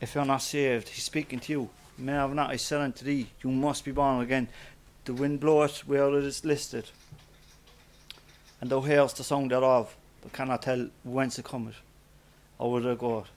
If 0.00 0.14
you're 0.14 0.24
not 0.24 0.42
saved, 0.42 0.88
he's 0.88 1.04
speaking 1.04 1.38
to 1.40 1.52
you. 1.52 1.70
Marvel 1.98 2.36
not 2.36 2.50
I 2.50 2.56
said 2.56 2.80
unto 2.80 3.04
thee, 3.04 3.28
you 3.42 3.50
must 3.50 3.84
be 3.84 3.90
born 3.90 4.22
again. 4.22 4.48
The 5.04 5.14
wind 5.14 5.40
bloweth 5.40 5.86
where 5.86 6.08
it 6.16 6.24
is 6.24 6.44
listed. 6.44 6.90
And 8.60 8.70
thou 8.70 8.80
hearest 8.80 9.16
the 9.16 9.24
song 9.24 9.48
thereof, 9.48 9.94
but 10.22 10.32
cannot 10.32 10.62
tell 10.62 10.88
whence 11.04 11.38
it 11.38 11.44
cometh 11.44 11.76
or 12.58 12.72
whither 12.72 12.92
it 12.92 12.98
goeth. 12.98 13.28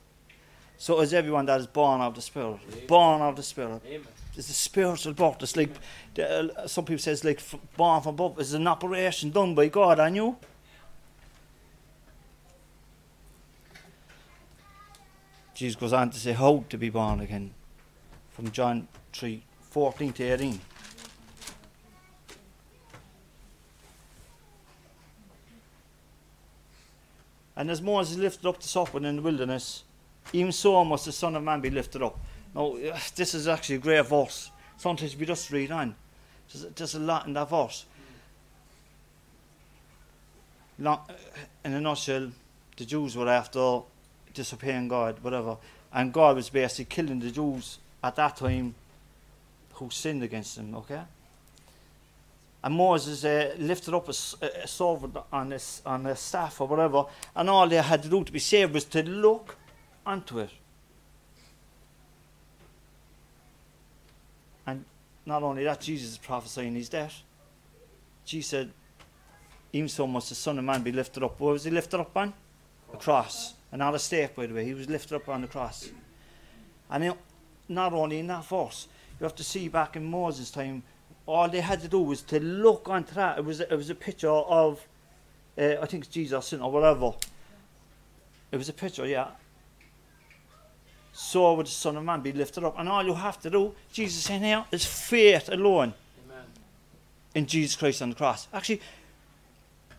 So 0.78 1.00
is 1.02 1.14
everyone 1.14 1.46
that 1.46 1.60
is 1.60 1.68
born 1.68 2.02
of 2.02 2.16
the 2.16 2.22
Spirit. 2.22 2.60
Amen. 2.72 2.88
Born 2.88 3.22
of 3.22 3.36
the 3.36 3.44
Spirit. 3.44 3.82
Amen. 3.86 4.08
It's 4.36 4.50
a 4.50 4.54
spiritual 4.54 5.14
birth. 5.14 5.38
It's 5.42 5.56
like 5.56 5.70
uh, 6.18 6.66
some 6.68 6.86
people 6.86 7.00
say 7.00 7.12
it's 7.12 7.24
like 7.24 7.38
f- 7.38 7.56
born 7.76 8.02
from 8.02 8.16
above. 8.16 8.40
It's 8.40 8.54
an 8.54 8.66
operation 8.68 9.30
done 9.30 9.54
by 9.54 9.68
God 9.68 10.00
on 10.00 10.16
you. 10.16 10.38
Jesus 15.54 15.80
goes 15.80 15.94
on 15.94 16.10
to 16.10 16.18
say 16.18 16.32
how 16.32 16.64
to 16.70 16.78
be 16.78 16.90
born 16.90 17.20
again, 17.20 17.54
from 18.42 18.52
John 18.52 18.88
three 19.14 19.44
fourteen 19.70 20.12
to 20.14 20.24
eighteen. 20.24 20.60
And 27.56 27.70
as 27.70 27.84
Moses 27.84 28.18
lifted 28.18 28.48
up 28.48 28.60
the 28.60 28.68
serpent 28.68 29.06
in 29.06 29.18
the 29.18 29.22
wilderness, 29.22 29.84
even 30.34 30.52
so 30.52 30.84
must 30.84 31.06
the 31.06 31.12
Son 31.12 31.36
of 31.36 31.44
Man 31.44 31.62
be 31.62 31.70
lifted 31.70 32.02
up. 32.02 32.20
Now, 32.56 32.76
this 33.16 33.36
is 33.36 33.48
actually 33.48 33.76
a 33.76 33.80
great 33.80 34.08
verse. 34.08 34.50
Sometimes 34.78 35.16
we 35.16 35.28
just 35.28 35.52
read 35.52 35.72
on. 35.72 35.94
There's, 36.76 36.96
a 36.96 37.00
lot 37.00 37.28
in 37.28 37.34
that 37.34 37.48
verse. 37.48 37.86
Uh, 40.84 40.98
in 41.64 41.74
a 41.74 41.80
nutshell, 41.80 42.32
the 42.76 42.86
Jews 42.86 43.16
were 43.16 43.30
after 43.30 43.82
disobeying 44.34 44.88
God, 44.88 45.20
whatever. 45.22 45.58
And 45.94 46.12
God 46.12 46.38
was 46.38 46.50
basically 46.50 46.86
killing 46.86 47.20
the 47.20 47.30
Jews 47.30 47.78
at 48.04 48.16
that 48.16 48.38
time 48.38 48.76
who 49.74 49.90
sinned 49.90 50.24
against 50.24 50.58
him, 50.58 50.76
okay? 50.76 51.02
And 52.64 52.76
Moses 52.76 53.26
uh, 53.26 53.56
lifted 53.58 53.94
up 53.94 54.08
a 54.08 54.14
sword 54.14 55.12
on 55.32 55.54
a, 55.54 55.60
on 55.86 56.06
a 56.06 56.16
staff 56.16 56.62
or 56.62 56.68
whatever, 56.68 57.06
and 57.36 57.50
all 57.50 57.68
they 57.68 57.78
had 57.78 58.04
to 58.04 58.10
do 58.10 58.24
to 58.24 58.32
be 58.32 58.40
saved 58.40 58.74
was 58.74 58.86
to 58.86 59.02
look 59.04 59.56
onto 60.06 60.40
it. 60.40 60.52
And 64.68 64.86
not 65.26 65.42
only 65.42 65.64
that, 65.64 65.82
Jesus 65.82 66.12
is 66.12 66.18
prophesying 66.18 66.76
his 66.76 66.90
death. 66.90 67.22
Jesus 68.26 68.50
said, 68.50 68.72
even 69.74 69.90
so 69.90 70.06
must 70.06 70.30
the 70.30 70.36
Son 70.36 70.60
of 70.60 70.66
Man 70.66 70.84
be 70.84 70.92
lifted 70.92 71.24
up. 71.24 71.40
What 71.40 71.54
was 71.54 71.64
he 71.64 71.72
lifted 71.72 72.00
up 72.00 72.16
on? 72.16 72.34
A 72.94 72.98
cross. 72.98 73.54
And 73.72 73.80
not 73.80 73.96
a 73.96 74.00
stake, 74.00 74.36
by 74.36 74.46
the 74.46 74.54
way. 74.54 74.66
He 74.66 74.74
was 74.74 74.90
lifted 74.90 75.16
up 75.16 75.30
on 75.30 75.42
the 75.42 75.48
cross. 75.48 75.90
And 76.90 77.16
not 77.72 77.94
only 77.94 78.20
in 78.20 78.28
that 78.28 78.46
verse, 78.46 78.88
you 79.20 79.24
have 79.24 79.36
to 79.36 79.44
see 79.44 79.68
back 79.68 79.96
in 79.96 80.06
Moses' 80.06 80.52
time, 80.52 80.84
all 81.26 81.48
they 81.48 81.62
had 81.62 81.82
to 81.82 81.88
do 81.88 82.00
was 82.00 82.22
to 82.24 82.40
look 82.40 82.90
onto 82.90 83.14
that. 83.16 83.38
It 83.38 83.46
was 83.46 83.60
a, 83.60 83.72
it 83.72 83.76
was 83.76 83.90
a 83.90 83.96
picture 83.96 84.30
of, 84.30 84.86
uh, 85.58 85.76
I 85.82 85.86
think 85.86 86.06
it's 86.06 86.14
Jesus 86.14 86.54
or 86.54 86.72
whatever. 86.72 87.14
It 88.52 88.58
was 88.58 88.70
a 88.70 88.74
picture, 88.74 89.06
yeah. 89.06 89.28
So 91.14 91.54
would 91.54 91.68
the 91.68 91.72
Son 91.72 91.98
of 91.98 92.04
Man 92.04 92.22
be 92.22 92.32
lifted 92.32 92.64
up. 92.64 92.78
And 92.78 92.90
all 92.90 93.06
you 93.06 93.14
have 93.14 93.40
to 93.42 93.50
do, 93.50 93.76
Jesus 93.92 94.24
saying 94.24 94.44
here, 94.44 94.66
is 94.72 94.86
faith 94.86 95.50
alone 95.50 95.94
Amen. 96.26 96.46
in 97.36 97.46
Jesus 97.46 97.76
Christ 97.76 98.02
on 98.02 98.10
the 98.10 98.16
cross. 98.16 98.48
Actually, 98.54 98.82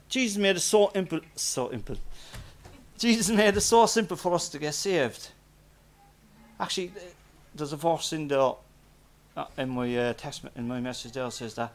Jesus 0.09 0.37
made 0.37 0.57
it 0.57 0.61
so 0.61 0.91
simple, 0.93 1.21
so 1.35 1.71
simple. 1.71 1.97
Jesus 2.99 3.31
made 3.31 3.57
it 3.57 3.61
so 3.61 3.87
simple 3.87 4.17
for 4.17 4.35
us 4.35 4.49
to 4.51 4.59
get 4.59 4.75
saved. 4.75 5.31
Actually, 6.61 6.93
there's 7.55 7.73
a 7.73 7.77
verse 7.77 8.13
in 8.13 8.29
the 8.29 8.55
uh, 9.37 9.45
in 9.57 9.71
my 9.71 9.97
uh, 9.97 10.13
text 10.13 10.45
in 10.57 10.69
my 10.69 10.81
message 10.81 11.13
there 11.13 11.31
says 11.31 11.55
that 11.55 11.73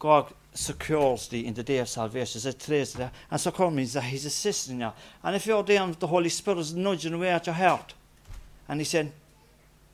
God 0.00 0.32
secures 0.54 1.28
thee 1.28 1.46
in 1.46 1.54
the 1.54 1.62
day 1.62 1.78
of 1.78 1.88
salvation. 1.88 2.38
It 2.44 2.60
says 2.60 2.92
day. 2.94 3.10
And 3.30 3.40
secure 3.40 3.70
means 3.70 3.92
that 3.92 4.04
He's 4.04 4.24
assisting 4.24 4.80
you. 4.80 4.90
And 5.22 5.36
if 5.36 5.46
you're 5.46 5.62
there 5.62 5.82
and 5.82 5.94
the 5.94 6.06
Holy 6.06 6.30
Spirit 6.30 6.58
is 6.58 6.74
nudging 6.74 7.12
away 7.12 7.30
at 7.30 7.46
your 7.46 7.54
heart, 7.54 7.94
and 8.68 8.80
He 8.80 8.84
said, 8.84 9.12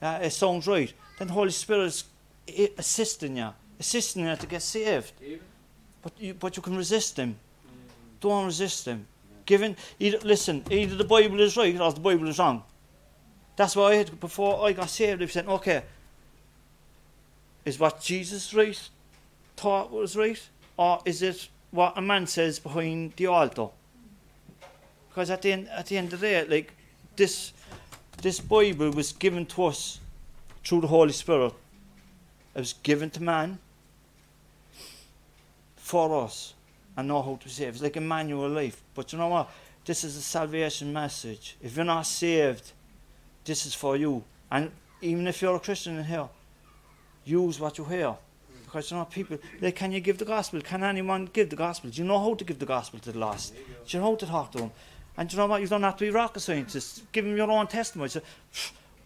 uh, 0.01 0.21
it 0.23 0.31
sounds 0.31 0.67
right, 0.67 0.93
then 1.19 1.29
the 1.29 1.35
Holy 1.35 1.51
Spirit 1.51 1.87
is 1.87 2.05
assisting 2.79 3.37
you, 3.37 3.49
assisting 3.81 4.25
you 4.25 4.37
to 4.37 4.47
get 4.47 4.63
saved. 4.63 5.13
But 6.03 6.13
you, 6.19 6.35
but 6.35 6.57
you 6.57 6.63
can 6.63 6.77
resist 6.77 7.17
Him. 7.17 7.37
Don't 8.21 8.47
resist 8.47 8.87
Him. 8.87 9.07
Given, 9.45 9.77
either, 9.99 10.19
listen, 10.19 10.65
either 10.71 10.95
the 10.95 11.05
Bible 11.05 11.41
is 11.41 11.57
right 11.57 11.79
or 11.81 11.93
the 11.93 12.01
Bible 12.01 12.29
is 12.29 12.39
wrong. 12.39 12.63
That's 13.57 13.75
why 13.75 13.99
I 13.99 14.05
before 14.05 14.67
I 14.67 14.73
got 14.73 14.91
saved, 14.91 15.23
I 15.23 15.27
said, 15.27 15.47
okay, 15.47 15.83
is 17.65 17.79
what 17.79 18.01
Jesus 18.01 18.55
right, 18.55 18.89
taught 19.57 19.91
was 19.91 20.17
right, 20.17 20.41
or 20.77 21.01
is 21.05 21.23
it 21.23 21.49
what 21.71 21.97
a 21.97 22.03
man 22.03 22.27
says 22.27 22.59
behind 22.59 23.15
the 23.17 23.27
altar? 23.27 23.69
Because 25.09 25.31
at 25.31 25.43
the 25.43 25.53
end, 25.53 25.69
at 25.69 25.87
the 25.87 25.97
end 25.97 26.13
of 26.13 26.21
the 26.21 26.27
day, 26.27 26.47
like 26.47 26.73
this, 27.17 27.53
this 28.21 28.39
Bible 28.39 28.91
was 28.91 29.13
given 29.13 29.47
to 29.47 29.65
us 29.65 30.01
through 30.65 30.83
the 30.83 30.87
Holy 30.87 31.13
Spirit. 31.13 31.55
It 32.55 32.59
was 32.59 32.75
given 32.75 33.11
to 33.11 33.23
man 33.23 33.59
for 35.77 36.25
us 36.25 36.55
and 36.97 37.09
know 37.09 37.23
how 37.23 37.37
to 37.37 37.49
save. 37.49 37.69
It's 37.69 37.83
like 37.83 37.97
a 37.97 38.01
manual 38.01 38.49
life. 38.49 38.83
But 38.95 39.13
you 39.13 39.19
know 39.19 39.29
what? 39.29 39.51
This 39.85 40.05
is 40.05 40.17
a 40.17 40.23
salvation 40.23 40.93
message. 40.93 41.57
If 41.63 41.77
you're 41.77 41.85
not 41.85 42.07
saved, 42.07 42.73
this 43.47 43.65
is 43.65 43.75
for 43.75 43.97
you. 43.97 44.23
And 44.51 44.71
even 45.01 45.27
if 45.27 45.41
you're 45.41 45.57
a 45.57 45.61
Christian 45.61 45.99
in 45.99 46.05
here, 46.05 46.29
use 47.25 47.59
what 47.59 47.79
you 47.79 47.85
hear. 47.85 48.15
Because 48.65 48.91
you 48.91 48.97
know, 48.97 49.05
people, 49.05 49.39
like, 49.61 49.77
can 49.77 49.93
you 49.93 50.01
give 50.01 50.19
the 50.19 50.25
gospel? 50.25 50.61
Can 50.61 50.85
anyone 50.85 51.31
give 51.33 51.49
the 51.49 51.57
gospel? 51.57 51.89
Do 51.89 52.03
you 52.03 52.07
know 52.07 52.19
how 52.19 52.35
to 52.35 52.45
give 52.45 52.59
the 52.59 52.67
gospel 52.67 52.99
to 53.01 53.13
the 53.13 53.19
lost? 53.19 53.55
You. 53.55 53.61
Do 53.87 53.97
you 53.97 54.01
know 54.03 54.11
how 54.11 54.17
to 54.17 54.27
talk 54.27 54.53
to 54.53 54.59
them? 54.59 54.73
And 55.17 55.29
do 55.29 55.37
you 55.37 55.43
know 55.43 55.47
what? 55.47 55.63
You 55.63 55.69
don't 55.69 55.83
have 55.83 55.97
to 55.97 56.05
be 56.05 56.11
rocket 56.11 56.41
scientists. 56.41 57.03
Give 57.13 57.25
them 57.25 57.37
your 57.37 57.51
own 57.51 57.67
testimony. 57.69 58.11
Say, 58.11 58.21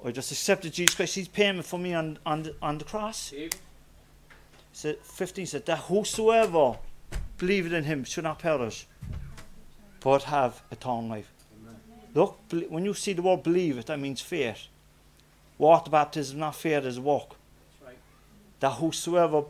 I 0.04 0.10
just 0.10 0.32
accepted 0.32 0.72
Jesus 0.72 0.96
Christ. 0.96 1.14
He's 1.14 1.28
paying 1.28 1.62
for 1.62 1.78
me 1.78 1.94
on, 1.94 2.18
on, 2.26 2.42
the, 2.42 2.54
on 2.60 2.78
the 2.78 2.84
cross. 2.84 3.32
Even? 3.32 3.58
Said 4.72 4.98
15 5.02 5.46
said 5.46 5.66
that 5.66 5.78
whosoever 5.78 6.78
believeth 7.36 7.72
in 7.72 7.84
him 7.84 8.04
should 8.04 8.24
not 8.24 8.38
perish, 8.38 8.86
but 10.00 10.24
have 10.24 10.62
eternal 10.70 11.08
life. 11.08 11.30
Look, 12.14 12.38
when 12.68 12.84
you 12.84 12.94
see 12.94 13.12
the 13.12 13.22
word 13.22 13.42
believe 13.42 13.78
it, 13.78 13.86
that 13.86 13.98
means 13.98 14.20
faith. 14.20 14.66
Water 15.58 15.90
baptism, 15.90 16.38
not 16.38 16.56
faith, 16.56 16.84
is 16.84 16.98
walk. 16.98 17.36
That's 17.80 17.88
right. 17.88 17.98
That 18.60 18.70
whosoever, 18.70 19.44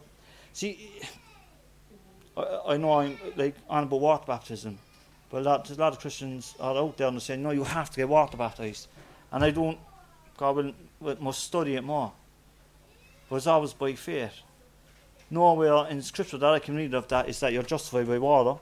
see, 0.52 0.90
I, 2.36 2.60
I 2.68 2.76
know 2.76 3.00
I'm 3.00 3.16
like 3.36 3.54
on 3.68 3.84
about 3.84 4.00
water 4.00 4.24
baptism, 4.26 4.78
but 5.30 5.38
a 5.38 5.44
lot, 5.44 5.64
there's 5.64 5.78
a 5.78 5.80
lot 5.80 5.92
of 5.92 6.00
Christians 6.00 6.54
are 6.60 6.76
out 6.76 6.96
there 6.96 7.06
and 7.08 7.16
they 7.16 7.20
say, 7.20 7.36
no, 7.36 7.50
you 7.50 7.64
have 7.64 7.90
to 7.90 7.96
get 7.96 8.08
water 8.08 8.36
baptized, 8.36 8.88
and 9.32 9.44
I 9.44 9.50
don't. 9.50 9.78
God 10.36 10.56
will, 10.56 10.72
will 11.00 11.16
must 11.20 11.44
study 11.44 11.76
it 11.76 11.84
more. 11.84 12.12
But 13.28 13.36
it's 13.36 13.46
always 13.46 13.74
by 13.74 13.92
faith. 13.92 14.32
Nowhere 15.30 15.86
in 15.88 16.02
Scripture 16.02 16.38
that 16.38 16.50
I 16.50 16.58
can 16.58 16.74
read 16.74 16.94
of 16.94 17.06
that 17.08 17.28
is 17.28 17.38
that 17.40 17.52
you're 17.52 17.62
justified 17.62 18.08
by 18.08 18.18
water. 18.18 18.58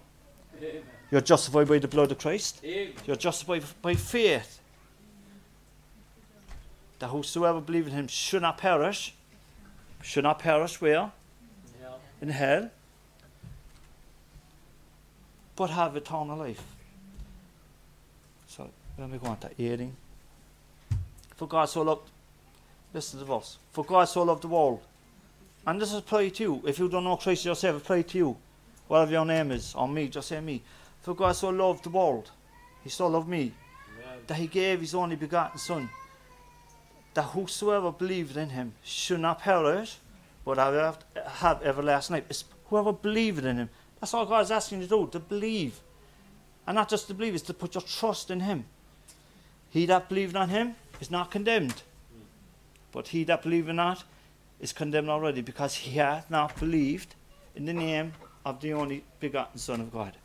Amen. 0.59 0.83
You're 1.11 1.21
justified 1.21 1.69
by 1.69 1.79
the 1.79 1.89
blood 1.89 2.13
of 2.13 2.19
Christ. 2.19 2.63
You're 3.07 3.17
justified 3.17 3.65
by 3.81 3.95
faith. 3.95 4.61
That 6.99 7.09
whosoever 7.09 7.61
believe 7.61 7.87
in 7.87 7.93
him 7.93 8.09
should 8.09 8.43
not 8.43 8.59
perish. 8.59 9.15
Should 10.03 10.25
not 10.25 10.39
perish 10.39 10.81
where? 10.81 11.13
In 12.21 12.29
hell. 12.29 12.71
But 15.57 15.71
have 15.71 15.97
eternal 15.97 16.37
life. 16.37 16.63
So 18.47 18.69
let 18.99 19.11
me 19.11 19.19
go 19.19 19.29
on 19.29 19.39
to 19.39 19.51
18. 19.59 19.97
For 21.37 21.47
God 21.47 21.67
so 21.67 21.83
loved 21.83 22.11
listen 22.93 23.19
to 23.19 23.25
the 23.25 23.33
verse. 23.33 23.59
For 23.73 23.85
God 23.85 24.05
so 24.05 24.23
loved 24.23 24.43
the 24.43 24.49
world. 24.49 24.81
And 25.67 25.81
this 25.81 25.95
applies 25.95 26.33
to 26.33 26.43
you. 26.43 26.63
If 26.67 26.79
you 26.79 26.89
don't 26.89 27.05
know 27.05 27.17
Christ 27.17 27.45
yourself, 27.45 27.77
applies 27.77 28.07
to 28.07 28.19
you. 28.19 28.37
Whatever 28.87 29.13
your 29.13 29.25
name 29.25 29.53
is, 29.53 29.75
or 29.75 29.87
me, 29.87 30.09
just 30.09 30.29
say 30.29 30.41
me. 30.41 30.63
For 31.03 31.15
God 31.15 31.33
so 31.33 31.49
loved 31.49 31.85
the 31.85 31.91
world. 31.91 32.31
He 32.83 32.91
so 32.91 33.07
loved 33.07 33.29
me 33.29 33.53
Amen. 33.97 34.19
that 34.27 34.35
he 34.35 34.47
gave 34.47 34.81
his 34.81 34.95
only 34.95 35.17
begotten 35.17 35.59
Son, 35.59 35.89
that 37.15 37.23
whosoever 37.23 37.91
believed 37.91 38.37
in 38.37 38.51
him 38.51 38.75
should 38.83 39.21
not 39.21 39.41
perish, 39.41 39.99
but 40.45 40.59
have, 40.59 41.05
have 41.27 41.63
everlasting 41.63 42.15
life. 42.15 42.25
It's 42.29 42.45
whoever 42.67 42.93
believed 42.93 43.45
in 43.45 43.57
him. 43.57 43.71
That's 44.01 44.15
all 44.15 44.27
God's 44.27 44.51
asking 44.51 44.83
you 44.83 44.87
to 44.87 44.91
do, 44.91 45.09
to 45.13 45.19
believe. 45.19 45.81
And 46.67 46.75
not 46.75 46.89
just 46.89 47.07
to 47.09 47.15
believe, 47.15 47.35
it's 47.35 47.43
to 47.45 47.55
put 47.55 47.75
your 47.75 47.83
trust 47.83 48.31
in 48.31 48.41
him. 48.41 48.67
He 49.71 49.87
that 49.87 50.09
believed 50.09 50.37
on 50.37 50.51
him 50.51 50.77
is 51.01 51.11
not 51.11 51.31
condemned. 51.31 51.83
But 52.93 53.09
he 53.09 53.25
that 53.25 53.43
believeth 53.43 53.75
not 53.75 54.05
is 54.61 54.73
condemned 54.73 55.09
already, 55.09 55.41
because 55.41 55.75
he 55.75 55.99
hath 55.99 56.31
not 56.31 56.59
believed 56.59 57.15
in 57.55 57.65
the 57.65 57.73
name 57.73 58.13
of 58.45 58.61
the 58.61 58.73
only 58.73 59.05
begotten 59.21 59.59
Son 59.59 59.81
of 59.81 59.93
God. 59.93 60.18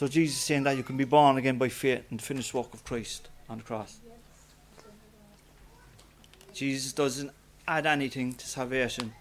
So 0.00 0.08
Jesus 0.08 0.38
is 0.38 0.42
saying 0.44 0.62
that 0.62 0.78
you 0.78 0.82
can 0.82 0.96
be 0.96 1.04
born 1.04 1.36
again 1.36 1.58
by 1.58 1.68
faith 1.68 2.04
in 2.10 2.16
the 2.16 2.22
finished 2.22 2.54
work 2.54 2.72
of 2.72 2.82
Christ 2.82 3.28
on 3.50 3.58
the 3.58 3.64
cross. 3.64 3.98
Jesus 6.54 6.94
doesn't 6.94 7.30
add 7.68 7.84
anything 7.84 8.32
to 8.32 8.46
salvation, 8.46 9.12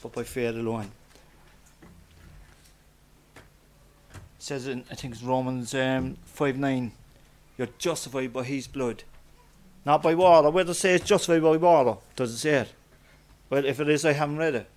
but 0.00 0.12
by 0.12 0.22
faith 0.22 0.54
alone. 0.54 0.92
It 4.14 4.20
says 4.38 4.68
in 4.68 4.84
I 4.92 4.94
think 4.94 5.14
it's 5.14 5.24
Romans 5.24 5.74
um, 5.74 6.16
five 6.24 6.56
nine, 6.56 6.92
you're 7.58 7.66
justified 7.78 8.32
by 8.32 8.44
His 8.44 8.68
blood, 8.68 9.02
not 9.84 10.04
by 10.04 10.14
water. 10.14 10.50
Where 10.50 10.62
does 10.62 10.76
it 10.76 10.80
say 10.82 10.94
it's 10.94 11.04
justified 11.04 11.42
by 11.42 11.56
water? 11.56 11.98
Does 12.14 12.32
it 12.32 12.38
say 12.38 12.54
it? 12.60 12.72
Well, 13.50 13.64
if 13.64 13.80
it 13.80 13.88
is, 13.88 14.04
I 14.04 14.12
haven't 14.12 14.36
read 14.36 14.54
it. 14.54 14.68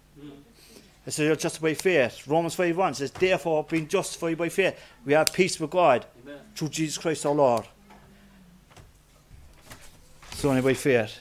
It 1.06 1.12
says 1.12 1.28
you're 1.28 1.36
justified 1.36 1.70
by 1.70 1.74
faith. 1.76 2.28
Romans 2.28 2.56
5 2.56 2.78
1 2.78 2.94
says, 2.96 3.12
Therefore, 3.12 3.64
being 3.64 3.88
justified 3.88 4.38
by 4.38 4.50
faith, 4.50 4.80
we 5.06 5.14
have 5.14 5.32
peace 5.32 5.60
with 5.60 5.70
God 5.70 6.06
Amen. 6.24 6.40
through 6.56 6.70
Jesus 6.70 6.98
Christ 6.98 7.26
our 7.26 7.34
Lord. 7.34 7.66
It's 10.32 10.44
only 10.44 10.62
by 10.62 10.74
faith. 10.74 11.20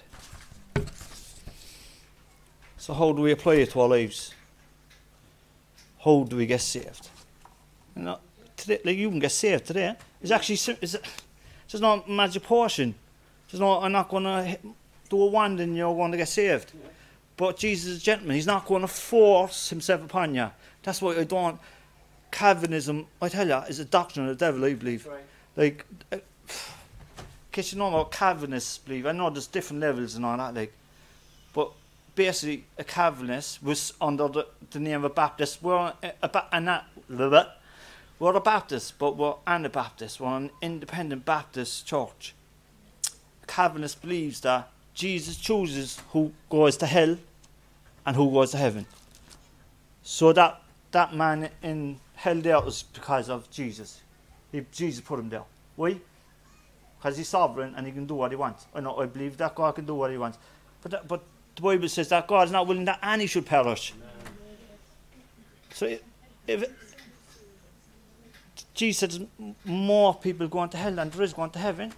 So, 2.79 2.95
how 2.95 3.13
do 3.13 3.23
we 3.23 3.33
apply 3.33 3.55
it 3.55 3.71
to 3.71 3.81
our 3.81 3.89
lives? 3.89 4.35
How 6.03 6.25
do 6.25 6.37
we 6.37 6.47
get 6.47 6.61
saved? 6.61 7.09
You 7.97 8.03
know, 8.03 8.19
today, 8.57 8.81
like 8.85 8.97
you 8.97 9.09
can 9.11 9.19
get 9.19 9.33
saved 9.33 9.67
today. 9.67 9.95
It's 10.21 10.31
actually 10.31 10.57
sim- 10.57 10.77
it's, 10.81 10.97
there's 11.71 11.81
no 11.81 12.05
magic 12.09 12.43
portion. 12.43 12.95
It's 13.49 13.61
not, 13.61 13.83
I'm 13.83 13.93
not 13.93 14.09
going 14.09 14.25
to 14.25 14.59
do 15.09 15.23
a 15.23 15.27
wand 15.27 15.61
and 15.61 15.77
you're 15.77 15.95
going 15.95 16.11
to 16.11 16.19
get 16.19 16.29
saved. 16.29 16.73
Yeah. 16.75 16.89
But 17.37 17.57
Jesus 17.57 17.91
is 17.91 17.99
a 17.99 18.05
gentleman. 18.05 18.37
He's 18.37 18.47
not 18.47 18.67
going 18.67 18.83
to 18.83 18.89
force 18.89 19.69
himself 19.69 20.05
upon 20.05 20.35
you. 20.35 20.51
That's 20.83 21.03
why 21.03 21.17
I 21.17 21.25
don't. 21.25 21.59
Calvinism, 22.31 23.07
I 23.23 23.29
tell 23.29 23.47
you, 23.47 23.57
is 23.69 23.79
a 23.79 23.85
doctrine 23.85 24.29
of 24.29 24.39
the 24.39 24.45
devil, 24.45 24.65
I 24.65 24.75
believe. 24.75 25.07
Right. 25.07 25.21
Like, 25.57 25.85
uh, 26.13 26.17
in 26.17 26.23
case 27.53 27.73
you 27.73 27.79
know 27.79 27.91
what 27.91 28.11
Calvinists 28.11 28.79
believe, 28.79 29.07
I 29.07 29.13
know 29.13 29.31
there's 29.31 29.47
different 29.47 29.81
levels 29.81 30.17
and 30.17 30.27
all 30.27 30.37
that, 30.37 30.55
like, 30.55 30.73
but 31.53 31.71
basically, 32.17 32.65
a 32.77 32.83
Calvinist 32.83 33.63
was 33.63 33.93
under 34.01 34.27
the, 34.29 34.47
the 34.73 34.81
name 34.81 34.97
of 34.97 35.05
a 35.05 35.15
Baptist. 35.15 35.63
We're 35.63 35.77
a, 35.77 35.95
a, 36.23 36.29
ba- 36.29 36.49
a, 36.51 36.61
blah, 37.09 37.29
blah. 37.29 37.47
we're 38.19 38.35
a 38.35 38.41
Baptist, 38.41 38.99
but 38.99 39.17
we're 39.17 39.35
Anabaptist. 39.47 40.19
We're 40.19 40.37
an 40.37 40.51
independent 40.61 41.25
Baptist 41.25 41.87
church. 41.87 42.35
Calvinist 43.47 44.03
believes 44.03 44.41
that 44.41 44.71
Jesus 44.95 45.37
chooses 45.37 46.01
who 46.11 46.33
goes 46.49 46.77
to 46.79 46.87
hell 46.87 47.17
and 48.07 48.17
who 48.17 48.31
goes 48.31 48.53
to 48.53 48.57
heaven. 48.57 48.87
So 50.03 50.33
that 50.33 50.63
that 50.93 51.15
man 51.15 51.51
in 51.63 51.99
hell 52.15 52.41
there 52.41 52.61
was 52.61 52.83
because 52.83 53.29
of 53.29 53.51
Jesus. 53.51 54.01
He, 54.53 54.65
Jesus 54.73 55.03
put 55.05 55.19
him 55.19 55.29
there. 55.29 55.43
Why? 55.77 55.99
because 57.05 57.19
he's 57.19 57.29
sovereign 57.29 57.75
and 57.77 57.87
he 57.87 57.93
can 57.93 58.07
do 58.07 58.15
what 58.15 58.31
he 58.31 58.37
wants. 58.37 58.65
I 58.75 58.81
know, 58.81 58.97
I 58.97 59.05
believe 59.05 59.37
that 59.37 59.55
God 59.55 59.75
can 59.75 59.85
do 59.85 59.95
what 59.95 60.11
he 60.11 60.17
wants. 60.17 60.39
But, 60.81 60.91
that, 60.93 61.07
but 61.07 61.23
the 61.55 61.61
Bible 61.61 61.87
says 61.87 62.09
that 62.09 62.27
God 62.27 62.47
is 62.47 62.51
not 62.51 62.67
willing 62.67 62.87
that 62.87 62.99
any 63.03 63.27
should 63.27 63.45
perish. 63.45 63.93
So 65.75 65.85
if, 65.85 66.01
if 66.47 66.65
Jesus 68.73 69.01
says 69.01 69.21
more 69.67 70.15
people 70.15 70.49
going 70.49 70.71
to 70.71 70.79
hell 70.79 70.93
than 70.93 71.11
there 71.11 71.23
is 71.23 71.35
going 71.35 71.51
to 71.51 71.59
heaven, 71.59 71.93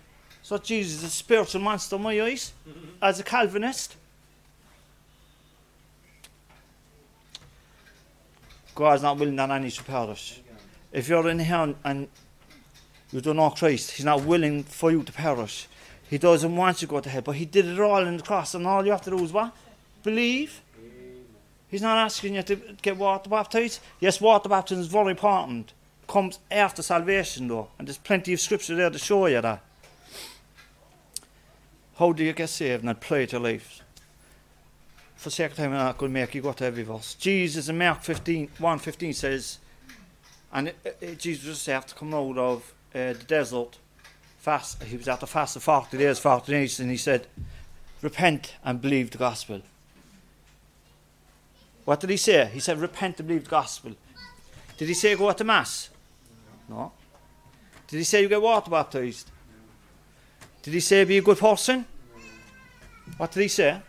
so 0.47 0.57
Jesus 0.59 0.99
is 0.99 1.03
a 1.03 1.11
spiritual 1.11 1.61
monster 1.61 1.97
in 1.97 2.03
my 2.03 2.23
eyes 2.23 2.53
as 3.03 3.19
a 3.19 3.25
Calvinist. 3.25 3.97
God's 8.73 9.03
not 9.03 9.19
willing 9.19 9.35
that 9.35 9.51
any 9.51 9.71
should 9.71 9.87
perish. 9.87 10.41
If 10.93 11.09
you're 11.09 11.29
in 11.31 11.41
here 11.41 11.75
and 11.83 12.07
you 13.11 13.21
don't 13.21 13.35
know 13.35 13.51
Christ, 13.51 13.91
He's 13.91 14.05
not 14.05 14.23
willing 14.23 14.63
for 14.63 14.93
you 14.93 15.03
to 15.03 15.13
perish. 15.13 15.67
He 16.09 16.17
doesn't 16.17 16.55
want 16.55 16.81
you 16.81 16.87
to 16.87 16.91
go 16.93 17.01
to 17.01 17.09
hell, 17.09 17.23
but 17.23 17.35
He 17.35 17.45
did 17.45 17.67
it 17.67 17.81
all 17.81 18.07
in 18.07 18.17
the 18.17 18.23
cross, 18.23 18.55
and 18.55 18.69
all 18.69 18.85
you 18.85 18.93
have 18.93 19.03
to 19.03 19.11
do 19.11 19.25
is 19.25 19.33
what? 19.33 19.53
Believe. 20.05 20.61
He's 21.69 21.83
not 21.83 21.99
asking 21.99 22.37
you 22.37 22.45
to 22.45 22.55
get 22.83 22.97
water 22.97 23.29
baptized. 23.29 23.81
Yes, 23.99 24.21
water 24.21 24.49
baptism 24.49 24.83
is 24.83 24.87
very 24.87 25.11
important. 25.11 25.73
Comes 26.07 26.39
after 26.53 26.83
salvation, 26.83 27.49
though, 27.49 27.67
and 27.81 27.89
there's 27.89 27.99
plenty 27.99 28.33
of 28.33 28.39
scripture 28.41 28.77
there 28.77 28.91
to 28.91 28.99
show 28.99 29.27
you 29.27 29.41
that. 29.41 29.61
How 31.99 32.13
do 32.13 32.23
you 32.23 32.33
get 32.33 32.49
saved 32.49 32.83
and 32.83 32.91
apply 32.91 33.25
to 33.27 33.39
life? 33.39 33.81
For 35.17 35.31
second 35.31 35.57
time, 35.57 35.71
going 35.71 35.97
to 35.97 36.09
make 36.09 36.35
you 36.35 36.43
go 36.43 36.53
to 36.53 36.65
every 36.65 36.83
verse. 36.83 37.15
Jesus 37.15 37.69
in 37.69 37.79
Mark 37.79 38.03
15, 38.03 38.51
1 38.59 38.79
15 38.79 39.13
says, 39.15 39.59
and 40.53 40.69
it, 40.69 40.99
it, 41.01 41.19
Jesus 41.19 41.49
was 41.49 41.69
after 41.69 41.95
coming 41.95 42.15
out 42.15 42.39
of 42.39 42.75
uh, 42.95 43.13
the 43.13 43.25
desert, 43.27 43.79
fast. 44.39 44.83
He 44.83 44.97
was 44.97 45.09
after 45.09 45.27
fasting 45.27 45.61
40 45.61 45.97
days, 45.97 46.19
40 46.19 46.53
days, 46.53 46.81
and 46.81 46.91
he 46.91 46.97
said, 46.97 47.27
Repent 48.03 48.55
and 48.63 48.81
believe 48.81 49.11
the 49.11 49.19
gospel. 49.19 49.63
What 51.85 52.01
did 52.01 52.11
he 52.11 52.17
say? 52.17 52.51
He 52.53 52.61
said, 52.61 52.79
Repent 52.79 53.19
and 53.19 53.29
believe 53.29 53.45
the 53.45 53.51
gospel. 53.51 53.93
Did 54.77 54.89
he 54.89 54.95
say 54.95 55.17
go 55.17 55.33
to 55.33 55.45
Mass? 55.45 55.91
No. 56.69 56.93
Did 57.89 57.99
he 57.99 58.05
say 58.05 58.23
you 58.23 58.29
get 58.29 58.43
water 58.43 58.71
baptized? 58.71 59.31
Did 60.67 60.75
he 60.75 60.81
say 60.81 61.05
be 61.05 61.19
a 61.19 61.23
good 61.23 61.39
person? 61.39 61.87
What 63.19 63.31
did 63.31 63.43
he 63.43 63.47
say? 63.47 63.81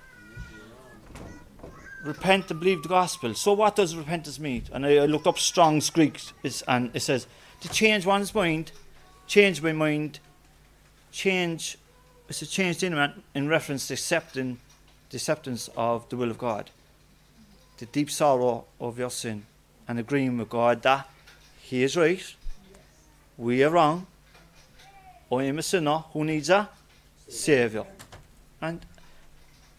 Repent 2.05 2.51
and 2.51 2.59
believe 2.59 2.83
the 2.83 2.89
gospel. 2.89 3.33
So 3.33 3.53
what 3.53 3.75
does 3.75 3.95
repentance 3.95 4.39
mean? 4.39 4.65
And 4.71 4.85
I, 4.85 5.07
looked 5.07 5.25
up 5.25 5.39
Strong's 5.39 5.89
Greek 5.89 6.21
and 6.67 6.91
it 6.95 6.99
says 6.99 7.25
to 7.61 7.69
change 7.69 8.05
one's 8.05 8.35
mind, 8.35 8.73
change 9.25 9.59
my 9.59 9.71
mind, 9.71 10.19
change 11.11 11.79
it's 12.29 12.43
a 12.43 12.45
change 12.45 12.83
in, 12.83 13.23
in 13.33 13.47
reference 13.47 13.87
to 13.87 13.95
accepting 13.95 14.59
the 15.09 15.17
acceptance 15.17 15.71
of 15.75 16.07
the 16.09 16.15
will 16.15 16.29
of 16.29 16.37
God. 16.37 16.69
The 17.79 17.87
deep 17.87 18.11
sorrow 18.11 18.65
of 18.79 18.99
your 18.99 19.09
sin 19.09 19.47
and 19.87 19.97
agreeing 19.97 20.37
with 20.37 20.49
God 20.49 20.83
that 20.83 21.09
He 21.59 21.81
is 21.81 21.97
right, 21.97 22.35
we 23.35 23.63
are 23.63 23.71
wrong, 23.71 24.05
I 25.31 25.43
am 25.43 25.59
a 25.59 25.63
sinner 25.63 25.97
who 26.13 26.23
needs 26.23 26.49
a 26.49 26.69
Saviour. 27.27 27.85
And 28.61 28.85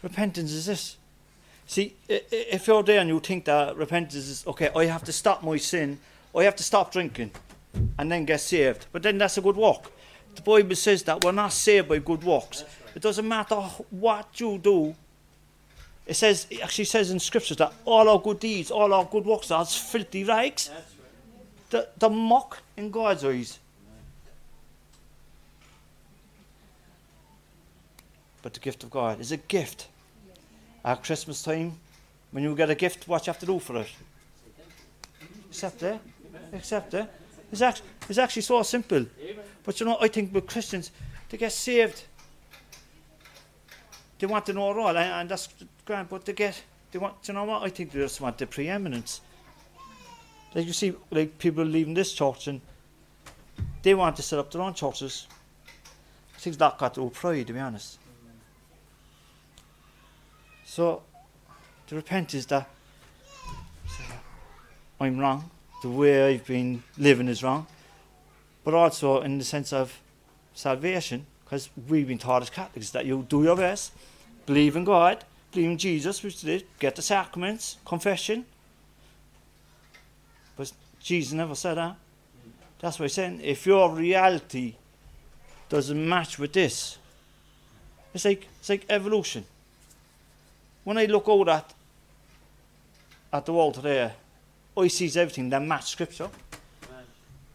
repentance 0.02 0.52
is 0.52 0.66
this. 0.66 0.96
See, 1.66 1.94
if 2.08 2.66
you're 2.66 2.82
there 2.82 3.00
and 3.00 3.08
you 3.08 3.20
think 3.20 3.44
that 3.44 3.76
repentance 3.76 4.14
is, 4.14 4.46
okay, 4.46 4.70
I 4.74 4.86
have 4.86 5.04
to 5.04 5.12
stop 5.12 5.42
my 5.42 5.56
sin, 5.56 5.98
I 6.36 6.44
have 6.44 6.56
to 6.56 6.62
stop 6.62 6.92
drinking, 6.92 7.30
and 7.98 8.10
then 8.10 8.24
get 8.24 8.40
saved. 8.40 8.86
But 8.92 9.02
then 9.02 9.18
that's 9.18 9.36
a 9.38 9.40
good 9.40 9.56
walk. 9.56 9.92
The 10.34 10.42
Bible 10.42 10.76
says 10.76 11.02
that 11.04 11.24
we're 11.24 11.32
not 11.32 11.52
saved 11.52 11.88
by 11.88 11.98
good 11.98 12.22
works. 12.22 12.64
It 12.94 13.02
doesn't 13.02 13.26
matter 13.26 13.56
what 13.90 14.40
you 14.40 14.58
do. 14.58 14.94
It 16.06 16.14
says, 16.14 16.46
it 16.48 16.62
actually 16.62 16.86
says 16.86 17.10
in 17.10 17.18
scriptures 17.18 17.58
that 17.58 17.72
all 17.84 18.08
our 18.08 18.20
good 18.20 18.40
deeds, 18.40 18.70
all 18.70 18.94
our 18.94 19.04
good 19.04 19.26
works 19.26 19.50
are 19.50 19.60
as 19.60 19.76
filthy 19.76 20.24
rags. 20.24 20.70
The, 21.68 21.88
the 21.98 22.08
muck 22.08 22.62
in 22.78 22.90
God's 22.90 23.24
eyes. 23.24 23.58
But 28.42 28.54
the 28.54 28.60
gift 28.60 28.84
of 28.84 28.90
God 28.90 29.20
is 29.20 29.32
a 29.32 29.36
gift. 29.36 29.88
At 30.84 31.02
Christmas 31.02 31.42
time, 31.42 31.78
when 32.30 32.44
you 32.44 32.54
get 32.54 32.70
a 32.70 32.74
gift, 32.74 33.08
what 33.08 33.26
you 33.26 33.32
have 33.32 33.40
to 33.40 33.46
do 33.46 33.58
for 33.58 33.76
it? 33.76 33.88
Accept 35.50 35.82
it. 35.82 36.00
Accept 36.52 36.94
it. 36.94 37.10
It's 37.50 37.62
actually, 37.62 37.88
it's 38.08 38.18
actually 38.18 38.42
so 38.42 38.62
simple. 38.62 39.06
But 39.64 39.80
you 39.80 39.86
know, 39.86 39.98
I 40.00 40.08
think 40.08 40.34
with 40.34 40.46
Christians, 40.46 40.90
to 41.30 41.36
get 41.36 41.52
saved, 41.52 42.04
they 44.18 44.26
want 44.26 44.46
to 44.46 44.52
know 44.52 44.70
it 44.70 44.76
all, 44.76 44.96
and 44.96 45.28
that's 45.28 45.48
grand, 45.84 46.08
but 46.08 46.24
they 46.24 46.32
get, 46.32 46.62
they 46.90 46.98
want, 46.98 47.14
you 47.26 47.34
know 47.34 47.44
what, 47.44 47.62
I 47.62 47.68
think 47.68 47.92
they 47.92 48.00
just 48.00 48.20
want 48.20 48.38
the 48.38 48.46
preeminence. 48.46 49.20
Like 50.54 50.66
you 50.66 50.72
see, 50.72 50.94
like 51.10 51.38
people 51.38 51.64
leaving 51.64 51.94
this 51.94 52.12
church 52.12 52.48
and 52.48 52.60
they 53.82 53.94
want 53.94 54.16
to 54.16 54.22
set 54.22 54.38
up 54.38 54.50
their 54.50 54.62
own 54.62 54.74
churches. 54.74 55.26
I 56.34 56.38
think 56.40 56.56
that 56.58 56.78
got 56.78 56.94
to 56.94 57.08
pride, 57.10 57.46
to 57.48 57.52
be 57.52 57.58
honest. 57.58 57.98
So, 60.68 61.02
to 61.86 61.96
repent 61.96 62.34
is 62.34 62.44
that 62.46 62.68
I'm 65.00 65.18
wrong, 65.18 65.50
the 65.80 65.88
way 65.88 66.34
I've 66.34 66.46
been 66.46 66.82
living 66.98 67.26
is 67.26 67.42
wrong, 67.42 67.66
but 68.64 68.74
also 68.74 69.22
in 69.22 69.38
the 69.38 69.44
sense 69.44 69.72
of 69.72 69.98
salvation, 70.52 71.24
because 71.42 71.70
we've 71.88 72.06
been 72.06 72.18
taught 72.18 72.42
as 72.42 72.50
Catholics 72.50 72.90
that 72.90 73.06
you 73.06 73.24
do 73.30 73.42
your 73.42 73.56
best, 73.56 73.92
believe 74.44 74.76
in 74.76 74.84
God, 74.84 75.24
believe 75.52 75.70
in 75.70 75.78
Jesus, 75.78 76.22
which 76.22 76.42
did, 76.42 76.66
get 76.78 76.96
the 76.96 77.02
sacraments, 77.02 77.78
confession. 77.86 78.44
But 80.54 80.70
Jesus 81.00 81.32
never 81.32 81.54
said 81.54 81.78
that. 81.78 81.96
That's 82.80 82.98
why 82.98 83.04
I'm 83.04 83.08
saying 83.08 83.40
if 83.42 83.66
your 83.66 83.90
reality 83.90 84.74
doesn't 85.70 86.08
match 86.08 86.38
with 86.38 86.52
this, 86.52 86.98
it's 88.12 88.26
like 88.26 88.46
it's 88.60 88.68
like 88.68 88.84
evolution. 88.90 89.46
When 90.88 90.96
I 90.96 91.04
look 91.04 91.28
out 91.28 91.48
at 91.50 91.74
at 93.30 93.44
the 93.44 93.52
world 93.52 93.74
today, 93.74 94.10
I 94.74 94.88
see 94.88 95.04
everything 95.20 95.50
that 95.50 95.60
match 95.60 95.90
scripture. 95.90 96.30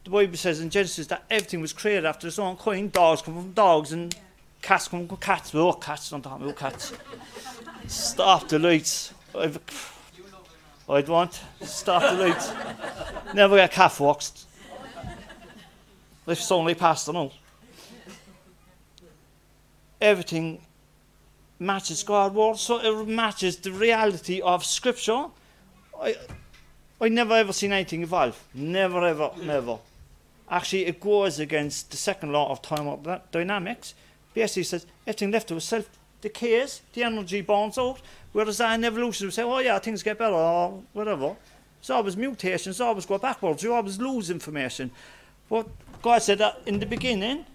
The 0.03 0.09
Bible 0.11 0.37
says 0.37 0.59
in 0.59 0.69
Genesis 0.69 1.07
that 1.07 1.23
everything 1.31 1.59
was 1.59 1.73
created 1.73 2.05
after 2.05 2.27
its 2.27 2.37
own 2.37 2.57
kind. 2.57 2.91
Dogs 2.91 3.23
come 3.23 3.33
from 3.33 3.51
dogs 3.53 3.91
and 3.91 4.15
cats 4.61 4.87
come 4.87 5.07
from 5.07 5.17
cats. 5.17 5.51
We're 5.51 5.61
all 5.61 5.73
cats, 5.73 6.11
don't 6.11 6.21
talk 6.21 6.39
about 6.39 6.55
cats. 6.55 6.93
Stop 7.87 8.49
the 8.49 8.59
lights. 8.59 9.15
I've, 9.33 9.57
I'd 10.87 11.09
want 11.09 11.41
stop 11.63 12.03
the 12.03 12.27
lights. 12.27 12.53
Never 13.33 13.55
get 13.55 13.71
calf 13.71 13.99
waxed. 13.99 14.45
If 16.27 16.51
only 16.51 16.75
past 16.75 17.07
passed 17.07 17.09
on 17.09 17.31
Everything 19.99 20.61
matches 21.63 22.03
God's 22.03 22.35
word, 22.35 22.57
so 22.57 22.79
it 22.79 23.07
matches 23.07 23.57
the 23.57 23.71
reality 23.71 24.41
of 24.41 24.65
Scripture. 24.65 25.25
I, 26.01 26.15
I 27.01 27.09
never 27.09 27.33
ever 27.33 27.53
seen 27.53 27.73
anything 27.73 28.03
evolve. 28.03 28.41
Never, 28.53 29.05
ever, 29.05 29.31
never. 29.41 29.79
Actually, 30.49 30.85
it 30.85 30.99
goes 30.99 31.39
against 31.39 31.91
the 31.91 31.97
second 31.97 32.31
law 32.31 32.51
of 32.51 32.59
thermodynamics. 32.59 33.95
Basically, 34.33 34.63
says 34.63 34.85
everything 35.07 35.31
left 35.31 35.47
to 35.47 35.55
itself 35.55 35.89
decays, 36.23 36.81
the 36.93 37.03
energy 37.03 37.41
burns 37.41 37.77
out. 37.77 38.01
Whereas 38.31 38.59
in 38.59 38.83
evolution, 38.83 39.27
we 39.27 39.31
say, 39.31 39.43
oh 39.43 39.59
yeah, 39.59 39.77
things 39.79 40.01
get 40.01 40.17
better 40.17 40.33
or 40.33 40.81
whatever. 40.93 41.35
It's 41.79 41.89
always 41.89 42.17
mutations, 42.17 42.81
always 42.81 43.05
go 43.05 43.17
backwards. 43.17 43.61
You 43.61 43.73
always 43.73 43.99
lose 43.99 44.29
information. 44.31 44.89
But 45.49 45.67
God 46.01 46.21
said 46.21 46.39
that 46.39 46.61
in 46.65 46.79
the 46.79 46.85
beginning, 46.85 47.45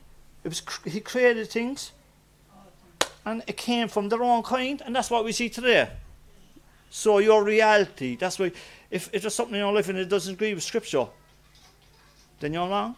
it 0.44 0.48
was 0.48 0.62
He 0.84 1.00
created 1.00 1.50
things, 1.50 1.92
and 3.28 3.42
it 3.46 3.56
came 3.56 3.88
from 3.88 4.08
their 4.08 4.22
own 4.22 4.42
kind, 4.42 4.82
and 4.84 4.94
that's 4.94 5.10
what 5.10 5.24
we 5.24 5.32
see 5.32 5.48
today. 5.48 5.88
So 6.90 7.18
your 7.18 7.44
reality, 7.44 8.16
that's 8.16 8.38
why 8.38 8.52
if, 8.90 9.10
if 9.12 9.22
there's 9.22 9.34
something 9.34 9.54
in 9.54 9.60
your 9.60 9.72
life 9.72 9.88
and 9.88 9.98
it 9.98 10.08
doesn't 10.08 10.34
agree 10.34 10.54
with 10.54 10.62
scripture, 10.62 11.06
then 12.40 12.54
you're 12.54 12.68
wrong. 12.68 12.96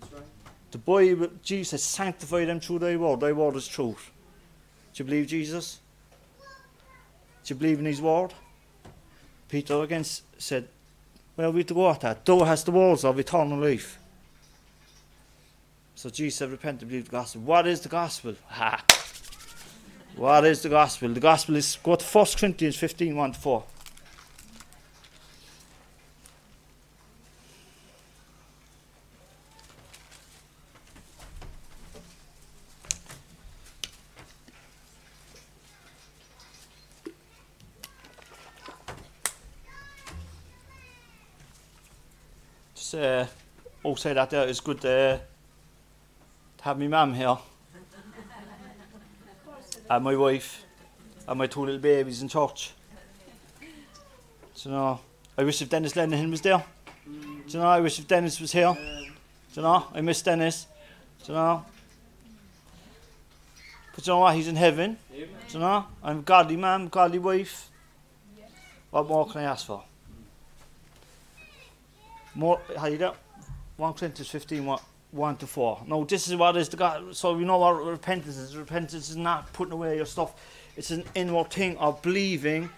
That's 0.00 0.12
right. 0.12 0.22
The 0.70 0.78
Bible, 0.78 1.28
Jesus 1.42 1.82
sanctify 1.82 2.44
them 2.44 2.60
through 2.60 2.78
thy 2.78 2.96
word. 2.96 3.20
Thy 3.20 3.32
word 3.32 3.56
is 3.56 3.66
truth. 3.66 4.10
Do 4.94 5.02
you 5.02 5.04
believe 5.04 5.26
Jesus? 5.26 5.80
Do 7.44 7.54
you 7.54 7.56
believe 7.56 7.80
in 7.80 7.86
his 7.86 8.00
word? 8.00 8.32
Peter 9.48 9.82
again 9.82 10.04
said, 10.38 10.68
Well, 11.36 11.52
we 11.52 11.64
to 11.64 11.74
go 11.74 11.90
at 11.90 12.00
that. 12.00 12.24
Thou 12.24 12.44
hast 12.44 12.66
the 12.66 12.72
words 12.72 13.04
of 13.04 13.18
eternal 13.18 13.58
life. 13.58 13.98
So 15.94 16.08
Jesus 16.08 16.38
said, 16.38 16.50
Repent 16.50 16.82
and 16.82 16.90
believe 16.90 17.06
the 17.06 17.10
gospel. 17.10 17.42
What 17.42 17.66
is 17.66 17.80
the 17.80 17.88
gospel? 17.88 18.34
Ha! 18.48 18.84
What 20.16 20.44
is 20.44 20.62
the 20.62 20.68
gospel? 20.68 21.08
The 21.08 21.20
gospel 21.20 21.56
is 21.56 21.74
what 21.82 22.02
1 22.02 22.26
Corinthians 22.38 22.76
15 22.76 23.16
1 23.16 23.32
4. 23.32 23.64
Just 42.74 42.94
also 42.94 43.28
all 43.82 43.96
say 43.96 44.12
that 44.12 44.32
it 44.32 44.50
is 44.50 44.60
good 44.60 44.84
uh, 44.84 45.18
to 46.58 46.64
have 46.64 46.78
me 46.78 46.88
mum 46.88 47.14
here 47.14 47.38
and 49.88 50.04
my 50.04 50.16
wife. 50.16 50.64
And 51.28 51.38
my 51.38 51.46
two 51.46 51.60
little 51.64 51.80
babies 51.80 52.20
in 52.20 52.28
church. 52.28 52.72
So, 54.54 54.68
you 54.68 54.74
know, 54.74 55.00
I 55.38 55.44
wish 55.44 55.62
if 55.62 55.70
Dennis 55.70 55.92
Lenihan 55.92 56.30
was 56.30 56.40
there. 56.40 56.64
Do 57.06 57.12
you 57.46 57.58
know, 57.58 57.66
I 57.66 57.80
wish 57.80 57.98
if 57.98 58.08
Dennis 58.08 58.40
was 58.40 58.50
here. 58.52 58.74
Do 58.74 58.80
you 59.54 59.62
know, 59.62 59.86
I 59.94 60.00
miss 60.00 60.20
Dennis. 60.20 60.66
Do 61.24 61.32
you 61.32 61.38
know? 61.38 61.64
But 63.94 64.06
you 64.06 64.12
know 64.12 64.18
what, 64.18 64.34
he's 64.34 64.48
in 64.48 64.56
heaven. 64.56 64.96
Do 65.10 65.26
you 65.48 65.58
know? 65.60 65.86
I'm 66.02 66.18
a 66.18 66.22
godly 66.22 66.56
man, 66.56 66.88
godly 66.88 67.18
wife. 67.18 67.70
What 68.90 69.06
more 69.06 69.26
can 69.28 69.42
I 69.42 69.44
ask 69.44 69.66
for? 69.66 69.84
More, 72.34 72.60
how 72.76 72.86
you 72.86 72.98
got? 72.98 73.16
1 73.76 73.94
Corinthians 73.94 74.28
15, 74.28 74.64
what, 74.64 74.82
1 75.12 75.36
to 75.36 75.46
4. 75.46 75.82
No, 75.86 76.04
this 76.04 76.26
is 76.26 76.36
what 76.36 76.56
is 76.56 76.68
the 76.70 76.76
God. 76.76 77.14
So 77.14 77.38
you 77.38 77.44
know 77.44 77.58
what 77.58 77.72
repentance 77.84 78.36
is. 78.36 78.56
Repentance 78.56 79.10
is 79.10 79.16
not 79.16 79.52
putting 79.52 79.72
away 79.72 79.96
your 79.96 80.06
stuff. 80.06 80.34
It's 80.76 80.90
an 80.90 81.04
inward 81.14 81.50
thing 81.50 81.76
of 81.76 82.00
believing 82.02 82.70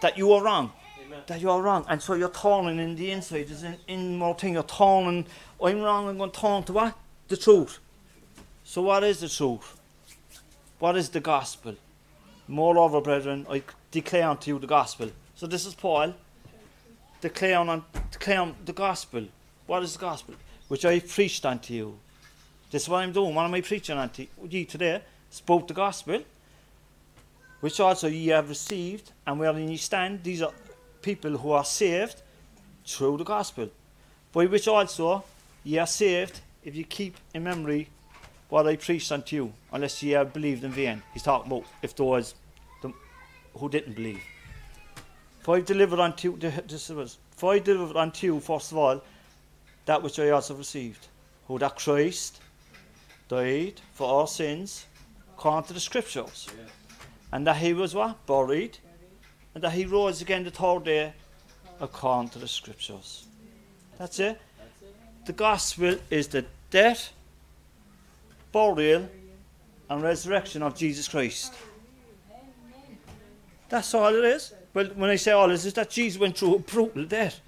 that 0.00 0.16
you 0.16 0.32
are 0.32 0.42
wrong. 0.42 0.72
Amen. 1.04 1.20
That 1.26 1.40
you 1.40 1.50
are 1.50 1.60
wrong. 1.60 1.84
And 1.88 2.00
so 2.00 2.14
you're 2.14 2.30
turning 2.30 2.78
in 2.78 2.94
the 2.94 3.10
inside. 3.10 3.50
It's 3.50 3.62
an 3.62 3.76
inward 3.88 4.38
thing. 4.38 4.54
You're 4.54 4.62
turning. 4.62 5.26
I'm 5.62 5.80
wrong. 5.80 6.08
I'm 6.08 6.18
going 6.18 6.30
to 6.30 6.40
turn 6.40 6.62
to 6.64 6.72
what? 6.72 6.96
The 7.26 7.36
truth. 7.36 7.80
So 8.62 8.82
what 8.82 9.02
is 9.02 9.20
the 9.20 9.28
truth? 9.28 9.76
What 10.78 10.96
is 10.96 11.08
the 11.08 11.20
gospel? 11.20 11.74
Moreover, 12.46 13.00
brethren, 13.00 13.46
I 13.50 13.62
declare 13.90 14.28
unto 14.28 14.52
you 14.52 14.58
the 14.60 14.66
gospel. 14.68 15.10
So 15.34 15.48
this 15.48 15.66
is 15.66 15.74
Paul 15.74 16.14
declaring, 17.20 17.68
on, 17.68 17.84
declaring 18.12 18.54
the 18.64 18.72
gospel. 18.72 19.26
What 19.70 19.84
is 19.84 19.92
the 19.92 20.00
gospel? 20.00 20.34
Which 20.66 20.84
I 20.84 20.98
preached 20.98 21.46
unto 21.46 21.72
you. 21.72 21.96
This 22.72 22.82
is 22.82 22.88
what 22.88 23.04
I'm 23.04 23.12
doing. 23.12 23.36
What 23.36 23.44
am 23.44 23.54
I 23.54 23.60
preaching 23.60 23.96
unto 23.96 24.26
ye 24.48 24.64
today? 24.64 25.00
Spoke 25.30 25.68
the 25.68 25.74
gospel, 25.74 26.24
which 27.60 27.78
also 27.78 28.08
ye 28.08 28.26
have 28.30 28.48
received, 28.48 29.12
and 29.24 29.38
wherein 29.38 29.68
ye 29.68 29.76
stand. 29.76 30.24
These 30.24 30.42
are 30.42 30.52
people 31.02 31.36
who 31.36 31.52
are 31.52 31.64
saved 31.64 32.20
through 32.84 33.18
the 33.18 33.22
gospel, 33.22 33.70
by 34.32 34.46
which 34.46 34.66
also 34.66 35.22
ye 35.62 35.78
are 35.78 35.86
saved 35.86 36.40
if 36.64 36.74
ye 36.74 36.82
keep 36.82 37.16
in 37.32 37.44
memory 37.44 37.90
what 38.48 38.66
I 38.66 38.74
preached 38.74 39.12
unto 39.12 39.36
you, 39.36 39.52
unless 39.72 40.02
ye 40.02 40.10
have 40.14 40.32
believed 40.32 40.64
in 40.64 40.72
vain. 40.72 41.00
He's 41.14 41.22
talking 41.22 41.52
about 41.52 41.64
if 41.80 41.94
those 41.94 42.34
the, 42.82 42.92
who 43.56 43.68
didn't 43.68 43.94
believe. 43.94 44.20
For 45.42 45.58
I 45.58 45.60
delivered 45.60 46.00
unto 46.00 46.32
you, 46.32 46.36
this 46.66 46.88
was, 46.88 47.18
for 47.36 47.52
I 47.52 47.60
delivered 47.60 47.96
unto 47.96 48.26
you, 48.26 48.40
first 48.40 48.72
of 48.72 48.78
all, 48.78 49.00
that 49.90 50.04
which 50.04 50.20
I 50.20 50.30
also 50.30 50.54
received, 50.54 51.08
who 51.48 51.58
that 51.58 51.74
Christ 51.74 52.40
died 53.28 53.80
for 53.92 54.20
our 54.20 54.28
sins, 54.28 54.86
according 55.32 55.66
to 55.66 55.72
the 55.72 55.80
scriptures, 55.80 56.46
and 57.32 57.44
that 57.44 57.56
he 57.56 57.72
was 57.72 57.92
what? 57.92 58.24
Buried, 58.24 58.78
and 59.52 59.64
that 59.64 59.72
he 59.72 59.86
rose 59.86 60.22
again 60.22 60.44
the 60.44 60.52
third 60.52 60.84
day, 60.84 61.12
according 61.80 62.28
to 62.28 62.38
the 62.38 62.46
scriptures. 62.46 63.26
That's 63.98 64.20
it. 64.20 64.40
That's 64.58 64.82
it. 64.82 65.26
The 65.26 65.32
gospel 65.32 65.96
is 66.08 66.28
the 66.28 66.44
death, 66.70 67.12
burial, 68.52 69.08
and 69.88 70.02
resurrection 70.04 70.62
of 70.62 70.76
Jesus 70.76 71.08
Christ. 71.08 71.52
That's 73.68 73.92
all 73.92 74.14
it 74.14 74.24
is. 74.24 74.54
Well, 74.72 74.86
when 74.94 75.10
I 75.10 75.16
say 75.16 75.32
all 75.32 75.48
this, 75.48 75.64
is 75.64 75.72
that 75.72 75.90
Jesus 75.90 76.20
went 76.20 76.38
through 76.38 76.54
a 76.54 76.58
brutal 76.60 77.06
death. 77.06 77.40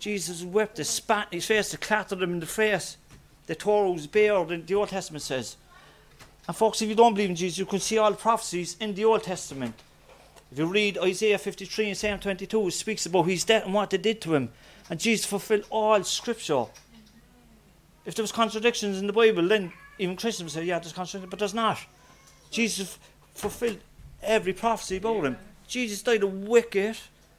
Jesus 0.00 0.42
wept, 0.42 0.76
they 0.76 0.84
spat 0.84 1.28
in 1.30 1.38
his 1.38 1.46
face, 1.46 1.70
they 1.70 1.76
clattered 1.76 2.22
him 2.22 2.34
in 2.34 2.40
the 2.40 2.46
face, 2.46 2.96
they 3.46 3.54
tore 3.54 3.92
his 3.94 4.06
beard, 4.06 4.50
and 4.50 4.66
the 4.66 4.74
Old 4.74 4.88
Testament 4.88 5.22
says. 5.22 5.56
And 6.46 6.56
folks, 6.56 6.82
if 6.82 6.88
you 6.88 6.94
don't 6.94 7.14
believe 7.14 7.30
in 7.30 7.36
Jesus, 7.36 7.58
you 7.58 7.66
can 7.66 7.80
see 7.80 7.98
all 7.98 8.10
the 8.10 8.16
prophecies 8.16 8.76
in 8.80 8.94
the 8.94 9.04
Old 9.04 9.22
Testament. 9.22 9.74
If 10.50 10.58
you 10.58 10.66
read 10.66 10.98
Isaiah 10.98 11.38
53 11.38 11.88
and 11.88 11.96
Psalm 11.96 12.18
22, 12.18 12.68
it 12.68 12.70
speaks 12.72 13.06
about 13.06 13.22
his 13.22 13.44
death 13.44 13.64
and 13.64 13.72
what 13.72 13.90
they 13.90 13.96
did 13.96 14.20
to 14.22 14.34
him. 14.34 14.50
And 14.90 15.00
Jesus 15.00 15.24
fulfilled 15.24 15.64
all 15.70 16.02
scripture. 16.04 16.66
If 18.04 18.14
there 18.14 18.22
was 18.22 18.32
contradictions 18.32 18.98
in 18.98 19.06
the 19.06 19.12
Bible, 19.12 19.46
then 19.48 19.72
even 19.98 20.16
Christians 20.16 20.54
would 20.54 20.62
say, 20.62 20.66
yeah, 20.66 20.78
there's 20.78 20.92
contradictions, 20.92 21.30
but 21.30 21.38
there's 21.38 21.54
not. 21.54 21.78
Jesus 22.50 22.98
fulfilled 23.34 23.78
every 24.22 24.52
prophecy 24.52 24.98
about 24.98 25.24
him. 25.24 25.38
Jesus 25.66 26.02
died 26.02 26.22
a 26.22 26.26
wicked 26.26 26.98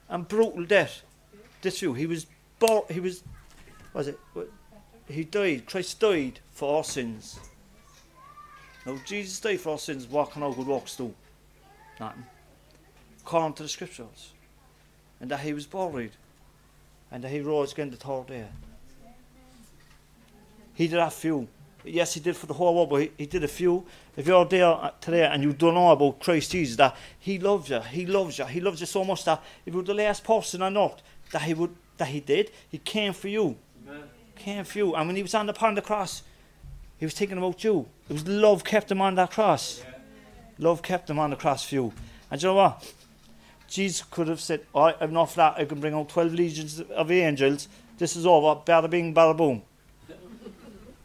and 0.09 0.27
brutal 0.27 0.65
death. 0.65 1.03
This 1.61 1.79
view, 1.79 1.93
he 1.93 2.07
was, 2.07 2.25
he 2.89 2.99
was, 2.99 3.23
was 3.93 4.07
it? 4.07 4.19
He 5.07 5.23
died. 5.23 5.65
Christ 5.65 5.99
died 5.99 6.39
for 6.51 6.77
our 6.77 6.83
sins. 6.83 7.39
Now 8.85 8.97
Jesus 9.05 9.39
died 9.39 9.59
for 9.59 9.71
our 9.71 9.79
sins. 9.79 10.07
What 10.07 10.31
can 10.31 10.43
our 10.43 10.53
good 10.53 10.67
works 10.67 10.95
do? 10.95 11.13
Nothing. 11.99 12.25
According 13.21 13.53
to 13.53 13.63
the 13.63 13.69
scriptures, 13.69 14.33
and 15.21 15.31
that 15.31 15.39
he 15.39 15.53
was 15.53 15.65
buried, 15.65 16.11
and 17.11 17.23
that 17.23 17.29
he 17.29 17.39
rose 17.41 17.71
again 17.71 17.89
the 17.89 17.97
third 17.97 18.27
day. 18.27 18.45
He 20.73 20.87
did 20.87 20.99
a 20.99 21.09
few. 21.09 21.47
Yes, 21.85 22.13
he 22.13 22.19
did 22.19 22.35
for 22.35 22.47
the 22.47 22.53
whole 22.53 22.75
world, 22.75 22.89
but 22.89 23.01
he, 23.01 23.11
he 23.17 23.25
did 23.25 23.43
a 23.43 23.47
few. 23.47 23.85
If 24.15 24.25
you're 24.27 24.45
there 24.45 24.91
today 25.01 25.25
and 25.25 25.43
you 25.43 25.53
don't 25.53 25.75
know 25.75 25.91
about 25.91 26.19
Christ 26.19 26.51
Jesus, 26.51 26.77
that 26.77 26.95
he 27.19 27.39
loves 27.39 27.69
you, 27.69 27.81
he 27.81 28.05
loves 28.05 28.39
you, 28.39 28.45
he 28.45 28.61
loves 28.61 28.79
you 28.79 28.85
so 28.85 29.03
much 29.03 29.25
that 29.25 29.43
if 29.65 29.73
you 29.73 29.79
were 29.79 29.85
the 29.85 29.93
last 29.93 30.23
person 30.23 30.61
on 30.61 30.77
earth 30.77 31.01
that 31.31 31.41
he 31.41 31.53
would, 31.53 31.75
that 31.97 32.07
he 32.07 32.19
did, 32.19 32.51
he 32.69 32.77
came 32.77 33.13
for 33.13 33.27
you, 33.27 33.57
Amen. 33.87 34.03
came 34.35 34.63
for 34.65 34.77
you. 34.77 34.95
And 34.95 35.07
when 35.07 35.15
he 35.15 35.21
was 35.21 35.33
on 35.33 35.45
the 35.45 35.53
upon 35.53 35.75
the 35.75 35.81
cross, 35.81 36.23
he 36.97 37.05
was 37.05 37.13
thinking 37.13 37.37
about 37.37 37.63
you. 37.63 37.87
It 38.09 38.13
was 38.13 38.27
love 38.27 38.63
kept 38.63 38.91
him 38.91 39.01
on 39.01 39.15
that 39.15 39.31
cross. 39.31 39.81
Yeah. 39.83 39.93
Love 40.57 40.81
kept 40.81 41.09
him 41.09 41.19
on 41.19 41.31
the 41.31 41.35
cross 41.35 41.65
for 41.65 41.75
you. 41.75 41.93
And 42.31 42.41
you 42.41 42.47
know 42.47 42.55
what? 42.55 42.93
Jesus 43.67 44.05
could 44.09 44.27
have 44.27 44.39
said, 44.39 44.61
I 44.75 44.93
have 44.99 45.09
enough 45.09 45.35
that 45.35 45.55
I 45.57 45.65
can 45.65 45.79
bring 45.79 45.93
out 45.93 46.09
12 46.09 46.33
legions 46.33 46.79
of 46.79 47.11
angels. 47.11 47.67
This 47.97 48.15
is 48.15 48.25
over. 48.25 48.61
Bada 48.61 48.89
bing, 48.89 49.13
bada 49.13 49.35
boom. 49.35 49.63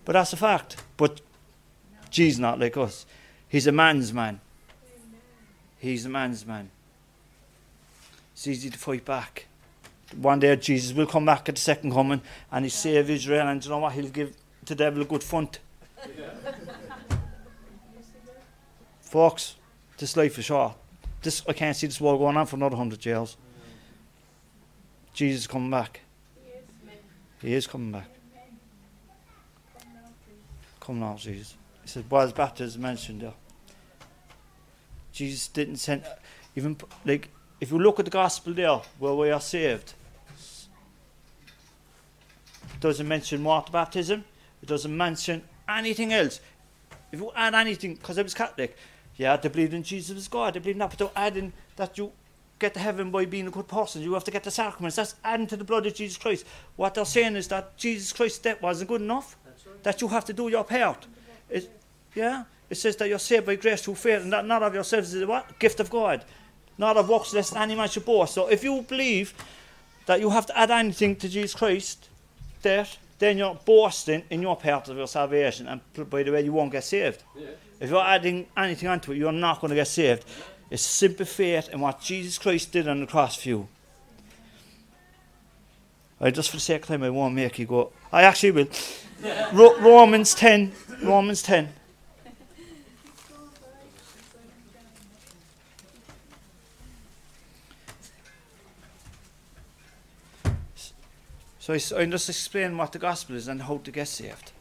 But 0.04 0.12
that's 0.12 0.32
a 0.32 0.36
fact. 0.36 0.76
But 0.96 1.20
Jesus 2.10 2.38
not 2.38 2.58
like 2.58 2.76
us. 2.76 3.06
He's 3.48 3.66
a 3.66 3.72
man's 3.72 4.12
man. 4.12 4.40
He's 5.78 6.06
a 6.06 6.08
man's 6.08 6.46
man. 6.46 6.70
It's 8.32 8.46
easy 8.46 8.70
to 8.70 8.78
fight 8.78 9.04
back. 9.04 9.47
One 10.16 10.40
day 10.40 10.56
Jesus 10.56 10.96
will 10.96 11.06
come 11.06 11.26
back 11.26 11.48
at 11.48 11.54
the 11.54 11.60
second 11.60 11.92
coming 11.92 12.22
and 12.50 12.64
he'll 12.64 12.70
save 12.70 13.10
Israel 13.10 13.46
and 13.48 13.62
you 13.62 13.70
know 13.70 13.78
what? 13.78 13.92
He'll 13.92 14.08
give 14.08 14.34
the 14.64 14.74
devil 14.74 15.02
a 15.02 15.04
good 15.04 15.20
funt. 15.22 15.58
Folks, 19.00 19.56
this 19.96 20.16
life 20.16 20.38
is 20.38 20.46
short. 20.46 20.74
This 21.22 21.42
I 21.48 21.52
can't 21.52 21.76
see 21.76 21.86
this 21.86 22.00
war 22.00 22.16
going 22.18 22.36
on 22.36 22.46
for 22.46 22.56
another 22.56 22.76
hundred 22.76 23.04
years. 23.04 23.36
Jesus 25.12 25.42
is 25.42 25.46
coming 25.46 25.70
back. 25.70 26.00
He 27.40 27.54
is 27.54 27.66
coming 27.66 27.92
back. 27.92 28.08
Come 30.80 31.00
now, 31.00 31.16
Jesus. 31.16 31.54
He 31.82 31.88
said, 31.88 32.10
"Was 32.10 32.32
baptism 32.32 32.82
mentioned 32.82 33.22
there?" 33.22 33.34
Jesus 35.12 35.48
didn't 35.48 35.76
send. 35.76 36.04
Even 36.54 36.76
like 37.04 37.28
if 37.60 37.70
you 37.70 37.78
look 37.78 37.98
at 37.98 38.04
the 38.04 38.10
gospel 38.10 38.52
there, 38.52 38.80
where 38.98 39.14
we 39.14 39.30
are 39.30 39.40
saved, 39.40 39.94
doesn't 42.80 43.06
mention 43.06 43.44
water 43.44 43.72
baptism. 43.72 44.24
It 44.62 44.68
doesn't 44.68 44.96
mention 44.96 45.42
anything 45.68 46.12
else. 46.12 46.40
If 47.12 47.20
you 47.20 47.30
add 47.34 47.54
anything, 47.54 47.94
because 47.94 48.18
I 48.18 48.22
was 48.22 48.34
Catholic, 48.34 48.76
yeah, 49.16 49.36
they 49.36 49.48
believed 49.48 49.74
in 49.74 49.82
Jesus 49.82 50.16
as 50.16 50.28
God. 50.28 50.54
They 50.54 50.60
believed 50.60 50.76
in 50.76 50.78
that, 50.80 50.90
but 50.90 50.98
they're 50.98 51.24
adding 51.24 51.52
that 51.76 51.98
you 51.98 52.12
get 52.58 52.74
to 52.74 52.80
heaven 52.80 53.10
by 53.10 53.24
being 53.24 53.46
a 53.46 53.50
good 53.50 53.68
person. 53.68 54.02
You 54.02 54.14
have 54.14 54.24
to 54.24 54.30
get 54.30 54.44
the 54.44 54.50
sacraments. 54.50 54.96
That's 54.96 55.14
adding 55.24 55.46
to 55.48 55.56
the 55.56 55.64
blood 55.64 55.86
of 55.86 55.94
Jesus 55.94 56.16
Christ. 56.16 56.44
What 56.76 56.94
they're 56.94 57.04
saying 57.04 57.36
is 57.36 57.48
that 57.48 57.76
Jesus 57.76 58.12
Christ's 58.12 58.38
death 58.40 58.60
wasn't 58.60 58.88
good 58.88 59.00
enough. 59.00 59.36
Right. 59.44 59.82
That 59.84 60.00
you 60.00 60.08
have 60.08 60.24
to 60.26 60.32
do 60.32 60.48
your 60.48 60.64
part. 60.64 61.06
It, 61.48 61.70
yeah, 62.14 62.44
it 62.68 62.74
says 62.76 62.96
that 62.96 63.08
you're 63.08 63.18
saved 63.18 63.46
by 63.46 63.56
grace 63.56 63.82
through 63.82 63.94
faith, 63.94 64.22
and 64.22 64.32
that 64.32 64.46
not 64.46 64.62
of 64.62 64.74
yourselves 64.74 65.14
is 65.14 65.24
what 65.24 65.58
gift 65.58 65.80
of 65.80 65.88
God, 65.90 66.24
not 66.76 66.96
of 66.96 67.08
works 67.08 67.32
lest 67.32 67.56
any 67.56 67.74
man 67.74 67.88
should 67.88 68.04
boast. 68.04 68.34
So 68.34 68.48
if 68.48 68.64
you 68.64 68.82
believe 68.82 69.34
that 70.06 70.20
you 70.20 70.30
have 70.30 70.46
to 70.46 70.58
add 70.58 70.70
anything 70.70 71.16
to 71.16 71.28
Jesus 71.28 71.54
Christ, 71.54 72.07
that 72.62 72.96
then 73.18 73.38
you're 73.38 73.58
boasting 73.64 74.22
in 74.30 74.42
your 74.42 74.56
part 74.56 74.88
of 74.88 74.96
your 74.96 75.08
salvation, 75.08 75.66
and 75.66 75.80
by 76.08 76.22
the 76.22 76.30
way, 76.30 76.42
you 76.42 76.52
won't 76.52 76.70
get 76.70 76.84
saved. 76.84 77.22
Yeah. 77.36 77.48
If 77.80 77.90
you're 77.90 78.04
adding 78.04 78.46
anything 78.56 78.88
onto 78.88 79.12
it, 79.12 79.18
you're 79.18 79.32
not 79.32 79.60
going 79.60 79.70
to 79.70 79.74
get 79.74 79.88
saved. 79.88 80.24
It's 80.70 80.82
simple 80.82 81.26
faith 81.26 81.68
in 81.70 81.80
what 81.80 82.00
Jesus 82.00 82.38
Christ 82.38 82.72
did 82.72 82.86
on 82.86 83.00
the 83.00 83.06
cross 83.06 83.36
for 83.36 83.48
you. 83.48 83.68
I 86.20 86.30
just 86.30 86.50
for 86.50 86.56
the 86.56 86.60
sake 86.60 86.82
of 86.82 86.88
time, 86.88 87.02
I 87.02 87.10
won't 87.10 87.34
make 87.34 87.58
you 87.58 87.66
go. 87.66 87.92
I 88.12 88.22
actually 88.22 88.50
will. 88.50 88.68
Ro- 89.52 89.78
Romans 89.80 90.34
10. 90.34 90.72
Romans 91.02 91.42
10. 91.42 91.72
So 101.68 101.74
I, 101.74 102.00
I 102.00 102.06
just 102.06 102.30
explain 102.30 102.78
what 102.78 102.92
the 102.92 102.98
gospel 102.98 103.36
is 103.36 103.46
and 103.46 103.60
how 103.60 103.76
to 103.76 103.90
get 103.90 104.08
saved. 104.08 104.52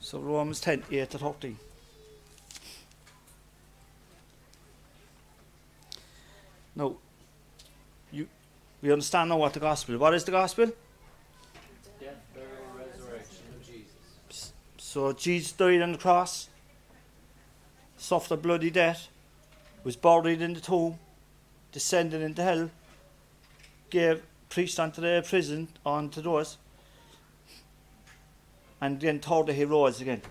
So 0.00 0.18
Romans 0.18 0.60
10, 0.60 0.82
8 0.90 1.10
to 1.12 1.18
13. 1.18 1.56
Now, 6.76 6.96
you, 8.12 8.28
we 8.82 8.92
understand 8.92 9.30
now 9.30 9.38
what 9.38 9.54
the 9.54 9.60
gospel. 9.60 9.96
What 9.96 10.12
is 10.12 10.24
the 10.24 10.32
gospel? 10.32 10.66
Death, 11.98 12.16
burial, 12.34 12.50
resurrection 12.76 13.44
of 13.54 13.66
Jesus. 13.66 14.52
So 14.94 15.12
Jesus 15.12 15.50
died 15.50 15.82
on 15.82 15.90
the 15.90 15.98
cross, 15.98 16.48
suffered 17.96 18.42
bloody 18.42 18.70
death, 18.70 19.08
was 19.82 19.96
buried 19.96 20.40
in 20.40 20.54
the 20.54 20.60
tomb, 20.60 21.00
descended 21.72 22.22
into 22.22 22.44
hell, 22.44 22.70
gave 23.90 24.22
preached 24.48 24.78
unto 24.78 25.00
the 25.00 25.24
prison 25.28 25.66
unto 25.84 26.22
those, 26.22 26.58
and 28.80 29.00
then 29.00 29.18
told 29.18 29.48
day 29.48 29.54
he 29.54 29.64
rose 29.64 30.00
again. 30.00 30.22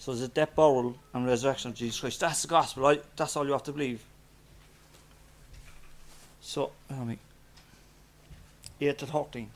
So 0.00 0.10
there's 0.10 0.22
a 0.22 0.26
death, 0.26 0.56
burial, 0.56 0.98
and 1.14 1.24
resurrection 1.24 1.70
of 1.70 1.76
Jesus 1.76 2.00
Christ. 2.00 2.18
That's 2.18 2.42
the 2.42 2.48
gospel, 2.48 2.82
right? 2.82 3.04
That's 3.14 3.36
all 3.36 3.46
you 3.46 3.52
have 3.52 3.62
to 3.62 3.72
believe. 3.72 4.02
So, 6.40 6.72
oh, 6.90 7.00
I 7.00 7.04
mean, 7.04 7.18
8 8.80 8.98
to 8.98 9.06
13. 9.06 9.48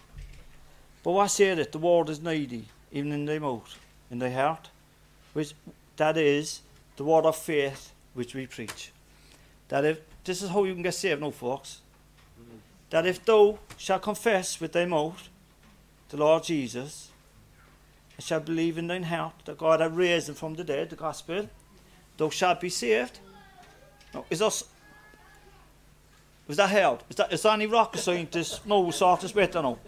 But 1.02 1.10
what 1.10 1.26
said 1.26 1.58
it? 1.58 1.72
The 1.72 1.78
world 1.78 2.08
is 2.08 2.22
needy, 2.22 2.66
even 2.92 3.12
in 3.12 3.24
their 3.24 3.40
mouth, 3.40 3.78
in 4.10 4.18
their 4.18 4.32
heart, 4.32 4.68
which 5.32 5.54
that 5.96 6.16
is 6.16 6.60
the 6.96 7.04
word 7.04 7.24
of 7.24 7.36
faith 7.36 7.92
which 8.14 8.34
we 8.34 8.46
preach. 8.46 8.92
That 9.68 9.84
if 9.84 10.00
this 10.24 10.42
is 10.42 10.50
how 10.50 10.64
you 10.64 10.74
can 10.74 10.82
get 10.82 10.94
saved 10.94 11.20
no 11.20 11.30
folks. 11.30 11.80
That 12.90 13.06
if 13.06 13.24
thou 13.24 13.58
shalt 13.78 14.02
confess 14.02 14.60
with 14.60 14.72
thy 14.72 14.84
mouth 14.84 15.28
the 16.10 16.18
Lord 16.18 16.44
Jesus, 16.44 17.08
and 18.16 18.24
shalt 18.24 18.44
believe 18.44 18.76
in 18.76 18.86
thine 18.86 19.04
heart 19.04 19.32
that 19.46 19.56
God 19.56 19.80
hath 19.80 19.92
raised 19.92 20.28
him 20.28 20.34
from 20.34 20.54
the 20.54 20.64
dead, 20.64 20.90
the 20.90 20.96
gospel, 20.96 21.48
thou 22.18 22.28
shalt 22.28 22.60
be 22.60 22.68
saved. 22.68 23.18
Now, 24.12 24.26
is 24.28 24.42
us 24.42 24.64
was 26.46 26.58
that 26.58 26.68
held? 26.68 27.02
Is 27.08 27.16
that 27.16 27.32
is 27.32 27.42
that 27.42 27.54
any 27.54 27.66
rocket 27.66 28.00
scientist? 28.00 28.66
No, 28.66 28.90
sort 28.90 29.24
of 29.24 29.34
better 29.34 29.62
now 29.62 29.78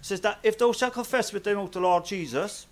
says 0.00 0.20
that 0.22 0.38
if 0.42 0.58
thou 0.58 0.72
shalt 0.72 0.94
confess 0.94 1.32
with 1.32 1.44
thy 1.44 1.54
mouth 1.54 1.72
the 1.72 1.80
Lord 1.80 2.04
Jesus, 2.04 2.66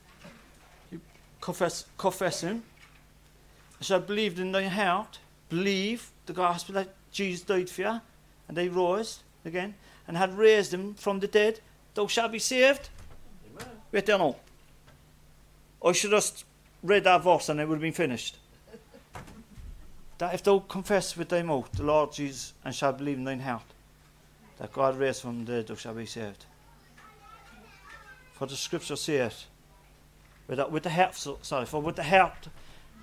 you 0.90 1.00
confess, 1.40 1.84
confess 1.96 2.40
him, 2.40 2.62
and 3.78 3.86
shalt 3.86 4.06
believe 4.06 4.38
in 4.38 4.52
thy 4.52 4.64
heart, 4.64 5.18
believe 5.48 6.10
the 6.26 6.32
gospel 6.32 6.74
that 6.74 6.94
Jesus 7.12 7.44
died 7.44 7.70
for 7.70 7.82
you, 7.82 8.00
and 8.48 8.56
they 8.56 8.68
rose 8.68 9.20
again, 9.44 9.74
and 10.06 10.16
had 10.16 10.36
raised 10.36 10.72
him 10.72 10.94
from 10.94 11.20
the 11.20 11.28
dead, 11.28 11.60
thou 11.94 12.06
shalt 12.06 12.32
be 12.32 12.38
saved. 12.38 12.88
Amen. 13.50 13.68
Wait 13.92 14.06
there 14.06 14.18
now. 14.18 14.36
I 15.84 15.92
should 15.92 16.10
just 16.10 16.44
read 16.82 17.04
that 17.04 17.22
verse 17.22 17.48
and 17.48 17.60
it 17.60 17.68
would 17.68 17.76
have 17.76 17.82
been 17.82 17.92
finished. 17.92 18.38
that 20.18 20.34
if 20.34 20.42
thou 20.42 20.58
confess 20.60 21.16
with 21.16 21.28
thy 21.28 21.42
mouth 21.42 21.70
the 21.72 21.82
Lord 21.82 22.12
Jesus 22.12 22.54
and 22.64 22.74
shalt 22.74 22.98
believe 22.98 23.18
in 23.18 23.24
thine 23.24 23.40
heart 23.40 23.64
that 24.58 24.72
God 24.72 24.98
raised 24.98 25.22
from 25.22 25.44
the 25.44 25.52
dead, 25.52 25.66
thou 25.68 25.74
shalt 25.74 25.96
be 25.96 26.06
saved. 26.06 26.44
For 28.38 28.46
the 28.46 28.54
scripture 28.54 28.94
says, 28.94 29.46
with 30.46 30.58
the, 30.58 30.68
with 30.68 30.84
the 30.84 30.90
heart, 30.90 31.16
sorry, 31.42 31.66
for 31.66 31.82
with 31.82 31.96
the 31.96 32.04
heart 32.04 32.46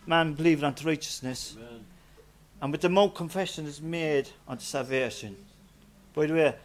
man 0.05 0.33
believeth 0.33 0.63
unto 0.63 0.87
righteousness, 0.87 1.57
Amen. 1.57 1.85
and 2.61 2.71
with 2.71 2.79
the 2.79 2.87
mouth 2.87 3.13
confession 3.13 3.65
is 3.65 3.81
made 3.81 4.29
unto 4.47 4.63
salvation. 4.63 5.35
By 6.13 6.27
the 6.27 6.33
way, 6.35 6.55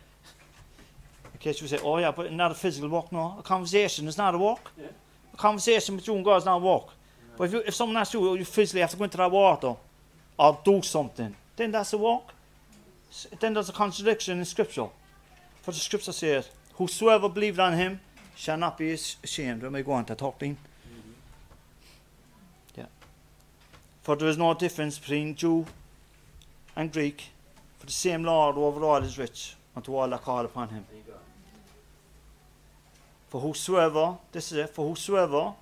in 1.33 1.41
case 1.41 1.61
you 1.61 1.66
say, 1.66 1.81
oh 1.83 1.99
yeah, 1.99 2.12
but 2.12 2.33
not 2.33 2.53
a 2.53 2.55
physical 2.55 2.89
walk, 2.89 3.11
no. 3.11 3.35
A 3.41 3.43
conversation 3.43 4.07
is 4.07 4.16
not 4.16 4.37
a 4.37 4.39
walk. 4.39 4.71
Yeah. 4.81 4.87
A 5.35 5.37
conversation 5.37 5.97
with 5.97 6.07
you 6.07 6.14
and 6.14 6.25
God 6.25 6.37
is 6.37 6.45
not 6.45 6.57
a 6.57 6.59
walk. 6.59 6.93
But 7.37 7.45
if, 7.45 7.53
you, 7.53 7.62
if 7.66 7.75
someone 7.75 7.97
asks 7.97 8.14
you, 8.14 8.37
you 8.37 8.45
physically 8.45 8.83
have 8.83 8.91
to 8.91 8.97
go 8.97 9.03
into 9.03 9.16
that 9.16 9.33
water 9.33 9.75
or 10.39 10.61
do 10.64 10.81
something, 10.83 11.35
then 11.57 11.73
that's 11.73 11.93
a 11.93 11.99
walk. 11.99 12.33
Then 13.41 13.53
there's 13.53 13.68
a 13.68 13.73
contradiction 13.73 14.39
in 14.39 14.45
Scripture. 14.45 14.87
For 15.62 15.73
the 15.73 15.79
Scripture 15.79 16.12
says, 16.12 16.49
Whosoever 16.75 17.29
believed 17.29 17.59
on 17.59 17.73
him 17.73 18.01
shall 18.41 18.57
not 18.57 18.78
be 18.78 18.91
as- 18.93 19.16
ashamed. 19.22 19.62
When 19.62 19.72
we 19.72 19.82
go 19.82 19.93
on 19.93 20.07
to 20.07 20.14
13. 20.14 20.57
Yeah. 22.74 22.86
For 24.03 24.16
there 24.16 24.28
is 24.28 24.38
no 24.38 24.55
difference 24.55 24.99
between 24.99 25.34
Jew 25.34 25.66
and 26.74 26.91
Greek, 26.91 27.28
for 27.78 27.84
the 27.84 27.93
same 27.93 28.24
Lord 28.24 28.57
over 28.57 28.82
all 28.82 29.03
is 29.05 29.18
rich 29.18 29.57
unto 29.76 29.95
all 29.95 30.09
that 30.09 30.22
call 30.22 30.45
upon 30.47 30.70
him. 30.70 30.86
For 33.28 33.41
whosoever, 33.43 34.16
this 34.32 34.51
is 34.53 34.59
it, 34.59 34.70
for 34.70 34.88
whosoever 34.88 35.53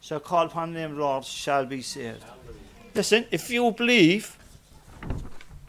shall 0.00 0.20
call 0.20 0.46
upon 0.46 0.72
the 0.72 0.80
name 0.80 0.90
of 0.92 0.96
the 0.96 1.02
Lord 1.02 1.24
shall 1.26 1.66
be 1.66 1.82
saved. 1.82 2.24
Listen, 2.94 3.26
if 3.30 3.50
you 3.50 3.70
believe, 3.72 4.38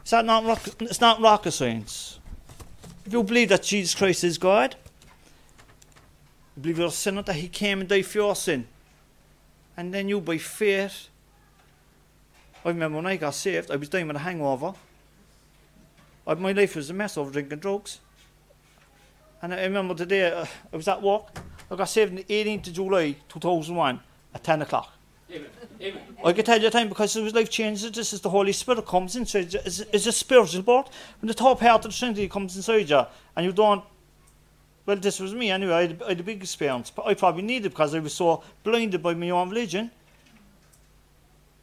it's 0.00 0.12
not, 0.12 0.44
rock, 0.44 0.62
it's 0.80 1.00
not 1.00 1.20
rocket 1.20 1.52
science. 1.52 2.18
If 3.04 3.12
you 3.12 3.22
believe 3.22 3.50
that 3.50 3.62
Jesus 3.62 3.94
Christ 3.94 4.24
is 4.24 4.38
God, 4.38 4.76
believe 6.60 6.78
you're 6.78 6.88
a 6.88 6.90
sinner, 6.90 7.22
that 7.22 7.36
He 7.36 7.48
came 7.48 7.80
and 7.80 7.88
died 7.88 8.06
for 8.06 8.18
your 8.18 8.36
sin, 8.36 8.66
and 9.76 9.92
then 9.92 10.08
you 10.08 10.20
by 10.20 10.38
faith. 10.38 11.08
I 12.64 12.68
remember 12.68 12.96
when 12.96 13.06
I 13.06 13.16
got 13.16 13.34
saved, 13.34 13.70
I 13.70 13.76
was 13.76 13.88
dying 13.88 14.06
with 14.06 14.16
a 14.16 14.20
hangover. 14.20 14.72
I, 16.26 16.34
my 16.34 16.52
life 16.52 16.76
was 16.76 16.88
a 16.88 16.94
mess 16.94 17.18
over 17.18 17.30
drinking 17.30 17.58
drugs. 17.58 18.00
And 19.42 19.52
I 19.52 19.64
remember 19.64 19.92
the 19.92 20.06
day 20.06 20.32
uh, 20.32 20.46
I 20.72 20.76
was 20.76 20.88
at 20.88 21.02
work, 21.02 21.38
I 21.70 21.76
got 21.76 21.88
saved 21.88 22.12
on 22.12 22.16
the 22.16 22.24
18th 22.24 22.68
of 22.68 22.72
July 22.72 23.16
2001 23.28 24.00
at 24.34 24.42
10 24.42 24.62
o'clock. 24.62 24.92
Amen. 25.30 25.48
Amen. 25.80 26.02
I 26.24 26.32
can 26.32 26.44
tell 26.44 26.56
you 26.56 26.62
the 26.62 26.70
time 26.70 26.88
because 26.88 27.16
it 27.16 27.22
was 27.22 27.34
life 27.34 27.50
changing. 27.50 27.92
This 27.92 28.12
is 28.12 28.20
the 28.20 28.30
Holy 28.30 28.52
Spirit 28.52 28.86
comes 28.86 29.16
inside 29.16 29.52
you. 29.52 29.60
It's, 29.64 29.80
it's 29.80 30.06
a 30.06 30.12
spiritual 30.12 30.62
birth. 30.62 30.88
When 31.20 31.28
the 31.28 31.34
top 31.34 31.60
part 31.60 31.84
of 31.84 31.90
the 31.90 31.96
Trinity 31.96 32.28
comes 32.28 32.56
inside 32.56 32.88
you 32.88 33.02
and 33.36 33.44
you 33.44 33.52
don't. 33.52 33.84
Well, 34.86 34.96
this 34.96 35.18
was 35.18 35.34
me 35.34 35.50
anyway. 35.50 35.72
I 35.72 35.80
had, 35.82 36.02
I 36.02 36.08
had 36.10 36.20
a 36.20 36.22
big 36.22 36.42
experience, 36.42 36.90
but 36.90 37.06
I 37.06 37.14
probably 37.14 37.42
needed 37.42 37.66
it 37.66 37.68
because 37.70 37.94
I 37.94 38.00
was 38.00 38.14
so 38.14 38.42
blinded 38.62 39.02
by 39.02 39.14
my 39.14 39.30
own 39.30 39.48
religion. 39.48 39.90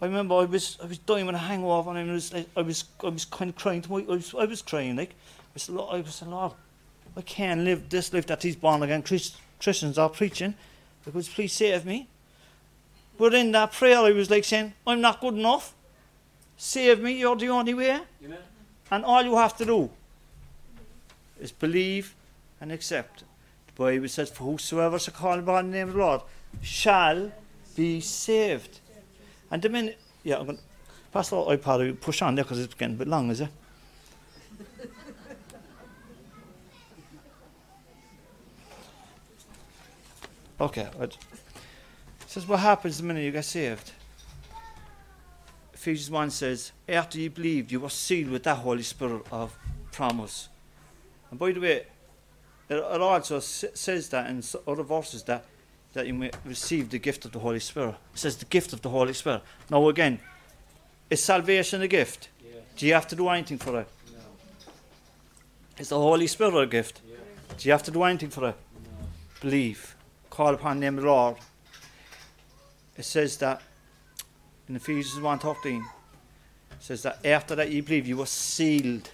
I 0.01 0.05
remember 0.05 0.35
I 0.35 0.45
was 0.45 0.79
I 0.81 0.87
was 0.87 0.97
dying 0.97 1.27
with 1.27 1.35
a 1.35 1.39
hangover 1.39 1.91
and 1.91 2.09
I 2.09 2.13
was 2.13 2.33
like, 2.33 2.47
I 2.57 2.61
was 2.61 2.85
I 3.03 3.09
was 3.09 3.25
kind 3.25 3.49
of 3.49 3.55
crying 3.55 3.83
to 3.83 3.91
my 3.91 3.99
I 3.99 4.15
was, 4.15 4.33
I 4.33 4.45
was 4.45 4.63
crying 4.63 4.95
like 4.95 5.11
I 5.11 5.53
was 5.53 5.69
I 5.69 6.01
was 6.01 6.15
saying, 6.15 6.31
Lord, 6.31 6.53
I 7.15 7.21
can't 7.21 7.61
live 7.61 7.87
this 7.87 8.11
life 8.11 8.25
that 8.25 8.41
these 8.41 8.55
born 8.55 8.81
again 8.81 9.03
Christ, 9.03 9.35
Christians 9.59 9.99
are 9.99 10.09
preaching. 10.09 10.55
Because 11.05 11.29
please 11.29 11.53
save 11.53 11.85
me. 11.85 12.07
But 13.17 13.33
in 13.35 13.51
that 13.51 13.73
prayer, 13.73 13.99
I 13.99 14.11
was 14.11 14.29
like 14.29 14.43
saying, 14.43 14.73
I'm 14.85 15.01
not 15.01 15.21
good 15.21 15.35
enough. 15.35 15.73
Save 16.57 17.01
me, 17.01 17.13
you're 17.13 17.35
the 17.35 17.49
only 17.49 17.73
way. 17.73 17.99
Amen. 18.23 18.37
And 18.89 19.05
all 19.05 19.23
you 19.23 19.35
have 19.35 19.55
to 19.57 19.65
do 19.65 19.89
is 21.39 21.51
believe 21.51 22.15
and 22.61 22.71
accept. 22.71 23.23
The 23.67 23.73
Bible 23.73 24.07
says, 24.07 24.29
For 24.29 24.43
whosoever 24.45 24.99
shall 24.99 25.13
call 25.15 25.39
upon 25.39 25.71
the 25.71 25.77
name 25.77 25.89
of 25.89 25.95
the 25.95 25.99
Lord 25.99 26.21
shall 26.61 27.31
be 27.75 27.99
saved. 27.99 28.79
And 29.49 29.61
the 29.61 29.69
minute, 29.69 29.99
yeah, 30.23 30.37
I'm 30.37 30.45
going 30.45 30.57
to 30.57 30.63
pass 31.11 31.29
the 31.29 31.37
iPad, 31.37 31.99
push 31.99 32.21
on 32.21 32.35
there 32.35 32.45
because 32.45 32.59
it's 32.59 32.73
getting 32.75 32.95
a 32.95 32.99
bit 32.99 33.07
long, 33.07 33.29
is 33.31 33.41
it? 33.41 33.49
Okay. 40.61 40.87
It 40.99 41.17
says, 42.27 42.47
What 42.47 42.59
happens 42.59 42.97
the 42.97 43.03
minute 43.03 43.23
you 43.23 43.31
get 43.31 43.45
saved? 43.45 43.93
Ephesians 45.73 46.11
1 46.11 46.29
says, 46.29 46.71
After 46.87 47.19
you 47.19 47.31
believed, 47.31 47.71
you 47.71 47.79
were 47.79 47.89
sealed 47.89 48.29
with 48.29 48.43
that 48.43 48.57
Holy 48.57 48.83
Spirit 48.83 49.23
of 49.31 49.57
promise. 49.91 50.49
And 51.31 51.39
by 51.39 51.51
the 51.53 51.59
way, 51.59 51.87
it, 52.71 52.77
it 52.77 53.01
also 53.01 53.39
says 53.39 54.09
that 54.09 54.29
in 54.29 54.41
other 54.65 54.83
verses 54.83 55.23
that, 55.23 55.43
that 55.91 56.07
you 56.07 56.13
may 56.13 56.31
receive 56.45 56.89
the 56.89 56.99
gift 56.99 57.25
of 57.25 57.33
the 57.33 57.39
Holy 57.39 57.59
Spirit. 57.59 57.95
It 58.13 58.19
says 58.19 58.37
the 58.37 58.45
gift 58.45 58.71
of 58.71 58.81
the 58.81 58.89
Holy 58.89 59.13
Spirit. 59.13 59.41
Now, 59.69 59.89
again, 59.89 60.19
is 61.09 61.21
salvation 61.21 61.81
a 61.81 61.87
gift? 61.89 62.29
Yeah. 62.41 62.61
Do 62.77 62.87
you 62.87 62.93
have 62.93 63.07
to 63.09 63.15
do 63.15 63.27
anything 63.27 63.57
for 63.57 63.81
it? 63.81 63.87
No. 64.13 64.19
Is 65.77 65.89
the 65.89 65.99
Holy 65.99 66.27
Spirit 66.27 66.55
a 66.55 66.65
gift? 66.65 67.01
Yeah. 67.05 67.17
Do 67.57 67.67
you 67.67 67.73
have 67.73 67.83
to 67.83 67.91
do 67.91 68.03
anything 68.03 68.29
for 68.29 68.47
it? 68.49 68.55
No. 68.85 69.07
believe, 69.41 69.97
call 70.29 70.53
upon 70.53 70.79
the 70.79 70.85
name 70.85 70.97
of 70.97 71.03
the 71.03 71.09
Lord. 71.09 71.35
It 72.97 73.03
says 73.03 73.35
that 73.37 73.61
in 74.69 74.77
Ephesians 74.77 75.21
1.13, 75.21 75.79
it 75.81 75.83
says 76.79 77.03
that 77.03 77.25
after 77.25 77.53
that 77.55 77.69
you 77.69 77.83
believe, 77.83 78.07
you 78.07 78.15
were 78.15 78.25
sealed 78.25 79.09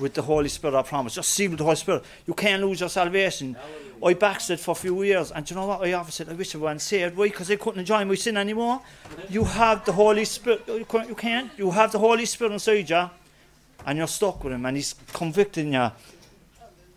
with 0.00 0.14
the 0.14 0.22
Holy 0.22 0.48
Spirit 0.48 0.74
I 0.74 0.82
promise. 0.82 1.14
Just 1.14 1.30
sealed 1.30 1.52
with 1.52 1.58
the 1.58 1.64
Holy 1.64 1.76
Spirit. 1.76 2.04
You 2.26 2.34
can't 2.34 2.62
lose 2.62 2.80
your 2.80 2.88
salvation. 2.88 3.54
Hallelujah. 3.54 4.06
I 4.06 4.14
backslid 4.14 4.60
for 4.60 4.72
a 4.72 4.74
few 4.74 5.02
years, 5.02 5.30
and 5.30 5.44
do 5.44 5.54
you 5.54 5.60
know 5.60 5.66
what? 5.66 5.82
I 5.82 5.92
often 5.92 6.12
said, 6.12 6.28
I 6.28 6.32
wish 6.32 6.54
I 6.54 6.58
wasn't 6.58 6.80
saved. 6.80 7.16
Why? 7.16 7.28
Because 7.28 7.50
I 7.50 7.56
couldn't 7.56 7.80
enjoy 7.80 8.04
my 8.04 8.14
sin 8.14 8.36
anymore. 8.36 8.80
You 9.28 9.44
have 9.44 9.84
the 9.84 9.92
Holy 9.92 10.24
Spirit. 10.24 10.62
You 10.66 10.84
can't. 10.84 11.08
You, 11.08 11.14
can't. 11.14 11.50
you 11.56 11.70
have 11.70 11.92
the 11.92 11.98
Holy 11.98 12.24
Spirit 12.24 12.52
inside 12.54 12.88
you, 12.88 13.10
and 13.86 13.98
you're 13.98 14.08
stuck 14.08 14.42
with 14.42 14.54
Him, 14.54 14.64
and 14.66 14.76
He's 14.76 14.94
convicting 15.12 15.74
you. 15.74 15.90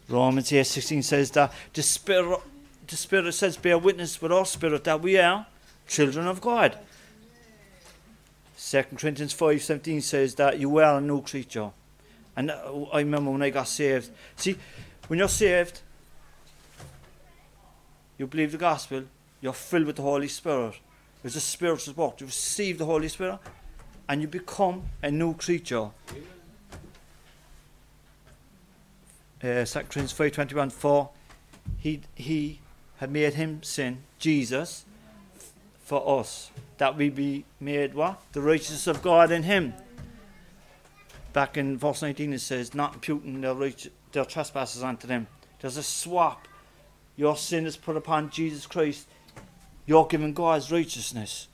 Romans 0.09 0.51
8 0.51 0.63
16 0.63 1.03
says 1.03 1.31
that 1.31 1.53
the 1.73 1.83
Spirit, 1.83 2.39
the 2.87 2.95
Spirit 2.95 3.33
says, 3.33 3.57
bear 3.57 3.77
witness 3.77 4.21
with 4.21 4.31
our 4.31 4.45
spirit 4.45 4.83
that 4.83 5.01
we 5.01 5.17
are 5.17 5.45
children 5.87 6.27
of 6.27 6.41
God. 6.41 6.77
2 8.57 8.83
Corinthians 8.95 9.33
5 9.33 9.61
17 9.61 10.01
says 10.01 10.35
that 10.35 10.59
you 10.59 10.77
are 10.77 10.97
a 10.97 11.01
new 11.01 11.21
creature. 11.21 11.71
And 12.35 12.51
uh, 12.51 12.85
I 12.91 12.99
remember 12.99 13.31
when 13.31 13.41
I 13.41 13.49
got 13.49 13.67
saved. 13.67 14.09
See, 14.35 14.57
when 15.07 15.19
you're 15.19 15.27
saved, 15.27 15.81
you 18.17 18.27
believe 18.27 18.51
the 18.51 18.57
gospel, 18.57 19.03
you're 19.41 19.53
filled 19.53 19.85
with 19.85 19.97
the 19.97 20.01
Holy 20.01 20.27
Spirit. 20.27 20.79
There's 21.21 21.35
a 21.35 21.41
spiritual 21.41 21.93
work. 21.95 22.19
You 22.21 22.27
receive 22.27 22.77
the 22.77 22.85
Holy 22.85 23.07
Spirit 23.07 23.39
and 24.07 24.21
you 24.21 24.27
become 24.27 24.83
a 25.01 25.11
new 25.11 25.33
creature. 25.33 25.89
Uh, 29.43 29.65
2 29.65 29.79
Corinthians 29.89 30.13
5.21 30.13 30.71
For 30.71 31.09
he, 31.77 32.01
he 32.15 32.59
had 32.97 33.11
made 33.11 33.33
him 33.33 33.61
sin, 33.63 34.03
Jesus, 34.19 34.85
for 35.83 36.19
us, 36.19 36.51
that 36.77 36.95
we 36.95 37.09
be 37.09 37.45
made 37.59 37.93
what? 37.93 38.21
The 38.31 38.41
righteousness 38.41 38.87
of 38.87 39.01
God 39.01 39.31
in 39.31 39.43
him. 39.43 39.73
Back 41.33 41.57
in 41.57 41.77
verse 41.77 42.01
19 42.01 42.33
it 42.33 42.39
says, 42.39 42.73
not 42.73 42.93
imputing 42.95 43.41
their, 43.41 43.53
right, 43.53 43.87
their 44.11 44.25
trespasses 44.25 44.83
unto 44.83 45.07
them. 45.07 45.27
There's 45.59 45.77
a 45.77 45.83
swap. 45.83 46.47
Your 47.15 47.35
sin 47.35 47.65
is 47.65 47.77
put 47.77 47.97
upon 47.97 48.29
Jesus 48.29 48.65
Christ. 48.65 49.07
You're 49.85 50.05
given 50.05 50.33
God's 50.33 50.71
righteousness. 50.71 51.47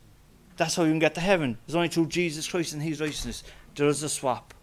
That's 0.58 0.76
how 0.76 0.84
you 0.84 0.90
can 0.90 1.00
get 1.00 1.16
to 1.16 1.22
heaven. 1.22 1.58
It's 1.66 1.76
only 1.76 1.88
through 1.88 2.08
Jesus 2.08 2.48
Christ 2.48 2.74
and 2.74 2.82
His 2.82 3.00
righteousness. 3.00 3.44
There 3.76 3.88
is 3.88 4.04
a 4.04 4.10
swap. 4.10 4.54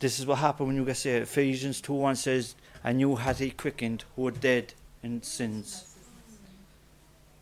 This 0.00 0.18
is 0.18 0.26
what 0.26 0.38
happened 0.38 0.68
when 0.68 0.76
you 0.76 0.84
get 0.84 0.96
saved. 0.96 1.22
Ephesians 1.22 1.80
2 1.80 1.92
1 1.92 2.16
says, 2.16 2.54
And 2.84 3.00
you 3.00 3.16
had 3.16 3.36
He 3.36 3.50
quickened 3.50 4.04
who 4.14 4.22
were 4.22 4.30
dead 4.30 4.74
in 5.02 5.22
sins. 5.22 5.96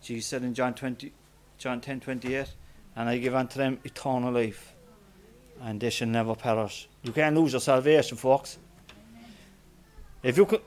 Jesus 0.02 0.26
said 0.26 0.42
in 0.42 0.54
John 0.54 0.74
20, 0.74 1.12
John 1.58 1.80
10 1.80 2.00
28, 2.00 2.46
And 2.96 3.08
I 3.08 3.18
give 3.18 3.34
unto 3.34 3.58
them 3.58 3.78
eternal 3.84 4.32
life, 4.32 4.74
and 5.62 5.80
they 5.80 5.90
shall 5.90 6.08
never 6.08 6.34
perish. 6.34 6.88
You 7.02 7.12
can't 7.12 7.36
lose 7.36 7.52
your 7.52 7.60
salvation, 7.60 8.16
folks. 8.16 8.58
If 10.22 10.36
you 10.36 10.46
could, 10.46 10.60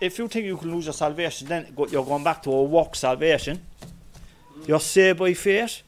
if 0.00 0.18
you 0.18 0.28
think 0.28 0.46
you 0.46 0.56
can 0.56 0.72
lose 0.72 0.86
your 0.86 0.94
salvation, 0.94 1.48
then 1.48 1.74
you're 1.90 2.04
going 2.04 2.24
back 2.24 2.42
to 2.44 2.50
a 2.50 2.62
walk 2.62 2.96
salvation. 2.96 3.64
You're 4.66 4.80
saved 4.80 5.18
by 5.18 5.34
faith. 5.34 5.82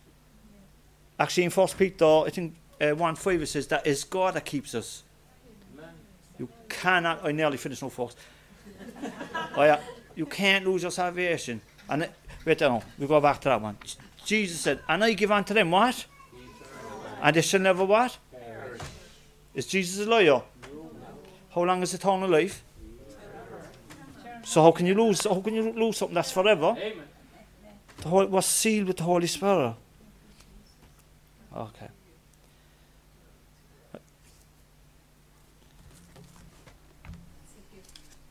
Actually, 1.19 1.45
in 1.45 1.51
First 1.51 1.79
Peter, 1.79 2.05
I 2.05 2.31
think 2.31 2.55
uh, 2.81 2.91
one 2.91 3.17
five 3.17 3.41
it 3.41 3.47
says 3.47 3.67
that 3.69 3.87
is 3.87 4.05
God 4.05 4.35
that 4.35 4.45
keeps 4.45 4.75
us. 4.75 5.03
You 6.39 6.49
cannot. 6.69 7.25
I 7.25 7.33
nearly 7.33 7.57
finished 7.57 7.83
now, 7.83 7.89
folks. 7.89 8.17
oh, 9.57 9.63
yeah, 9.63 9.81
you 10.15 10.27
can't 10.27 10.67
lose 10.67 10.83
your 10.83 10.91
salvation. 10.91 11.61
And 11.89 12.03
it, 12.03 12.13
wait, 12.45 12.61
no, 12.61 12.83
we 12.99 13.07
go 13.07 13.21
back 13.21 13.41
to 13.43 13.49
that 13.49 13.61
one. 13.61 13.79
Jesus 14.25 14.61
said, 14.61 14.81
"And 14.89 15.03
I 15.03 15.15
give 15.15 15.33
unto 15.33 15.55
them 15.55 15.71
what, 15.71 16.05
and 17.23 17.37
they 17.37 17.43
shall 17.43 17.61
never 17.61 17.85
what." 17.85 18.19
Perish. 18.33 18.83
Is 19.55 19.67
Jesus 19.67 20.07
a 20.07 20.11
liar? 20.11 20.43
How 21.55 21.63
long 21.63 21.83
is 21.83 21.95
eternal 21.95 22.29
life? 22.29 22.63
So 24.45 24.63
how 24.63 24.71
can 24.71 24.87
you 24.87 24.95
lose? 24.95 25.25
How 25.25 25.41
can 25.41 25.55
you 25.55 25.73
lose 25.73 25.97
something 25.97 26.15
that's 26.15 26.31
forever? 26.31 26.77
Amen. 26.79 27.03
The 27.99 28.09
whole, 28.09 28.27
was 28.27 28.47
sealed 28.47 28.89
with 28.89 28.99
the 28.99 29.03
Holy 29.03 29.27
Spirit. 29.27 29.75
Okay. 31.57 31.89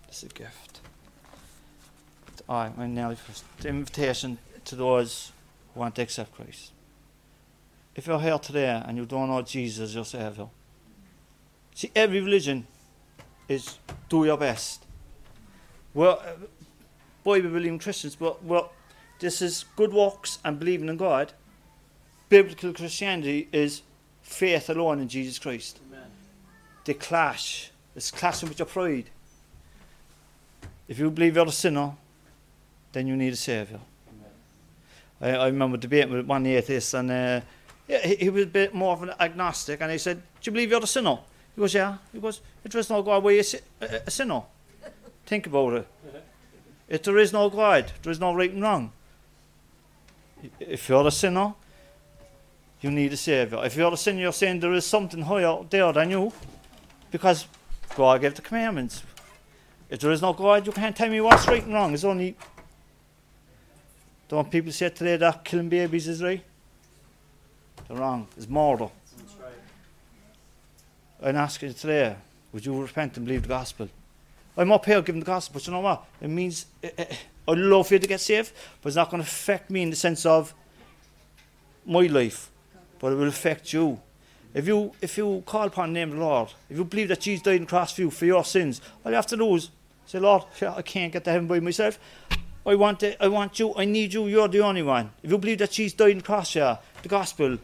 It's 0.07 0.23
a 0.23 0.27
gift. 0.27 0.79
Alright, 2.47 2.71
I'm 2.77 2.93
nearly 2.93 3.15
finished. 3.15 3.43
The 3.59 3.69
invitation 3.69 4.37
to 4.65 4.75
those 4.75 5.31
who 5.73 5.79
want 5.79 5.95
to 5.95 6.03
accept 6.03 6.31
Christ. 6.33 6.71
If 7.95 8.07
you're 8.07 8.19
here 8.19 8.37
today 8.37 8.81
and 8.85 8.97
you 8.97 9.05
don't 9.05 9.29
know 9.29 9.41
Jesus 9.41 9.89
as 9.89 9.95
your 9.95 10.05
Savior, 10.05 10.47
see, 11.73 11.91
every 11.95 12.19
religion 12.19 12.67
is 13.47 13.79
do 14.09 14.25
your 14.25 14.37
best. 14.37 14.85
Well, 15.93 16.21
uh, 16.25 16.45
Bible 17.23 17.49
believing 17.49 17.79
Christians, 17.79 18.15
but 18.15 18.43
well, 18.43 18.73
this 19.19 19.41
is 19.41 19.63
good 19.77 19.93
works 19.93 20.39
and 20.43 20.59
believing 20.59 20.89
in 20.89 20.97
God. 20.97 21.31
Biblical 22.27 22.73
Christianity 22.73 23.47
is 23.51 23.81
faith 24.21 24.69
alone 24.69 24.99
in 24.99 25.07
Jesus 25.07 25.39
Christ. 25.39 25.79
Amen. 25.87 26.07
They 26.83 26.95
clash. 26.95 27.71
It's 27.95 28.11
clashing 28.11 28.49
with 28.49 28.59
your 28.59 28.65
pride. 28.65 29.05
If 30.87 30.99
you 30.99 31.09
believe 31.09 31.35
you're 31.35 31.47
a 31.47 31.51
sinner, 31.51 31.93
then 32.91 33.07
you 33.07 33.15
need 33.15 33.33
a 33.33 33.37
saviour. 33.37 33.79
I, 35.21 35.29
I 35.31 35.45
remember 35.47 35.77
debating 35.77 36.11
with 36.11 36.25
one 36.25 36.45
atheist, 36.45 36.93
and 36.93 37.09
uh, 37.09 37.41
yeah, 37.87 38.05
he, 38.05 38.15
he 38.15 38.29
was 38.29 38.43
a 38.43 38.47
bit 38.47 38.73
more 38.73 38.93
of 38.93 39.03
an 39.03 39.11
agnostic, 39.19 39.81
and 39.81 39.91
he 39.91 39.97
said, 39.97 40.17
"Do 40.17 40.49
you 40.49 40.51
believe 40.51 40.71
you're 40.71 40.83
a 40.83 40.87
sinner?" 40.87 41.19
He 41.55 41.61
goes, 41.61 41.73
"Yeah." 41.73 41.97
He 42.11 42.19
goes, 42.19 42.41
"If 42.63 42.71
there 42.71 42.79
is 42.79 42.89
no 42.89 43.01
God, 43.01 43.23
why 43.23 43.31
are 43.31 43.33
you 43.33 43.43
a, 43.81 43.85
a, 44.07 44.11
sinner? 44.11 44.41
Think 45.25 45.47
about 45.47 45.73
it. 45.73 45.87
If 46.87 47.03
there 47.03 47.17
is 47.17 47.33
no 47.33 47.49
God, 47.49 47.91
there 48.03 48.11
is 48.11 48.19
no 48.19 48.33
right 48.33 48.51
and 48.51 48.61
wrong. 48.61 48.91
If 50.59 50.89
you're 50.89 51.07
a 51.07 51.11
sinner, 51.11 51.53
you 52.81 52.91
need 52.91 53.13
a 53.13 53.17
saviour. 53.17 53.65
If 53.65 53.75
you're 53.75 53.93
a 53.93 53.97
sinner, 53.97 54.21
you're 54.21 54.33
saying 54.33 54.59
there 54.59 54.73
is 54.73 54.85
something 54.85 55.21
higher 55.21 55.57
there 55.69 55.91
than 55.93 56.11
you, 56.11 56.31
because 57.11 57.47
God 57.95 58.21
gave 58.21 58.35
the 58.35 58.41
commandments. 58.41 59.03
If 59.89 59.99
there 59.99 60.11
is 60.11 60.21
no 60.21 60.33
God, 60.33 60.65
you 60.65 60.71
can't 60.71 60.95
tell 60.95 61.09
me 61.09 61.21
what's 61.21 61.47
right 61.47 61.63
and 61.63 61.73
wrong. 61.73 61.93
It's 61.93 62.03
only 62.03 62.35
don't 64.27 64.49
people 64.49 64.71
say 64.71 64.89
today 64.89 65.17
that 65.17 65.45
killing 65.45 65.69
babies 65.69 66.07
is 66.07 66.23
right? 66.23 66.43
They're 67.87 67.97
wrong. 67.97 68.27
That's 68.35 68.49
right. 68.49 69.51
I'm 71.21 71.35
asking 71.35 71.69
you 71.69 71.75
today, 71.75 72.15
would 72.51 72.65
you 72.65 72.81
repent 72.81 73.17
and 73.17 73.25
believe 73.25 73.43
the 73.43 73.49
gospel? 73.49 73.89
I'm 74.57 74.71
up 74.71 74.85
here 74.85 75.01
giving 75.01 75.19
the 75.19 75.25
gospel, 75.25 75.55
but 75.55 75.67
you 75.67 75.73
know 75.73 75.81
what? 75.81 76.05
It 76.21 76.29
means 76.29 76.65
eh, 76.81 76.89
eh, 76.97 77.15
I'd 77.47 77.57
love 77.57 77.87
for 77.87 77.95
you 77.95 77.99
to 77.99 78.07
get 78.07 78.21
saved, 78.21 78.53
but 78.81 78.89
it's 78.89 78.95
not 78.95 79.11
going 79.11 79.21
to 79.21 79.27
affect 79.27 79.69
me 79.69 79.81
in 79.81 79.89
the 79.89 79.95
sense 79.95 80.25
of 80.25 80.53
my 81.85 82.07
life, 82.07 82.49
but 82.99 83.11
it 83.11 83.15
will 83.15 83.27
affect 83.27 83.73
you. 83.73 83.99
If 84.53 84.67
you 84.67 84.93
if 85.01 85.17
you 85.17 85.43
call 85.45 85.67
upon 85.67 85.89
the 85.89 85.99
name 85.99 86.11
of 86.11 86.17
the 86.17 86.23
Lord, 86.23 86.53
if 86.69 86.77
you 86.77 86.85
believe 86.85 87.09
that 87.09 87.19
Jesus 87.19 87.43
died 87.43 87.55
on 87.55 87.61
the 87.61 87.67
cross 87.67 87.91
for 87.91 88.01
you 88.01 88.09
for 88.09 88.25
your 88.25 88.45
sins, 88.45 88.81
all 89.03 89.11
you 89.11 89.15
have 89.17 89.27
to 89.27 89.37
do 89.37 89.55
is 89.55 89.69
say, 90.05 90.19
Lord, 90.19 90.43
I 90.61 90.81
can't 90.81 91.11
get 91.11 91.25
to 91.25 91.31
heaven 91.31 91.47
by 91.47 91.59
myself. 91.59 91.99
I 92.65 92.73
want 92.75 93.03
it, 93.03 93.17
I 93.19 93.27
want 93.27 93.59
you, 93.59 93.75
I 93.75 93.85
need 93.85 94.13
you, 94.13 94.27
you're 94.27 94.47
the 94.47 94.61
only 94.61 94.81
one. 94.81 95.11
If 95.21 95.29
you 95.29 95.37
believe 95.37 95.59
that 95.59 95.71
Jesus 95.71 95.93
died 95.93 96.11
on 96.11 96.17
the 96.17 96.23
cross 96.23 96.55
you, 96.55 96.77
the 97.03 97.09
gospel, 97.09 97.59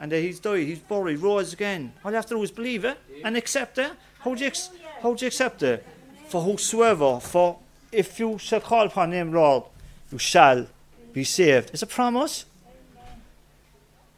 and 0.00 0.10
that 0.10 0.20
he's 0.20 0.40
died, 0.40 0.66
he's 0.66 0.78
buried, 0.78 1.18
rose 1.18 1.52
again. 1.52 1.92
All 2.02 2.10
you 2.10 2.16
have 2.16 2.26
to 2.26 2.34
do 2.34 2.42
is 2.42 2.50
believe 2.50 2.86
it 2.86 2.98
and 3.22 3.36
accept 3.36 3.76
it. 3.76 3.92
How 4.20 4.34
do 4.34 4.40
you, 4.40 4.46
ex- 4.46 4.70
oh, 4.72 5.02
how 5.02 5.14
do 5.14 5.24
you 5.24 5.26
accept 5.28 5.62
it? 5.62 5.86
For 6.28 6.40
whosoever, 6.40 7.20
for 7.20 7.58
if 7.92 8.18
you 8.18 8.38
shall 8.38 8.60
call 8.60 8.86
upon 8.86 9.12
him, 9.12 9.32
Lord, 9.32 9.64
you 10.10 10.18
shall 10.18 10.66
be 11.12 11.22
saved. 11.22 11.70
It's 11.74 11.82
a 11.82 11.86
promise. 11.86 12.46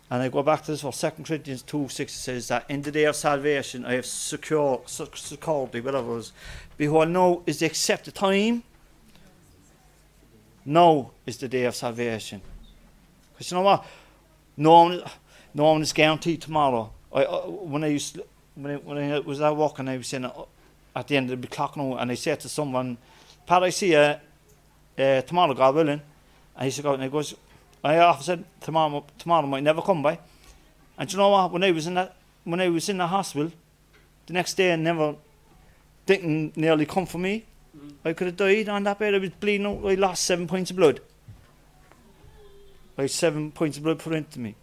And 0.08 0.22
I 0.22 0.28
go 0.28 0.42
back 0.42 0.62
to 0.64 0.70
this 0.70 0.82
for 0.82 0.92
2 0.92 1.10
Corinthians 1.24 1.62
2 1.62 1.88
6 1.88 2.12
says 2.12 2.48
that 2.48 2.66
in 2.68 2.82
the 2.82 2.92
day 2.92 3.04
of 3.04 3.16
salvation 3.16 3.84
I 3.84 3.94
have 3.94 4.06
secure, 4.06 4.82
sec- 4.86 5.16
security, 5.16 5.80
whatever 5.80 6.16
it 6.16 6.18
is. 6.18 6.32
Behold, 6.76 7.08
now 7.08 7.42
is 7.46 7.58
the 7.58 7.66
accepted 7.66 8.14
time. 8.14 8.62
Now 10.64 11.10
is 11.26 11.38
the 11.38 11.48
day 11.48 11.64
of 11.64 11.74
salvation. 11.74 12.40
Because 13.32 13.50
you 13.50 13.56
know 13.56 13.62
what? 13.62 13.84
No 14.56 15.02
no 15.54 15.64
one 15.64 15.82
is 15.82 15.92
guaranteed 15.92 16.40
tomorrow. 16.42 16.92
I, 17.12 17.24
uh, 17.24 17.40
when 17.46 17.84
I 17.84 17.88
used 17.88 18.14
to- 18.14 18.24
when 18.54 18.72
I, 18.74 18.76
when 18.76 18.98
I 18.98 19.18
was 19.20 19.40
out 19.40 19.56
walking, 19.56 19.88
I 19.88 19.96
was 19.96 20.06
saying 20.06 20.24
uh, 20.24 20.32
at 20.94 21.08
the 21.08 21.16
end 21.16 21.30
of 21.30 21.40
the 21.40 21.48
clock 21.48 21.76
now, 21.76 21.96
and 21.96 22.10
I 22.10 22.14
said 22.14 22.40
to 22.40 22.48
someone, 22.48 22.98
"Pat, 23.46 23.62
I 23.62 23.70
see 23.70 23.92
you 23.92 23.98
uh, 23.98 25.22
tomorrow, 25.22 25.54
God 25.54 25.74
willing." 25.74 26.02
And 26.56 26.64
he 26.64 26.70
said, 26.70 26.84
"God," 26.84 26.94
and 26.94 27.02
he 27.04 27.08
goes, 27.08 27.34
"I 27.82 27.98
often 27.98 28.24
said 28.24 28.44
tomorrow, 28.60 29.04
tomorrow 29.18 29.46
might 29.46 29.62
never 29.62 29.80
come 29.82 30.02
by." 30.02 30.18
And 30.98 31.08
do 31.08 31.12
you 31.14 31.18
know 31.18 31.30
what? 31.30 31.50
When 31.52 31.64
I 31.64 31.70
was 31.70 31.86
in 31.86 31.94
that, 31.94 32.14
when 32.44 32.60
I 32.60 32.68
was 32.68 32.88
in 32.88 32.98
the 32.98 33.06
hospital, 33.06 33.50
the 34.26 34.32
next 34.34 34.54
day, 34.54 34.72
I 34.72 34.76
never 34.76 35.16
didn't 36.06 36.56
nearly 36.56 36.84
come 36.84 37.06
for 37.06 37.18
me. 37.18 37.44
Mhm. 37.76 37.94
I 38.04 38.12
could 38.12 38.26
have 38.26 38.36
died 38.36 38.68
on 38.68 38.82
that 38.84 38.98
bed. 38.98 39.14
I 39.14 39.18
was 39.18 39.30
bleeding 39.30 39.66
out. 39.66 39.80
I 39.86 39.94
lost 39.94 40.24
seven 40.24 40.46
points 40.46 40.70
of 40.70 40.76
blood. 40.76 41.00
I 42.98 43.02
had 43.02 43.10
seven 43.10 43.50
points 43.50 43.78
of 43.78 43.84
blood 43.84 43.98
put 43.98 44.12
into 44.12 44.38
me. 44.38 44.54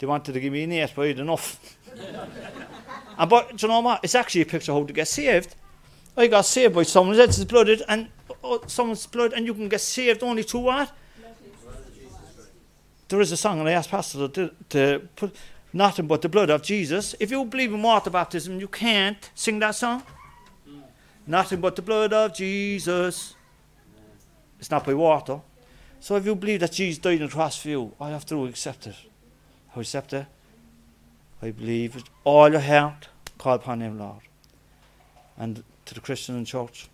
They 0.00 0.06
wanted 0.06 0.32
to 0.32 0.40
give 0.40 0.54
me 0.54 0.62
an 0.62 0.72
eight, 0.72 0.92
but 0.96 1.02
I 1.02 1.08
had 1.08 1.18
enough. 1.18 1.76
and 3.18 3.28
but 3.28 3.54
do 3.54 3.66
you 3.66 3.68
know 3.68 3.80
what? 3.80 4.00
It's 4.02 4.14
actually 4.14 4.40
a 4.40 4.46
picture 4.46 4.72
of 4.72 4.78
how 4.78 4.86
to 4.86 4.92
get 4.94 5.06
saved. 5.06 5.54
I 6.16 6.26
got 6.26 6.46
saved 6.46 6.74
by 6.74 6.84
someone 6.84 7.20
else's 7.20 7.44
blood, 7.44 7.68
and 7.86 8.08
uh, 8.42 8.58
someone's 8.66 9.06
blood, 9.06 9.34
and 9.34 9.44
you 9.46 9.52
can 9.52 9.68
get 9.68 9.82
saved 9.82 10.22
only 10.22 10.42
through 10.42 10.60
what? 10.60 10.90
There 13.08 13.20
is 13.20 13.30
a 13.30 13.36
song, 13.36 13.60
and 13.60 13.68
I 13.68 13.72
asked 13.72 13.90
Pastor 13.90 14.26
to, 14.28 14.50
to 14.70 15.08
put 15.16 15.36
nothing 15.70 16.06
but 16.06 16.22
the 16.22 16.30
blood 16.30 16.48
of 16.48 16.62
Jesus. 16.62 17.14
If 17.20 17.30
you 17.30 17.44
believe 17.44 17.74
in 17.74 17.82
water 17.82 18.08
baptism, 18.08 18.58
you 18.58 18.68
can't 18.68 19.30
sing 19.34 19.58
that 19.58 19.74
song. 19.74 20.02
Nothing 21.26 21.60
but 21.60 21.76
the 21.76 21.82
blood 21.82 22.14
of 22.14 22.34
Jesus. 22.34 23.34
It's 24.58 24.70
not 24.70 24.86
by 24.86 24.94
water. 24.94 25.42
So 25.98 26.16
if 26.16 26.24
you 26.24 26.34
believe 26.34 26.60
that 26.60 26.72
Jesus 26.72 26.98
died 26.98 27.20
on 27.20 27.26
the 27.26 27.32
cross 27.32 27.60
for 27.60 27.68
you, 27.68 27.92
all 28.00 28.06
you 28.06 28.14
have 28.14 28.24
to 28.26 28.34
do 28.34 28.46
is 28.46 28.50
accept 28.52 28.86
it. 28.86 28.96
Accept 29.76 30.12
it? 30.12 30.26
I 31.42 31.50
believe 31.50 31.94
with 31.94 32.04
all 32.24 32.50
your 32.50 32.60
heart, 32.60 33.08
call 33.38 33.54
upon 33.54 33.80
him, 33.80 33.98
Lord. 33.98 34.20
And 35.38 35.62
to 35.86 35.94
the 35.94 36.00
Christian 36.00 36.36
in 36.36 36.44
church, 36.44 36.88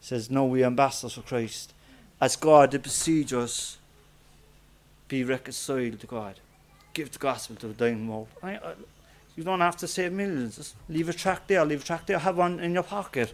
says, 0.00 0.30
No, 0.30 0.44
we 0.44 0.62
are 0.62 0.66
ambassadors 0.66 1.14
for 1.14 1.22
Christ. 1.22 1.72
As 2.20 2.36
God 2.36 2.70
did 2.72 2.82
besiege 2.82 3.32
us, 3.32 3.78
be 5.08 5.24
reconciled 5.24 6.00
to 6.00 6.06
God. 6.06 6.40
Give 6.92 7.10
the 7.10 7.18
gospel 7.18 7.56
to 7.56 7.68
the 7.68 7.74
dying 7.74 8.06
world. 8.06 8.28
I, 8.42 8.56
I, 8.56 8.74
you 9.34 9.44
don't 9.44 9.60
have 9.60 9.76
to 9.78 9.88
save 9.88 10.12
millions. 10.12 10.56
Just 10.56 10.74
leave 10.88 11.08
a 11.08 11.12
track 11.12 11.46
there, 11.46 11.64
leave 11.64 11.82
a 11.82 11.84
track 11.84 12.06
there, 12.06 12.18
have 12.18 12.36
one 12.36 12.60
in 12.60 12.74
your 12.74 12.82
pocket. 12.82 13.32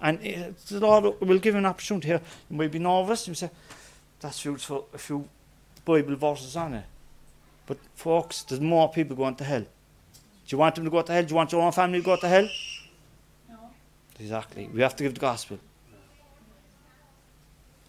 And 0.00 0.20
it, 0.22 0.58
the 0.66 0.80
Lord 0.80 1.20
will 1.20 1.38
give 1.38 1.54
you 1.54 1.58
an 1.58 1.66
opportunity 1.66 2.08
here. 2.08 2.20
You 2.50 2.56
might 2.56 2.70
be 2.70 2.78
nervous, 2.78 3.26
you 3.26 3.34
say, 3.34 3.50
that's 4.20 4.40
for 4.40 4.84
a 4.92 4.98
few 4.98 5.28
Bible 5.84 6.16
verses 6.16 6.56
on 6.56 6.74
it. 6.74 6.84
But 7.66 7.78
folks, 7.94 8.42
there's 8.42 8.60
more 8.60 8.90
people 8.90 9.16
going 9.16 9.36
to 9.36 9.44
hell. 9.44 9.60
Do 9.62 9.68
you 10.48 10.58
want 10.58 10.74
them 10.74 10.84
to 10.84 10.90
go 10.90 11.02
to 11.02 11.12
hell? 11.12 11.22
Do 11.22 11.30
you 11.30 11.36
want 11.36 11.52
your 11.52 11.62
own 11.62 11.72
family 11.72 12.00
to 12.00 12.04
go 12.04 12.16
to 12.16 12.28
hell? 12.28 12.48
No. 13.48 13.56
Exactly. 14.20 14.68
We 14.72 14.82
have 14.82 14.94
to 14.96 15.02
give 15.02 15.14
the 15.14 15.20
gospel. 15.20 15.58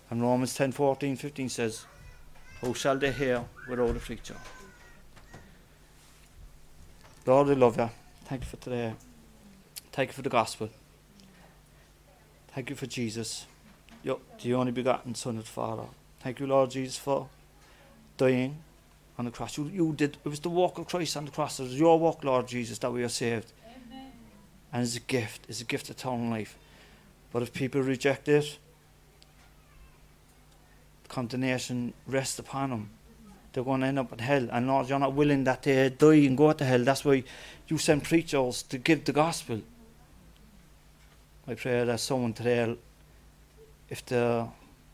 And 0.09 0.21
Romans 0.21 0.53
10, 0.55 0.71
14, 0.71 1.15
15 1.15 1.49
says, 1.49 1.85
How 2.61 2.73
shall 2.73 2.97
they 2.97 3.11
hear 3.11 3.43
without 3.67 3.89
a 3.89 3.99
preacher? 3.99 4.35
Lord, 7.25 7.47
we 7.47 7.55
love 7.55 7.77
you. 7.77 7.89
Thank 8.25 8.43
you 8.43 8.47
for 8.47 8.57
today. 8.57 8.93
Thank 9.91 10.09
you 10.09 10.13
for 10.13 10.21
the 10.21 10.29
gospel. 10.29 10.69
Thank 12.49 12.69
you 12.69 12.75
for 12.75 12.85
Jesus, 12.85 13.47
your, 14.03 14.19
the 14.41 14.53
only 14.53 14.71
begotten 14.71 15.15
Son 15.15 15.37
of 15.37 15.43
the 15.43 15.49
Father. 15.49 15.83
Thank 16.21 16.39
you, 16.39 16.47
Lord 16.47 16.71
Jesus, 16.71 16.97
for 16.97 17.27
dying 18.15 18.57
on 19.17 19.25
the 19.25 19.31
cross. 19.31 19.57
You, 19.57 19.65
you 19.67 19.93
did. 19.93 20.17
It 20.23 20.29
was 20.29 20.39
the 20.39 20.49
walk 20.49 20.77
of 20.77 20.87
Christ 20.87 21.17
on 21.17 21.25
the 21.25 21.31
cross. 21.31 21.59
It 21.59 21.63
was 21.63 21.79
your 21.79 21.99
walk, 21.99 22.23
Lord 22.23 22.47
Jesus, 22.47 22.77
that 22.79 22.91
we 22.91 23.03
are 23.03 23.09
saved. 23.09 23.51
Amen. 23.65 24.11
And 24.73 24.83
it's 24.83 24.97
a 24.97 24.99
gift. 24.99 25.45
It's 25.47 25.61
a 25.61 25.65
gift 25.65 25.89
of 25.89 25.97
eternal 25.97 26.29
life. 26.29 26.57
But 27.31 27.43
if 27.43 27.53
people 27.53 27.81
reject 27.81 28.27
it, 28.27 28.57
condemnation 31.07 31.93
rests 32.07 32.39
upon 32.39 32.69
them. 32.69 32.89
They're 33.53 33.63
going 33.63 33.81
to 33.81 33.87
end 33.87 33.99
up 33.99 34.11
in 34.11 34.19
hell. 34.19 34.49
And 34.51 34.67
Lord, 34.67 34.89
you're 34.89 34.99
not 34.99 35.13
willing 35.13 35.45
that 35.45 35.63
they 35.63 35.89
die 35.89 36.25
and 36.27 36.37
go 36.37 36.51
to 36.51 36.65
hell. 36.65 36.83
That's 36.83 37.05
why 37.05 37.23
you 37.69 37.77
send 37.77 38.03
preachers 38.03 38.63
to 38.63 38.77
give 38.77 39.05
the 39.05 39.13
gospel. 39.13 39.61
I 41.47 41.53
pray 41.53 41.85
that 41.85 41.99
someone 41.99 42.33
today, 42.33 42.75
if 43.89 44.05
they, 44.05 44.45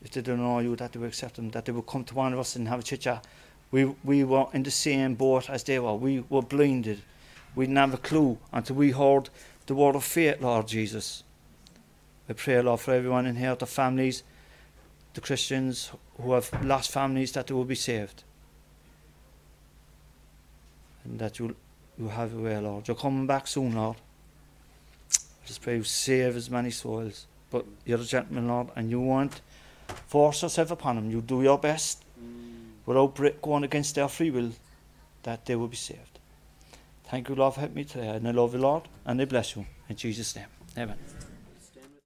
if 0.03 0.11
they 0.11 0.22
don't 0.22 0.39
know 0.39 0.60
you, 0.60 0.76
that 0.76 0.91
they 0.91 0.99
will 0.99 1.07
accept 1.07 1.38
them, 1.38 1.49
that 1.52 1.65
they 1.65 1.72
will 1.72 1.81
come 1.81 2.03
to 2.03 2.14
one 2.14 2.34
of 2.34 2.39
us 2.39 2.56
and 2.56 2.68
have 2.68 2.81
a 2.81 2.84
chit 2.84 3.02
chat. 3.02 3.26
We, 3.72 3.85
we 4.03 4.23
were 4.23 4.48
in 4.53 4.64
the 4.64 4.72
same 4.72 5.15
boat 5.15 5.49
as 5.49 5.64
they 5.64 5.80
were. 5.80 5.95
We 5.95 6.23
were 6.30 6.41
blinded. 6.41 7.02
We 7.56 7.65
didn't 7.65 7.77
have 7.77 7.93
a 7.93 7.98
clue 7.98 8.38
until 8.52 8.76
we 8.76 8.91
heard 8.91 9.30
the 9.65 9.76
word 9.76 9.95
of 9.95 10.03
faith, 10.03 10.41
Lord 10.41 10.68
Jesus. 10.68 11.23
I 12.30 12.34
pray, 12.34 12.61
Lord, 12.61 12.80
for 12.80 12.93
everyone 12.93 13.26
in 13.26 13.35
here, 13.35 13.56
the 13.56 13.65
families, 13.65 14.23
the 15.14 15.22
Christians 15.22 15.91
who 16.22 16.34
have 16.34 16.52
lost 16.64 16.91
families, 16.91 17.31
that 17.34 17.48
they 17.48 17.53
will 17.53 17.65
be 17.65 17.76
saved. 17.76 18.23
And 21.03 21.19
that 21.19 21.39
you'll, 21.39 21.53
you'll 21.98 22.10
have 22.10 22.31
your 22.34 22.41
way, 22.41 22.57
Lord. 22.57 22.88
You're 22.88 22.95
coming 22.95 23.27
back 23.27 23.48
soon, 23.48 23.76
Lord. 23.76 23.98
I 25.14 25.48
just 25.48 25.61
pray 25.61 25.77
you 25.77 25.84
save 25.84 26.35
as 26.35 26.49
many 26.49 26.72
souls. 26.72 27.26
But 27.49 27.65
you're 27.85 27.99
a 27.99 28.03
gentleman, 28.03 28.48
Lord, 28.48 28.68
and 28.76 28.89
you 28.89 29.02
won't 29.02 29.41
force 30.07 30.41
yourself 30.41 30.72
upon 30.72 30.95
them. 30.95 31.11
You 31.11 31.22
do 31.22 31.41
your 31.41 31.57
best 31.57 32.03
without 32.86 33.20
going 33.41 33.64
against 33.64 33.95
their 33.95 34.08
free 34.08 34.32
will, 34.32 34.52
that 35.24 35.45
they 35.45 35.56
will 35.56 35.68
be 35.68 35.76
saved. 35.76 36.20
Thank 37.06 37.30
you, 37.30 37.36
Lord, 37.36 37.53
for 37.53 37.60
helping 37.60 37.76
me 37.76 37.84
today. 37.84 38.08
And 38.08 38.28
I 38.28 38.32
love 38.32 38.53
you, 38.53 38.60
Lord, 38.60 38.84
and 39.06 39.22
I 39.22 39.26
bless 39.26 39.56
you. 39.56 39.66
In 39.90 39.95
Jesus' 39.95 40.36
name. 40.36 40.48
Amen. 40.78 40.98